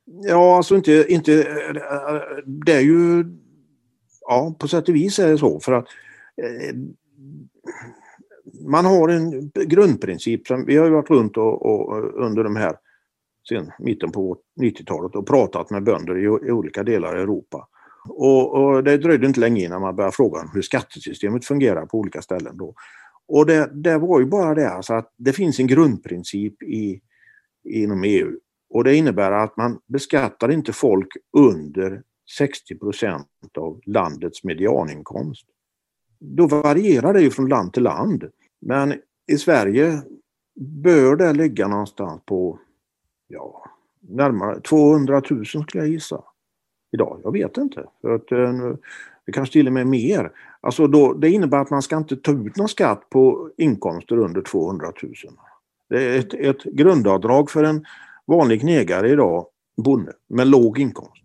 [0.05, 3.25] Ja, alltså inte, inte, eh, det är ju,
[4.21, 5.87] ja på sätt och vis är det så för att
[6.41, 6.75] eh,
[8.67, 12.75] man har en grundprincip som vi har ju varit runt och, och under de här
[13.49, 17.67] sen mitten på 90-talet och pratat med bönder i, i olika delar av Europa.
[18.09, 22.21] Och, och, det dröjde inte länge innan man började fråga hur skattesystemet fungerar på olika
[22.21, 22.57] ställen.
[22.57, 22.73] Då.
[23.27, 27.01] Och det, det var ju bara det alltså att det finns en grundprincip i,
[27.69, 28.31] inom EU
[28.69, 32.03] och det innebär att man beskattar inte folk under
[32.37, 33.27] 60 procent
[33.57, 35.45] av landets medianinkomst.
[36.19, 38.29] Då varierar det ju från land till land.
[38.61, 38.93] Men
[39.27, 40.01] i Sverige
[40.55, 42.59] bör det ligga någonstans på
[43.27, 43.65] ja,
[43.99, 46.23] närmare 200 000 skulle jag gissa.
[46.91, 47.85] Idag, jag vet inte.
[48.01, 48.75] För att, eh,
[49.25, 50.31] det kanske till och med mer.
[50.61, 54.41] Alltså då, det innebär att man ska inte ta ut någon skatt på inkomster under
[54.41, 55.13] 200 000.
[55.89, 57.85] Det är ett, ett grundavdrag för en
[58.27, 59.47] vanlig knegare idag,
[59.77, 61.23] bonde, med låg inkomst.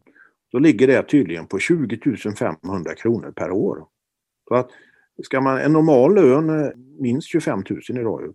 [0.52, 1.98] Då ligger det tydligen på 20
[2.38, 3.86] 500 kronor per år.
[4.48, 4.70] Så att
[5.22, 8.32] Ska man en normal lön, är minst 25 000 idag ju.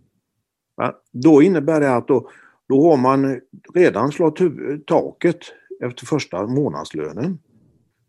[1.12, 2.30] Då innebär det att då,
[2.68, 3.40] då har man
[3.74, 4.38] redan slått
[4.86, 5.38] taket
[5.80, 7.38] efter första månadslönen.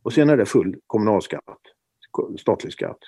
[0.03, 1.59] Och sen är det full kommunalskatt.
[2.39, 2.99] statlig skatt.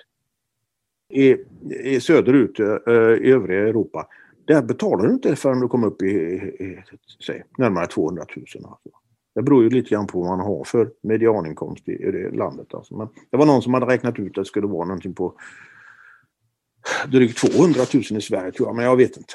[1.14, 1.36] I,
[1.84, 2.60] i söderut,
[3.22, 4.08] i övriga Europa,
[4.54, 6.84] där betalar du inte förrän du kommer upp i, i,
[7.26, 8.46] säg, närmare 200 000.
[8.46, 8.90] Alltså.
[9.36, 12.74] Det beror ju lite grann på vad man har för medianinkomst i, i det landet.
[12.74, 12.98] Alltså.
[12.98, 15.34] Men det var någon som hade räknat ut att det skulle vara någonting på
[17.08, 19.34] drygt 200 000 i Sverige tror jag, men jag vet inte.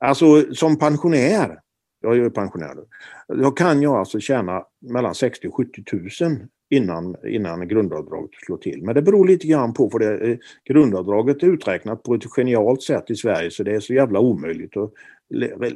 [0.00, 1.60] Alltså som pensionär,
[2.00, 5.82] jag är ju pensionär nu, då kan jag alltså tjäna mellan 60 och 70
[6.22, 8.82] 000 innan, innan grundavdraget slår till.
[8.82, 12.82] Men det beror lite grann på, för det, eh, grundavdraget är uträknat på ett genialt
[12.82, 14.92] sätt i Sverige så det är så jävla omöjligt att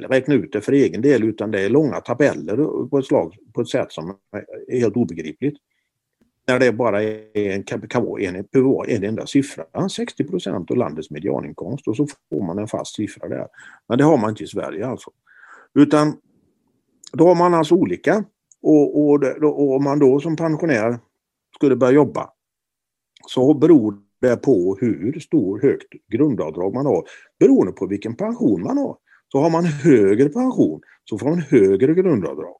[0.09, 3.61] räkna ut det för egen del utan det är långa tabeller på ett, slag, på
[3.61, 4.15] ett sätt som
[4.69, 5.57] är helt obegripligt.
[6.47, 8.45] När det bara är en, kan vara en,
[8.87, 13.29] en enda siffra, 60 procent av landets medianinkomst och så får man en fast siffra
[13.29, 13.47] där.
[13.87, 15.11] Men det har man inte i Sverige alltså.
[15.73, 16.17] Utan
[17.13, 18.23] då har man alltså olika
[18.61, 20.99] och, och, och om man då som pensionär
[21.55, 22.29] skulle börja jobba
[23.27, 27.03] så beror det på hur stor högt grundavdrag man har
[27.39, 28.97] beroende på vilken pension man har.
[29.31, 32.57] Så har man högre pension så får man högre grundavdrag.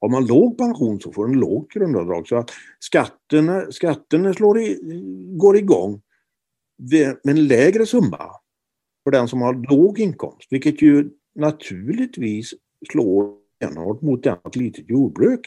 [0.00, 2.28] Har man låg pension så får man lågt grundavdrag.
[2.28, 4.80] Så att skatten, skatten slår i,
[5.38, 6.02] går igång
[7.22, 8.30] med en lägre summa
[9.04, 10.48] för den som har låg inkomst.
[10.50, 12.54] Vilket ju naturligtvis
[12.92, 15.40] slår stenhårt mot ett litet jordbruk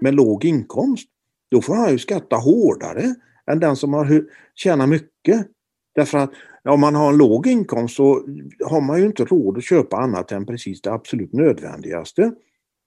[0.00, 1.08] med låg inkomst.
[1.50, 3.14] Då får han ju skatta hårdare
[3.50, 4.24] än den som har
[4.54, 5.46] tjänar mycket.
[5.94, 6.30] Därför att
[6.64, 8.26] om man har en låg inkomst så
[8.64, 12.22] har man ju inte råd att köpa annat än precis det absolut nödvändigaste.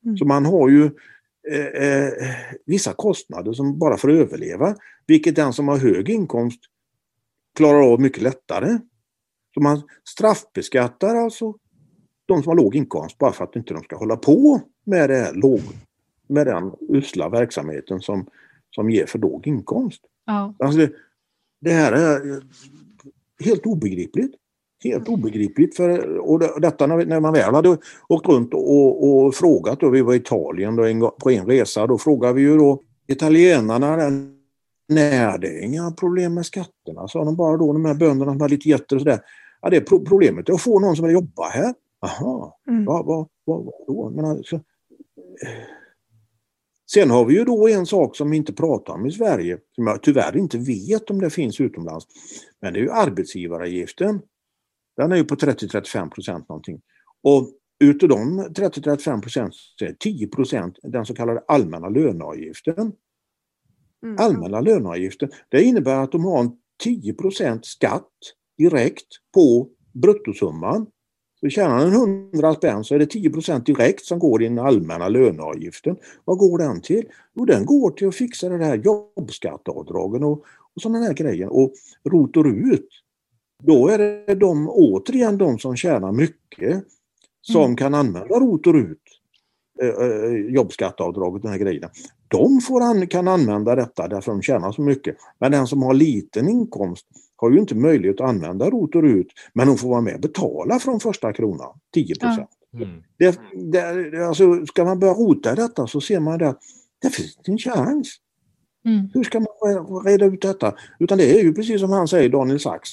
[0.05, 0.17] Mm.
[0.17, 0.85] Så man har ju
[1.51, 2.11] eh, eh,
[2.65, 4.75] vissa kostnader som bara för att överleva,
[5.07, 6.59] vilket den som har hög inkomst
[7.55, 8.79] klarar av mycket lättare.
[9.53, 11.53] Så man straffbeskattar alltså
[12.25, 15.31] de som har låg inkomst bara för att inte de ska hålla på med, det
[15.33, 15.59] låg,
[16.27, 18.25] med den usla verksamheten som,
[18.75, 20.01] som ger för låg inkomst.
[20.25, 20.53] Ja.
[20.59, 20.91] Alltså det,
[21.61, 22.41] det här är
[23.45, 24.35] helt obegripligt.
[24.83, 25.75] Helt obegripligt.
[25.75, 27.77] För, och detta när, när man väl hade
[28.07, 31.87] åkt runt och, och frågat, då vi var i Italien då en, på en resa,
[31.87, 33.97] då frågade vi ju då italienarna
[34.87, 38.41] Nej, det är inga problem med skatterna, sa de bara då, de här bönderna som
[38.41, 39.19] har lite getter och sådär.
[39.61, 41.73] Ja, det är pro problemet är att få någon som vill jobba här.
[42.03, 42.85] Jaha, mm.
[42.85, 44.09] vad, vad, vad, vad då?
[44.09, 44.61] Men alltså,
[46.91, 49.87] Sen har vi ju då en sak som vi inte pratar om i Sverige, som
[49.87, 52.05] jag tyvärr inte vet om det finns utomlands.
[52.61, 54.21] Men det är ju arbetsgivaravgiften.
[54.97, 56.81] Den är ju på 30-35 procent någonting.
[57.23, 57.49] Och
[57.79, 62.93] utav de 30-35 procent så är 10 procent den så kallade allmänna löneavgiften.
[64.03, 64.15] Mm.
[64.19, 66.51] Allmänna löneavgiften, det innebär att de har en
[66.83, 68.11] 10 procent skatt
[68.57, 70.87] direkt på bruttosumman
[71.43, 75.07] så tjänar han 100 spänn så är det 10% direkt som går i den allmänna
[75.07, 75.95] löneavgiften.
[76.25, 77.05] Vad går den till?
[77.35, 80.43] Jo, den går till att fixa det här jobbskatteavdragen och,
[80.75, 81.53] och sådana här grejer.
[81.53, 81.73] Och
[82.09, 82.87] ROT och RUT,
[83.63, 86.83] då är det de, återigen de som tjänar mycket
[87.41, 87.75] som mm.
[87.75, 88.97] kan använda ROT och RUT,
[89.81, 91.89] eh, eh, jobbskatteavdraget, de här grejerna.
[92.27, 95.15] De får an, kan använda detta därför de tjänar så mycket.
[95.39, 97.05] Men den som har liten inkomst
[97.43, 100.21] har ju inte möjlighet att använda ROT och RUT, men hon får vara med och
[100.21, 102.49] betala från första kronan, 10 procent.
[102.71, 102.77] Ja.
[102.77, 103.03] Mm.
[103.17, 103.39] Det,
[103.71, 106.59] det, alltså, ska man börja rota detta så ser man att
[107.01, 108.17] det finns en chans.
[108.85, 109.09] Mm.
[109.13, 110.75] Hur ska man reda ut detta?
[110.99, 112.89] Utan det är ju precis som han säger, Daniel Sachs,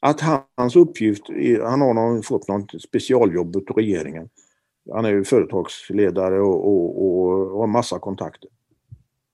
[0.00, 0.20] att
[0.56, 1.22] hans uppgift,
[1.62, 4.28] han har någon, fått något specialjobb av regeringen.
[4.92, 8.50] Han är ju företagsledare och, och, och, och har massa kontakter.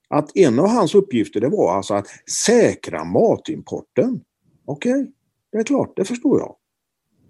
[0.08, 2.06] Att en av hans uppgifter det var alltså att
[2.46, 4.20] säkra matimporten.
[4.66, 5.12] Okej, okay,
[5.52, 6.56] det är klart, det förstår jag.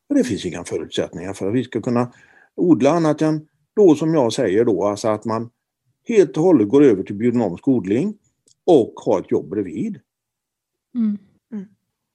[0.08, 2.12] Men det finns inga förutsättningar för att vi ska kunna
[2.54, 5.50] odla annat än då som jag säger då, alltså att man
[6.08, 8.14] helt och hållet går över till biodynamisk odling
[8.64, 10.00] och har ett jobb bredvid.
[10.94, 11.18] Mm.
[11.52, 11.66] Mm.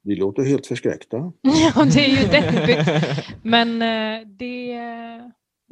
[0.04, 1.18] Vi låter helt förskräckta.
[1.42, 3.28] Ja, det är ju deppigt.
[3.44, 4.78] Men eh, det...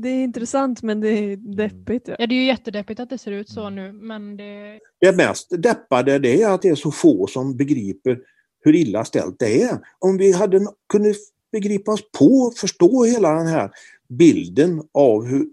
[0.01, 2.07] Det är intressant men det är deppigt.
[2.07, 2.15] Ja.
[2.19, 3.91] ja, det är ju jättedeppigt att det ser ut så nu.
[3.91, 4.79] Men det...
[4.99, 8.19] det mest deppade det är att det är så få som begriper
[8.61, 9.79] hur illa ställt det är.
[9.99, 11.15] Om vi hade kunnat
[11.51, 13.71] begripa oss på, förstå hela den här
[14.09, 15.47] bilden av hur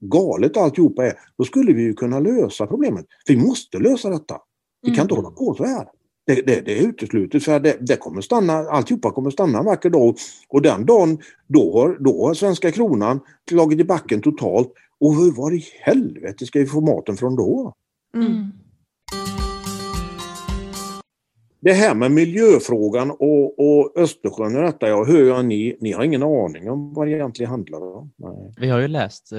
[0.00, 3.06] galet alltihopa är, då skulle vi ju kunna lösa problemet.
[3.26, 4.36] Vi måste lösa detta.
[4.82, 5.24] Vi kan inte mm.
[5.24, 5.88] hålla på så här.
[6.26, 9.90] Det, det, det är uteslutet för det, det kommer stanna, alltihopa kommer stanna en vacker
[9.90, 10.16] dag
[10.48, 15.32] och den dagen då har, då har svenska kronan slagit i backen totalt och hur
[15.32, 17.74] var i helvete ska vi få maten från då?
[18.14, 18.52] Mm
[21.62, 26.04] det här med miljöfrågan och, och Östersjön och detta, jag hör att ni, ni har
[26.04, 28.12] ingen aning om vad det egentligen handlar om.
[28.16, 28.54] Nej.
[28.56, 29.38] Vi har ju läst, eh,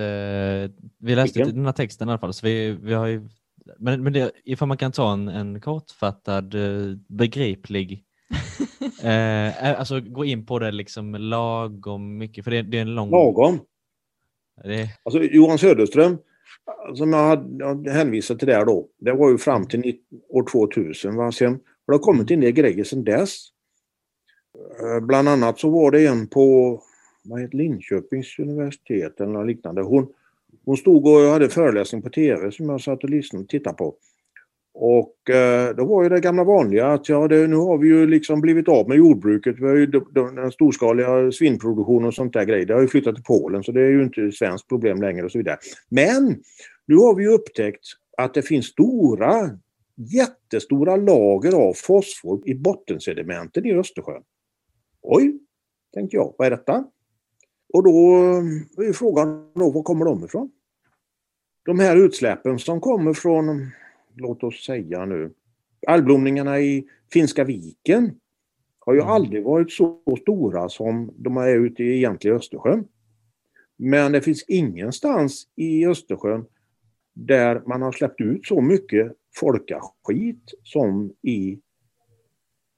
[1.00, 1.56] vi läste Vilken?
[1.56, 3.30] den här texten i alla fall, så vi, vi har ju
[3.78, 8.04] Men, men det, ifall man kan ta en, en kortfattad, eh, begriplig,
[9.04, 13.12] eh, alltså gå in på det liksom lagom mycket, för det, det är en lång...
[13.12, 13.60] Lagom.
[14.64, 16.18] Det, Alltså Johan Söderström,
[16.96, 19.96] som jag hade hänvisat till där då, det var ju fram till
[20.30, 21.16] år 2000.
[21.16, 21.32] Va?
[21.32, 23.38] Sen har det kommit en del grejer sedan dess.
[24.82, 26.80] Eh, bland annat så var det en på
[27.24, 29.82] vad heter Linköpings universitet eller något liknande.
[29.82, 30.08] Hon,
[30.66, 33.96] hon stod och hade föreläsning på tv som jag satt och lyssnade och tittade på.
[34.76, 38.08] Och eh, då var ju det gamla vanliga att ja, det, nu har vi ju
[38.08, 39.56] liksom blivit av med jordbruket.
[39.60, 42.66] Vi har ju den storskaliga svinproduktionen och sånt där grejer.
[42.66, 45.26] Det har ju flyttat till Polen så det är ju inte ett svenskt problem längre
[45.26, 45.58] och så vidare.
[45.90, 46.36] Men
[46.88, 47.86] nu har vi ju upptäckt
[48.18, 49.50] att det finns stora,
[50.06, 54.24] jättestora lager av fosfor i bottensedimenten i Östersjön.
[55.02, 55.40] Oj,
[55.94, 56.86] tänkte jag, vad är detta?
[57.74, 58.16] Och då
[58.84, 60.52] är frågan då, var kommer de ifrån?
[61.66, 63.72] De här utsläppen som kommer från,
[64.16, 65.34] låt oss säga nu,
[65.88, 68.20] algblomningarna i Finska viken
[68.80, 69.12] har ju Mm.
[69.12, 72.88] aldrig varit så stora som de är ute i egentliga Östersjön.
[73.78, 76.46] Men det finns ingenstans i Östersjön
[77.14, 81.60] där man har släppt ut så mycket folkaskit som i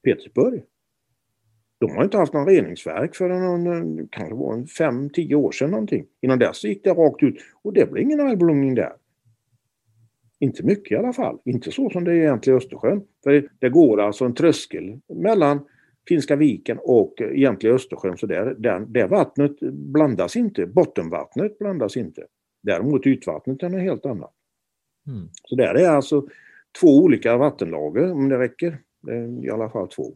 [0.04, 0.62] Petersburg.
[1.78, 5.70] De har inte haft någon reningsverk förrän en, kanske var en fem, tio år sedan
[5.70, 6.06] någonting.
[6.20, 8.92] Innan dess gick det rakt ut och det blev ingen algblomning där.
[10.38, 11.38] Inte mycket i alla fall.
[11.44, 13.04] Inte så som det är egentligen i Östersjön.
[13.24, 15.60] För det, går alltså en tröskel mellan
[16.08, 18.18] Finska viken och egentligen Östersjön.
[18.18, 20.66] Så där, där, det vattnet blandas inte.
[20.66, 22.26] Bottenvattnet blandas inte.
[22.62, 24.32] Däremot ytvattnet är något helt annat.
[25.06, 25.28] mm.
[25.44, 26.26] Så där är alltså
[26.80, 28.78] två olika vattenlager om det räcker.
[29.42, 30.12] I alla fall två.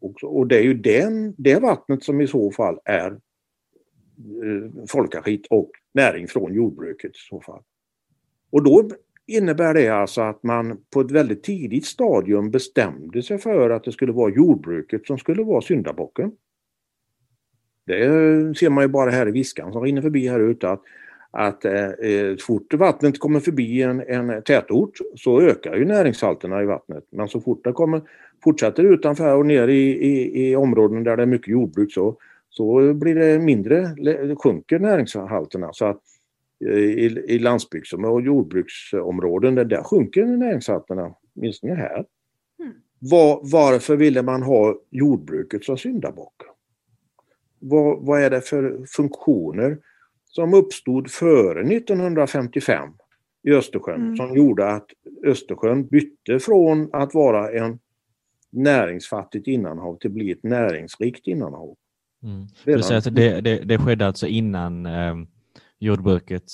[0.00, 5.46] Och, och det är ju den, det vattnet som i så fall är eh, folkaskit
[5.50, 7.62] och näring från jordbruket i så fall.
[8.50, 8.90] Och då
[9.26, 13.92] innebär det alltså att man på ett väldigt tidigt stadium bestämde sig för att det
[13.92, 16.32] skulle vara jordbruket som skulle vara syndabocken.
[17.86, 20.82] Det ser man ju bara här i Viskan som rinner förbi här ute att,
[21.36, 26.62] att eh, eh, så fort vattnet kommer förbi en, en tätort så ökar ju näringshalterna
[26.62, 27.04] i vattnet.
[27.10, 28.02] Men så fort det kommer,
[28.44, 32.16] fortsätter utanför och ner i, i, i områden där det är mycket jordbruk så,
[32.50, 33.88] så blir det mindre,
[34.36, 35.72] sjunker näringshalterna.
[35.72, 36.00] Så att
[36.64, 42.04] eh, i, i landsbygds och jordbruksområden där, där sjunker näringshalterna, åtminstone här.
[42.60, 42.72] Mm.
[42.98, 46.34] Var, varför ville man ha jordbruket som syndabock?
[47.58, 49.78] Vad, vad är det för funktioner
[50.34, 52.88] som uppstod före 1955
[53.42, 54.16] i Östersjön Mm.
[54.16, 54.86] som gjorde att
[55.26, 57.78] Östersjön bytte från att vara en
[58.50, 61.76] näringsfattigt innanhav till att bli ett näringsrikt innanhav.
[62.22, 62.46] Mm.
[62.64, 65.14] Redan- Du säger att det, det, det skedde alltså innan eh,
[65.78, 66.44] jordbruket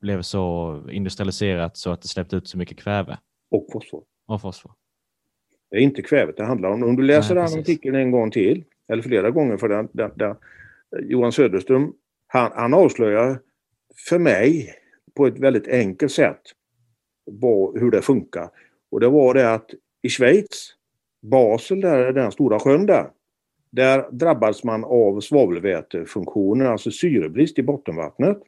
[0.00, 3.18] blev så industrialiserat så att det släppte ut så mycket kväve
[3.50, 4.02] Och fosfor.
[4.26, 4.72] och fosfor.
[5.70, 6.82] Det är inte kvävet det handlar om.
[6.82, 10.10] Om du läser Nej, den artikeln en gång till, eller flera gånger, för den, den,
[10.16, 10.36] den,
[11.02, 11.92] Johan Söderström,
[12.32, 13.38] han, han avslöjar
[14.08, 14.74] för mig
[15.16, 16.40] på ett väldigt enkelt sätt
[17.24, 18.50] var, hur det funkar.
[18.90, 19.70] Och det var det att
[20.02, 20.74] i Schweiz,
[21.22, 23.10] Basel, där är den stora sjön där,
[23.70, 28.38] där drabbades man av svavelvätefunktionen, alltså syrebrist i bottenvattnet.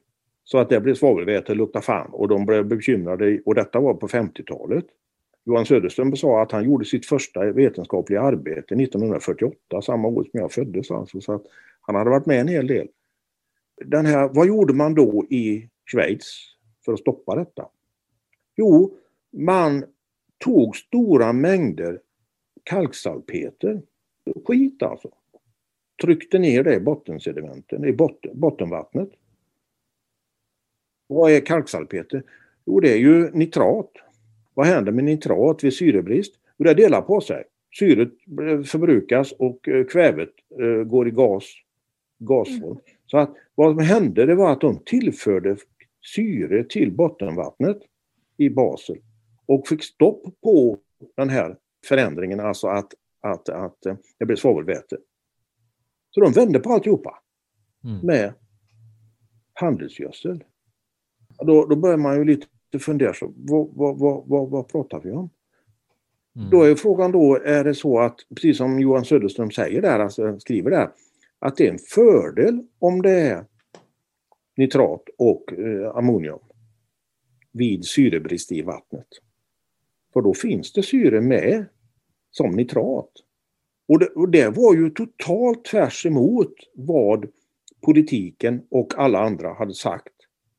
[0.44, 4.08] Så att det blev svavelväte lukta fan och de blev bekymrade och detta var på
[4.08, 4.84] 50-talet.
[5.44, 10.52] Johan Söderström sa att han gjorde sitt första vetenskapliga arbete 1948, samma år som jag
[10.52, 10.90] föddes.
[10.90, 11.42] Alltså, så att
[11.80, 12.88] han hade varit med en hel del.
[13.84, 17.68] Den här, vad gjorde man då i Schweiz för att stoppa detta?
[18.56, 18.96] Jo,
[19.32, 19.84] man
[20.38, 22.00] tog stora mängder
[22.64, 23.82] kalksalpeter,
[24.46, 25.10] skit alltså,
[26.02, 29.10] tryckte ner det i bottensedimenten, i botten, bottenvattnet.
[31.06, 32.22] Vad är kalksalpeter?
[32.66, 33.90] Jo, det är ju nitrat.
[34.54, 36.34] Vad händer med nitrat vid syrebrist?
[36.56, 37.44] Jo, det delar på sig.
[37.78, 38.12] Syret
[38.66, 41.44] förbrukas och eh, kvävet eh, går i gas,
[42.18, 42.72] gasform.
[42.72, 42.82] Mm.
[43.12, 45.56] Så att vad som hände det var att de tillförde
[46.14, 47.78] syre till bottenvattnet
[48.36, 48.96] i Basel
[49.46, 50.78] och fick stopp på
[51.16, 51.56] den här
[51.88, 53.78] förändringen, alltså att, att, att
[54.18, 54.96] det blev svavelväte.
[56.10, 57.18] Så de vände på alltihopa
[57.84, 58.06] Mm.
[58.06, 58.34] med
[59.52, 60.44] handelsgödsel.
[61.38, 62.46] Då, då börjar man ju lite
[62.80, 65.30] fundera, så, vad, vad, vad, vad, vad pratar vi om?
[66.36, 66.50] Mm.
[66.50, 70.40] Då är frågan då, är det så att, precis som Johan Söderström säger där, alltså
[70.40, 70.90] skriver där,
[71.42, 73.44] att det är en fördel om det är
[74.56, 76.38] nitrat och eh, ammonium
[77.52, 79.06] vid syrebrist i vattnet.
[80.12, 81.66] För då finns det syre med
[82.30, 83.10] som nitrat.
[83.88, 87.26] Och det, och det var ju totalt tvärs emot vad
[87.80, 90.14] politiken och alla andra hade sagt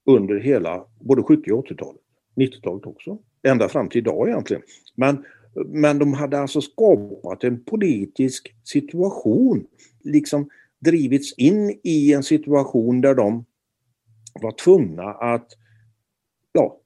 [0.06, 2.02] under hela både 70 och 80-talet.
[2.36, 3.18] 90-talet också.
[3.44, 4.64] Ända fram till idag egentligen.
[4.96, 5.26] Men,
[5.68, 9.68] men de hade alltså skapat en politisk situation,
[10.04, 10.50] liksom
[10.84, 13.46] drivits in i en situation där de
[14.42, 15.48] var tvungna att,
[16.52, 16.80] ja,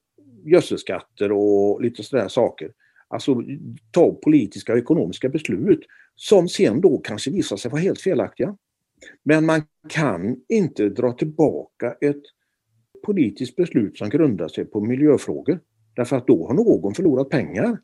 [0.45, 2.71] gödselskatter och lite sådana saker.
[3.07, 3.43] Alltså
[3.91, 5.79] ta politiska och ekonomiska beslut
[6.15, 8.57] som sen då kanske visar sig vara helt felaktiga.
[9.23, 12.23] Men man kan inte dra tillbaka ett
[13.05, 15.59] politiskt beslut som grundar sig på miljöfrågor.
[15.95, 17.79] Därför att då har någon förlorat pengar.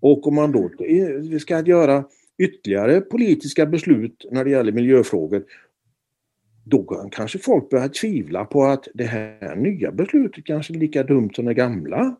[0.00, 0.70] Och om man då
[1.40, 2.04] ska göra
[2.38, 5.44] ytterligare politiska beslut när det gäller miljöfrågor
[6.66, 11.02] då kan kanske folk börjar tvivla på att det här nya beslutet kanske är lika
[11.02, 12.16] dumt som det gamla.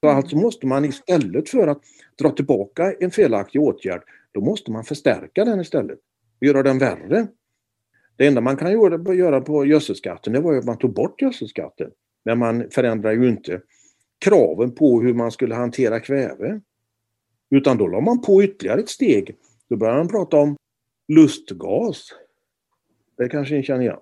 [0.00, 0.16] Så mm.
[0.16, 1.80] alltså måste man istället för att
[2.18, 4.02] dra tillbaka en felaktig åtgärd,
[4.32, 5.98] då måste man förstärka den istället.
[6.40, 7.26] Göra den värre.
[8.16, 8.72] Det enda man kan
[9.16, 11.90] göra på gödselskatten, det var ju att man tog bort gödselskatten.
[12.24, 13.60] Men man förändrar ju inte
[14.24, 16.60] kraven på hur man skulle hantera kväve.
[17.54, 19.36] Utan då la man på ytterligare ett steg.
[19.68, 20.56] Då började man prata om
[21.08, 22.08] lustgas.
[23.16, 23.98] Det kanske ni känner igen?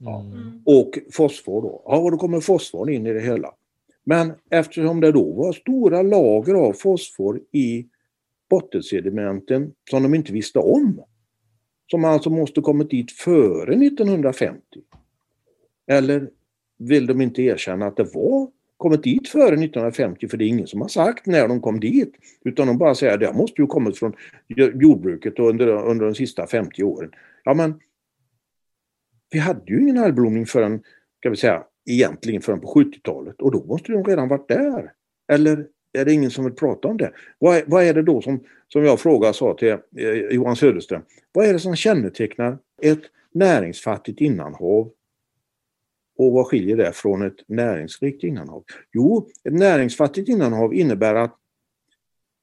[0.00, 0.62] Mm.
[0.64, 1.82] Och fosfor då.
[1.84, 3.54] Ja, och då kommer fosforn in i det hela.
[4.04, 7.86] Men eftersom det då var stora lager av fosfor i
[8.50, 11.04] bottensedimenten som de inte visste om,
[11.90, 14.60] som alltså måste kommit dit före 1950.
[15.86, 16.30] Eller
[16.78, 20.66] vill de inte erkänna att det var kommit dit före 1950 för det är ingen
[20.66, 22.14] som har sagt när de kom dit.
[22.44, 24.12] Utan de bara säger att det måste ju kommit från
[24.74, 27.10] jordbruket under, under de sista 50 åren.
[27.44, 27.80] Ja men
[29.30, 30.82] vi hade ju ingen algblomning förrän,
[31.18, 34.92] ska vi säga, egentligen förrän på 70-talet och då måste de redan varit där.
[35.32, 37.12] Eller är det ingen som vill prata om det?
[37.38, 39.78] Vad är, vad är det då som, som jag frågade sa till eh,
[40.30, 43.02] Johan Söderström, vad är det som kännetecknar ett
[43.34, 44.90] näringsfattigt innanhav
[46.16, 48.64] och vad skiljer det från ett näringsrikt innanhav?
[48.92, 51.36] Jo, ett näringsfattigt innanhav innebär att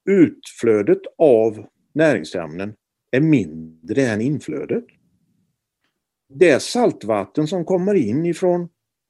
[0.10, 2.74] utflödet av näringsämnen
[3.12, 4.86] är mindre än inflödet.
[6.30, 8.70] Det saltvatten som kommer in ifrån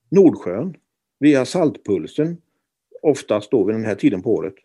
[0.10, 0.76] Nordsjön
[1.20, 2.38] via saltpulsen,
[3.02, 4.56] oftast då vid den här tiden på året,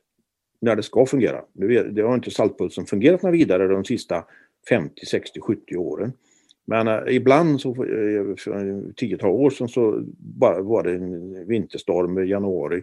[0.61, 1.45] när det ska fungera.
[1.53, 4.25] Nu det har inte saltpulsen fungerat några vidare de sista
[4.69, 6.13] 50, 60, 70 åren.
[6.69, 11.47] Men eh, ibland, så, eh, för eh, tiotal år sedan, så bara var det en
[11.47, 12.83] vinterstorm i januari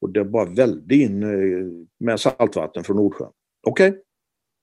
[0.00, 3.30] och det bara välde in eh, med saltvatten från Nordsjön.
[3.66, 4.00] Okej, okay.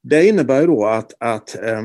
[0.04, 1.84] Det innebär då att, att eh,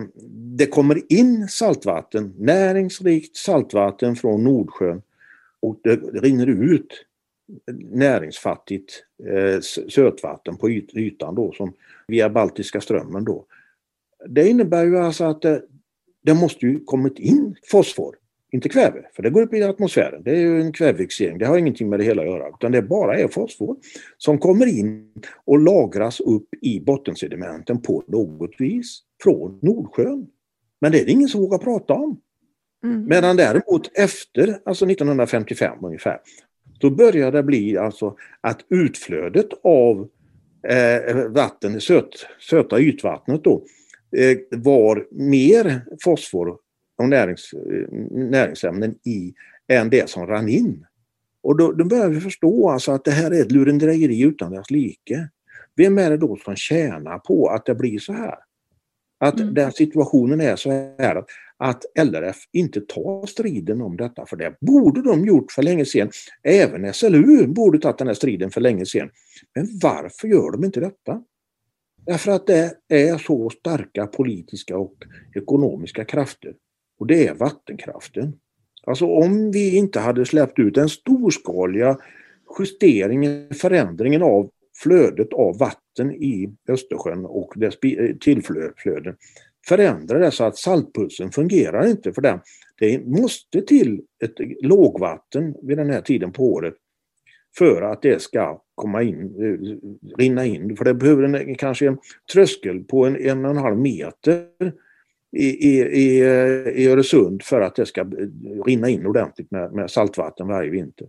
[0.57, 5.03] det kommer in saltvatten, näringsrikt saltvatten från Nordsjön
[5.61, 7.07] och det rinner ut
[7.91, 11.73] näringsfattigt eh, sötvatten på yt, ytan då som
[12.07, 13.47] via Baltiska strömmen då.
[14.29, 15.63] Det innebär ju alltså att det,
[16.23, 18.17] det måste ju kommit in fosfor,
[18.53, 20.23] inte kväve, för det går upp i atmosfären.
[20.23, 22.83] Det är ju en kvävefixering, det har ingenting med det hela att göra, utan det
[22.83, 23.77] bara är fosfor
[24.19, 25.13] som kommer in
[25.45, 30.27] och lagras upp i bottensedimenten på något vis från Nordsjön.
[30.81, 32.21] Men det är det ingen som vågar prata om.
[32.85, 33.05] Mm.
[33.05, 36.21] Medan däremot efter alltså 1955 ungefär,
[36.81, 40.09] då började det bli alltså att utflödet av
[40.69, 43.63] eh, vatten, söt, söta ytvattnet då,
[44.51, 46.57] var mer fosfor
[46.99, 49.35] och närings, eh, näringsämnen i
[49.69, 50.87] än det som rann in.
[51.43, 54.71] Och då, då börjar vi förstå alltså att det här är ett lurendrejeri utan dess
[54.71, 55.29] like.
[55.77, 58.35] Vem är det då som tjänar på att det blir så här?
[59.21, 59.55] Att mm.
[59.55, 61.27] den situationen är så här att,
[61.57, 66.11] att LRF inte tar striden om detta, för det borde de gjort för länge sedan.
[66.43, 69.11] Även SLU borde tagit den här striden för länge sedan.
[69.55, 71.23] Men varför gör de inte detta?
[72.07, 74.95] Därför att det är så starka politiska och
[75.35, 76.55] ekonomiska krafter.
[76.99, 78.33] Och det är vattenkraften.
[78.87, 81.99] Alltså om vi inte hade släppt ut den storskaliga
[82.59, 84.51] justeringen, förändringen av
[84.83, 89.17] flödet av vatten i Östersjön och dess eh, tillflöden
[89.69, 92.41] förändra det så att saltpulsen fungerar inte för den.
[92.79, 96.75] Det måste till ett lågvatten vid den här tiden på året
[97.59, 100.77] för att det ska komma in, eh, rinna in.
[100.77, 101.99] För det behöver en, kanske en
[102.33, 104.47] tröskel på en, en och en halv meter
[105.37, 105.81] i, i,
[106.75, 108.07] i, Öresund för att det ska eh,
[108.67, 111.09] rinna in ordentligt med, med saltvatten varje vinter.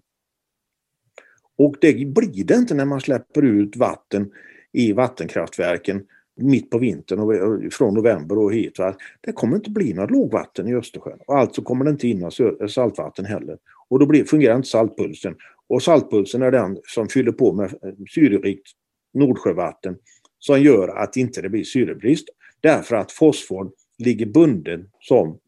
[1.57, 4.31] Och det blir det inte när man släpper ut vatten
[4.71, 6.03] i vattenkraftverken
[6.35, 8.79] mitt på vintern och eh, från november och hit.
[8.79, 8.95] Va?
[9.21, 12.71] Det kommer inte bli något lågvatten i Östersjön och alltså kommer det inte in något
[12.71, 13.57] saltvatten heller.
[13.89, 15.35] Och då blir, fungerar inte saltpulsen.
[15.73, 17.73] Och saltpulsen är den som fyller på med
[18.13, 18.67] syrerikt
[19.13, 19.97] Nordsjövatten
[20.39, 22.27] som gör att inte det blir syrebrist.
[22.61, 25.39] Därför att fosforn ligger bunden som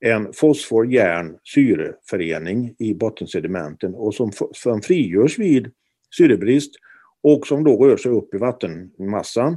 [0.00, 5.70] en fosfor-järn-syreförening i bottensedimenten och som, som frigörs vid
[6.16, 6.74] syrebrist
[7.22, 9.56] och som då rör sig upp i vattenmassan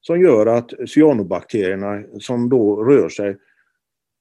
[0.00, 3.36] som gör att cyanobakterierna som då rör sig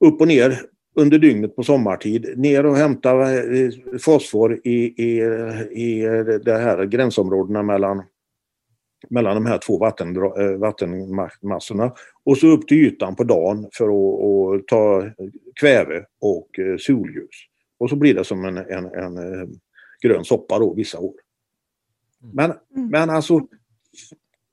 [0.06, 0.62] upp och ner
[0.98, 5.22] under dygnet på sommartid, ner och hämta eh, fosfor i, i,
[5.72, 6.02] i
[6.46, 8.04] de här gränsområdena mellan,
[9.10, 11.94] mellan de här två vatten, eh, vattenmassorna
[12.24, 15.04] och så upp till ytan på dagen för att, att ta
[15.60, 17.36] kväve och eh, solljus.
[17.80, 19.20] Och så blir det som en, en, en
[20.04, 21.14] grön soppa då vissa år.
[22.24, 22.36] Mm.
[22.36, 22.90] Men, mm.
[22.90, 23.48] men alltså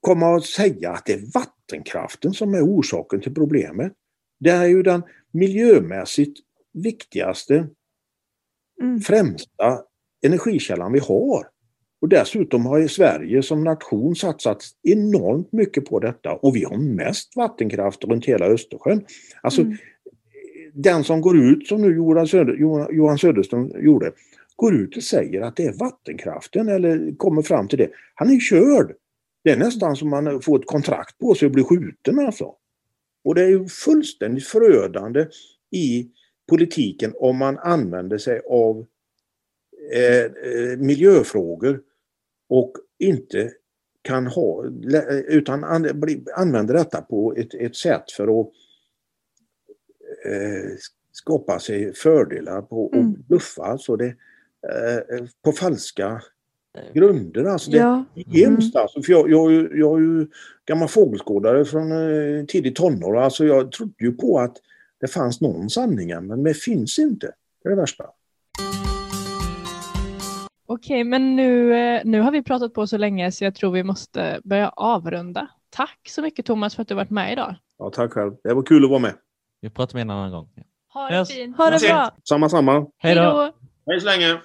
[0.01, 3.93] komma och säga att det är vattenkraften som är orsaken till problemet.
[4.41, 6.41] Det är ju den miljömässigt
[6.73, 7.69] viktigaste,
[8.83, 9.01] mm.
[9.01, 9.81] främsta
[10.27, 11.47] energikällan vi har.
[12.01, 17.37] Och dessutom har Sverige som nation satsat enormt mycket på detta och vi har mest
[17.37, 19.05] vattenkraft runt hela Östersjön.
[19.43, 19.77] Alltså, mm.
[20.73, 22.55] Den som går ut, som nu Johan, Söder,
[22.93, 24.13] Johan Söderström gjorde,
[24.57, 27.89] går ut och säger att det är vattenkraften eller kommer fram till det.
[28.15, 28.93] Han är körd.
[29.45, 32.55] Det är nästan som man får ett kontrakt på sig att bli skjuten alltså.
[33.25, 35.27] Och det är ju fullständigt förödande
[35.71, 36.11] i
[36.49, 38.87] politiken om man använder sig av
[39.93, 41.83] eh, eh miljöfrågor
[42.49, 43.53] och inte
[44.03, 44.65] kan ha,
[45.29, 45.65] utan
[46.35, 48.47] använder detta på ett, ett sätt för att
[50.25, 50.71] eh,
[51.13, 53.23] skapa sig fördelar på och mm.
[53.29, 53.63] bluffa.
[53.63, 56.23] Alltså det, eh, på falska
[56.95, 57.45] grunder.
[57.45, 58.05] Alltså det ja.
[58.15, 58.75] är hemskt.
[58.75, 58.83] Mm.
[58.83, 60.27] Alltså, för jag, jag, jag är ju
[60.67, 63.17] gammal fågelskådare från eh, tidigt tonår.
[63.17, 64.57] Alltså jag trodde ju på att
[65.01, 67.33] det fanns någon sanning, men det finns inte.
[67.63, 68.05] Det är det värsta.
[70.67, 73.83] Okej, men nu, eh, nu har vi pratat på så länge så jag tror vi
[73.83, 75.49] måste börja avrunda.
[75.71, 77.55] Tack så mycket Thomas för att du varit med idag.
[77.79, 78.33] Ja, tack själv.
[78.45, 79.15] Det var kul att vara med.
[79.61, 80.49] Vi pratar med en annan gång.
[80.95, 81.57] Ha det fint.
[81.57, 82.11] Ha det bra.
[82.29, 82.87] Samma, samma.
[82.99, 83.53] Hej då.
[83.87, 84.41] Hej så länge.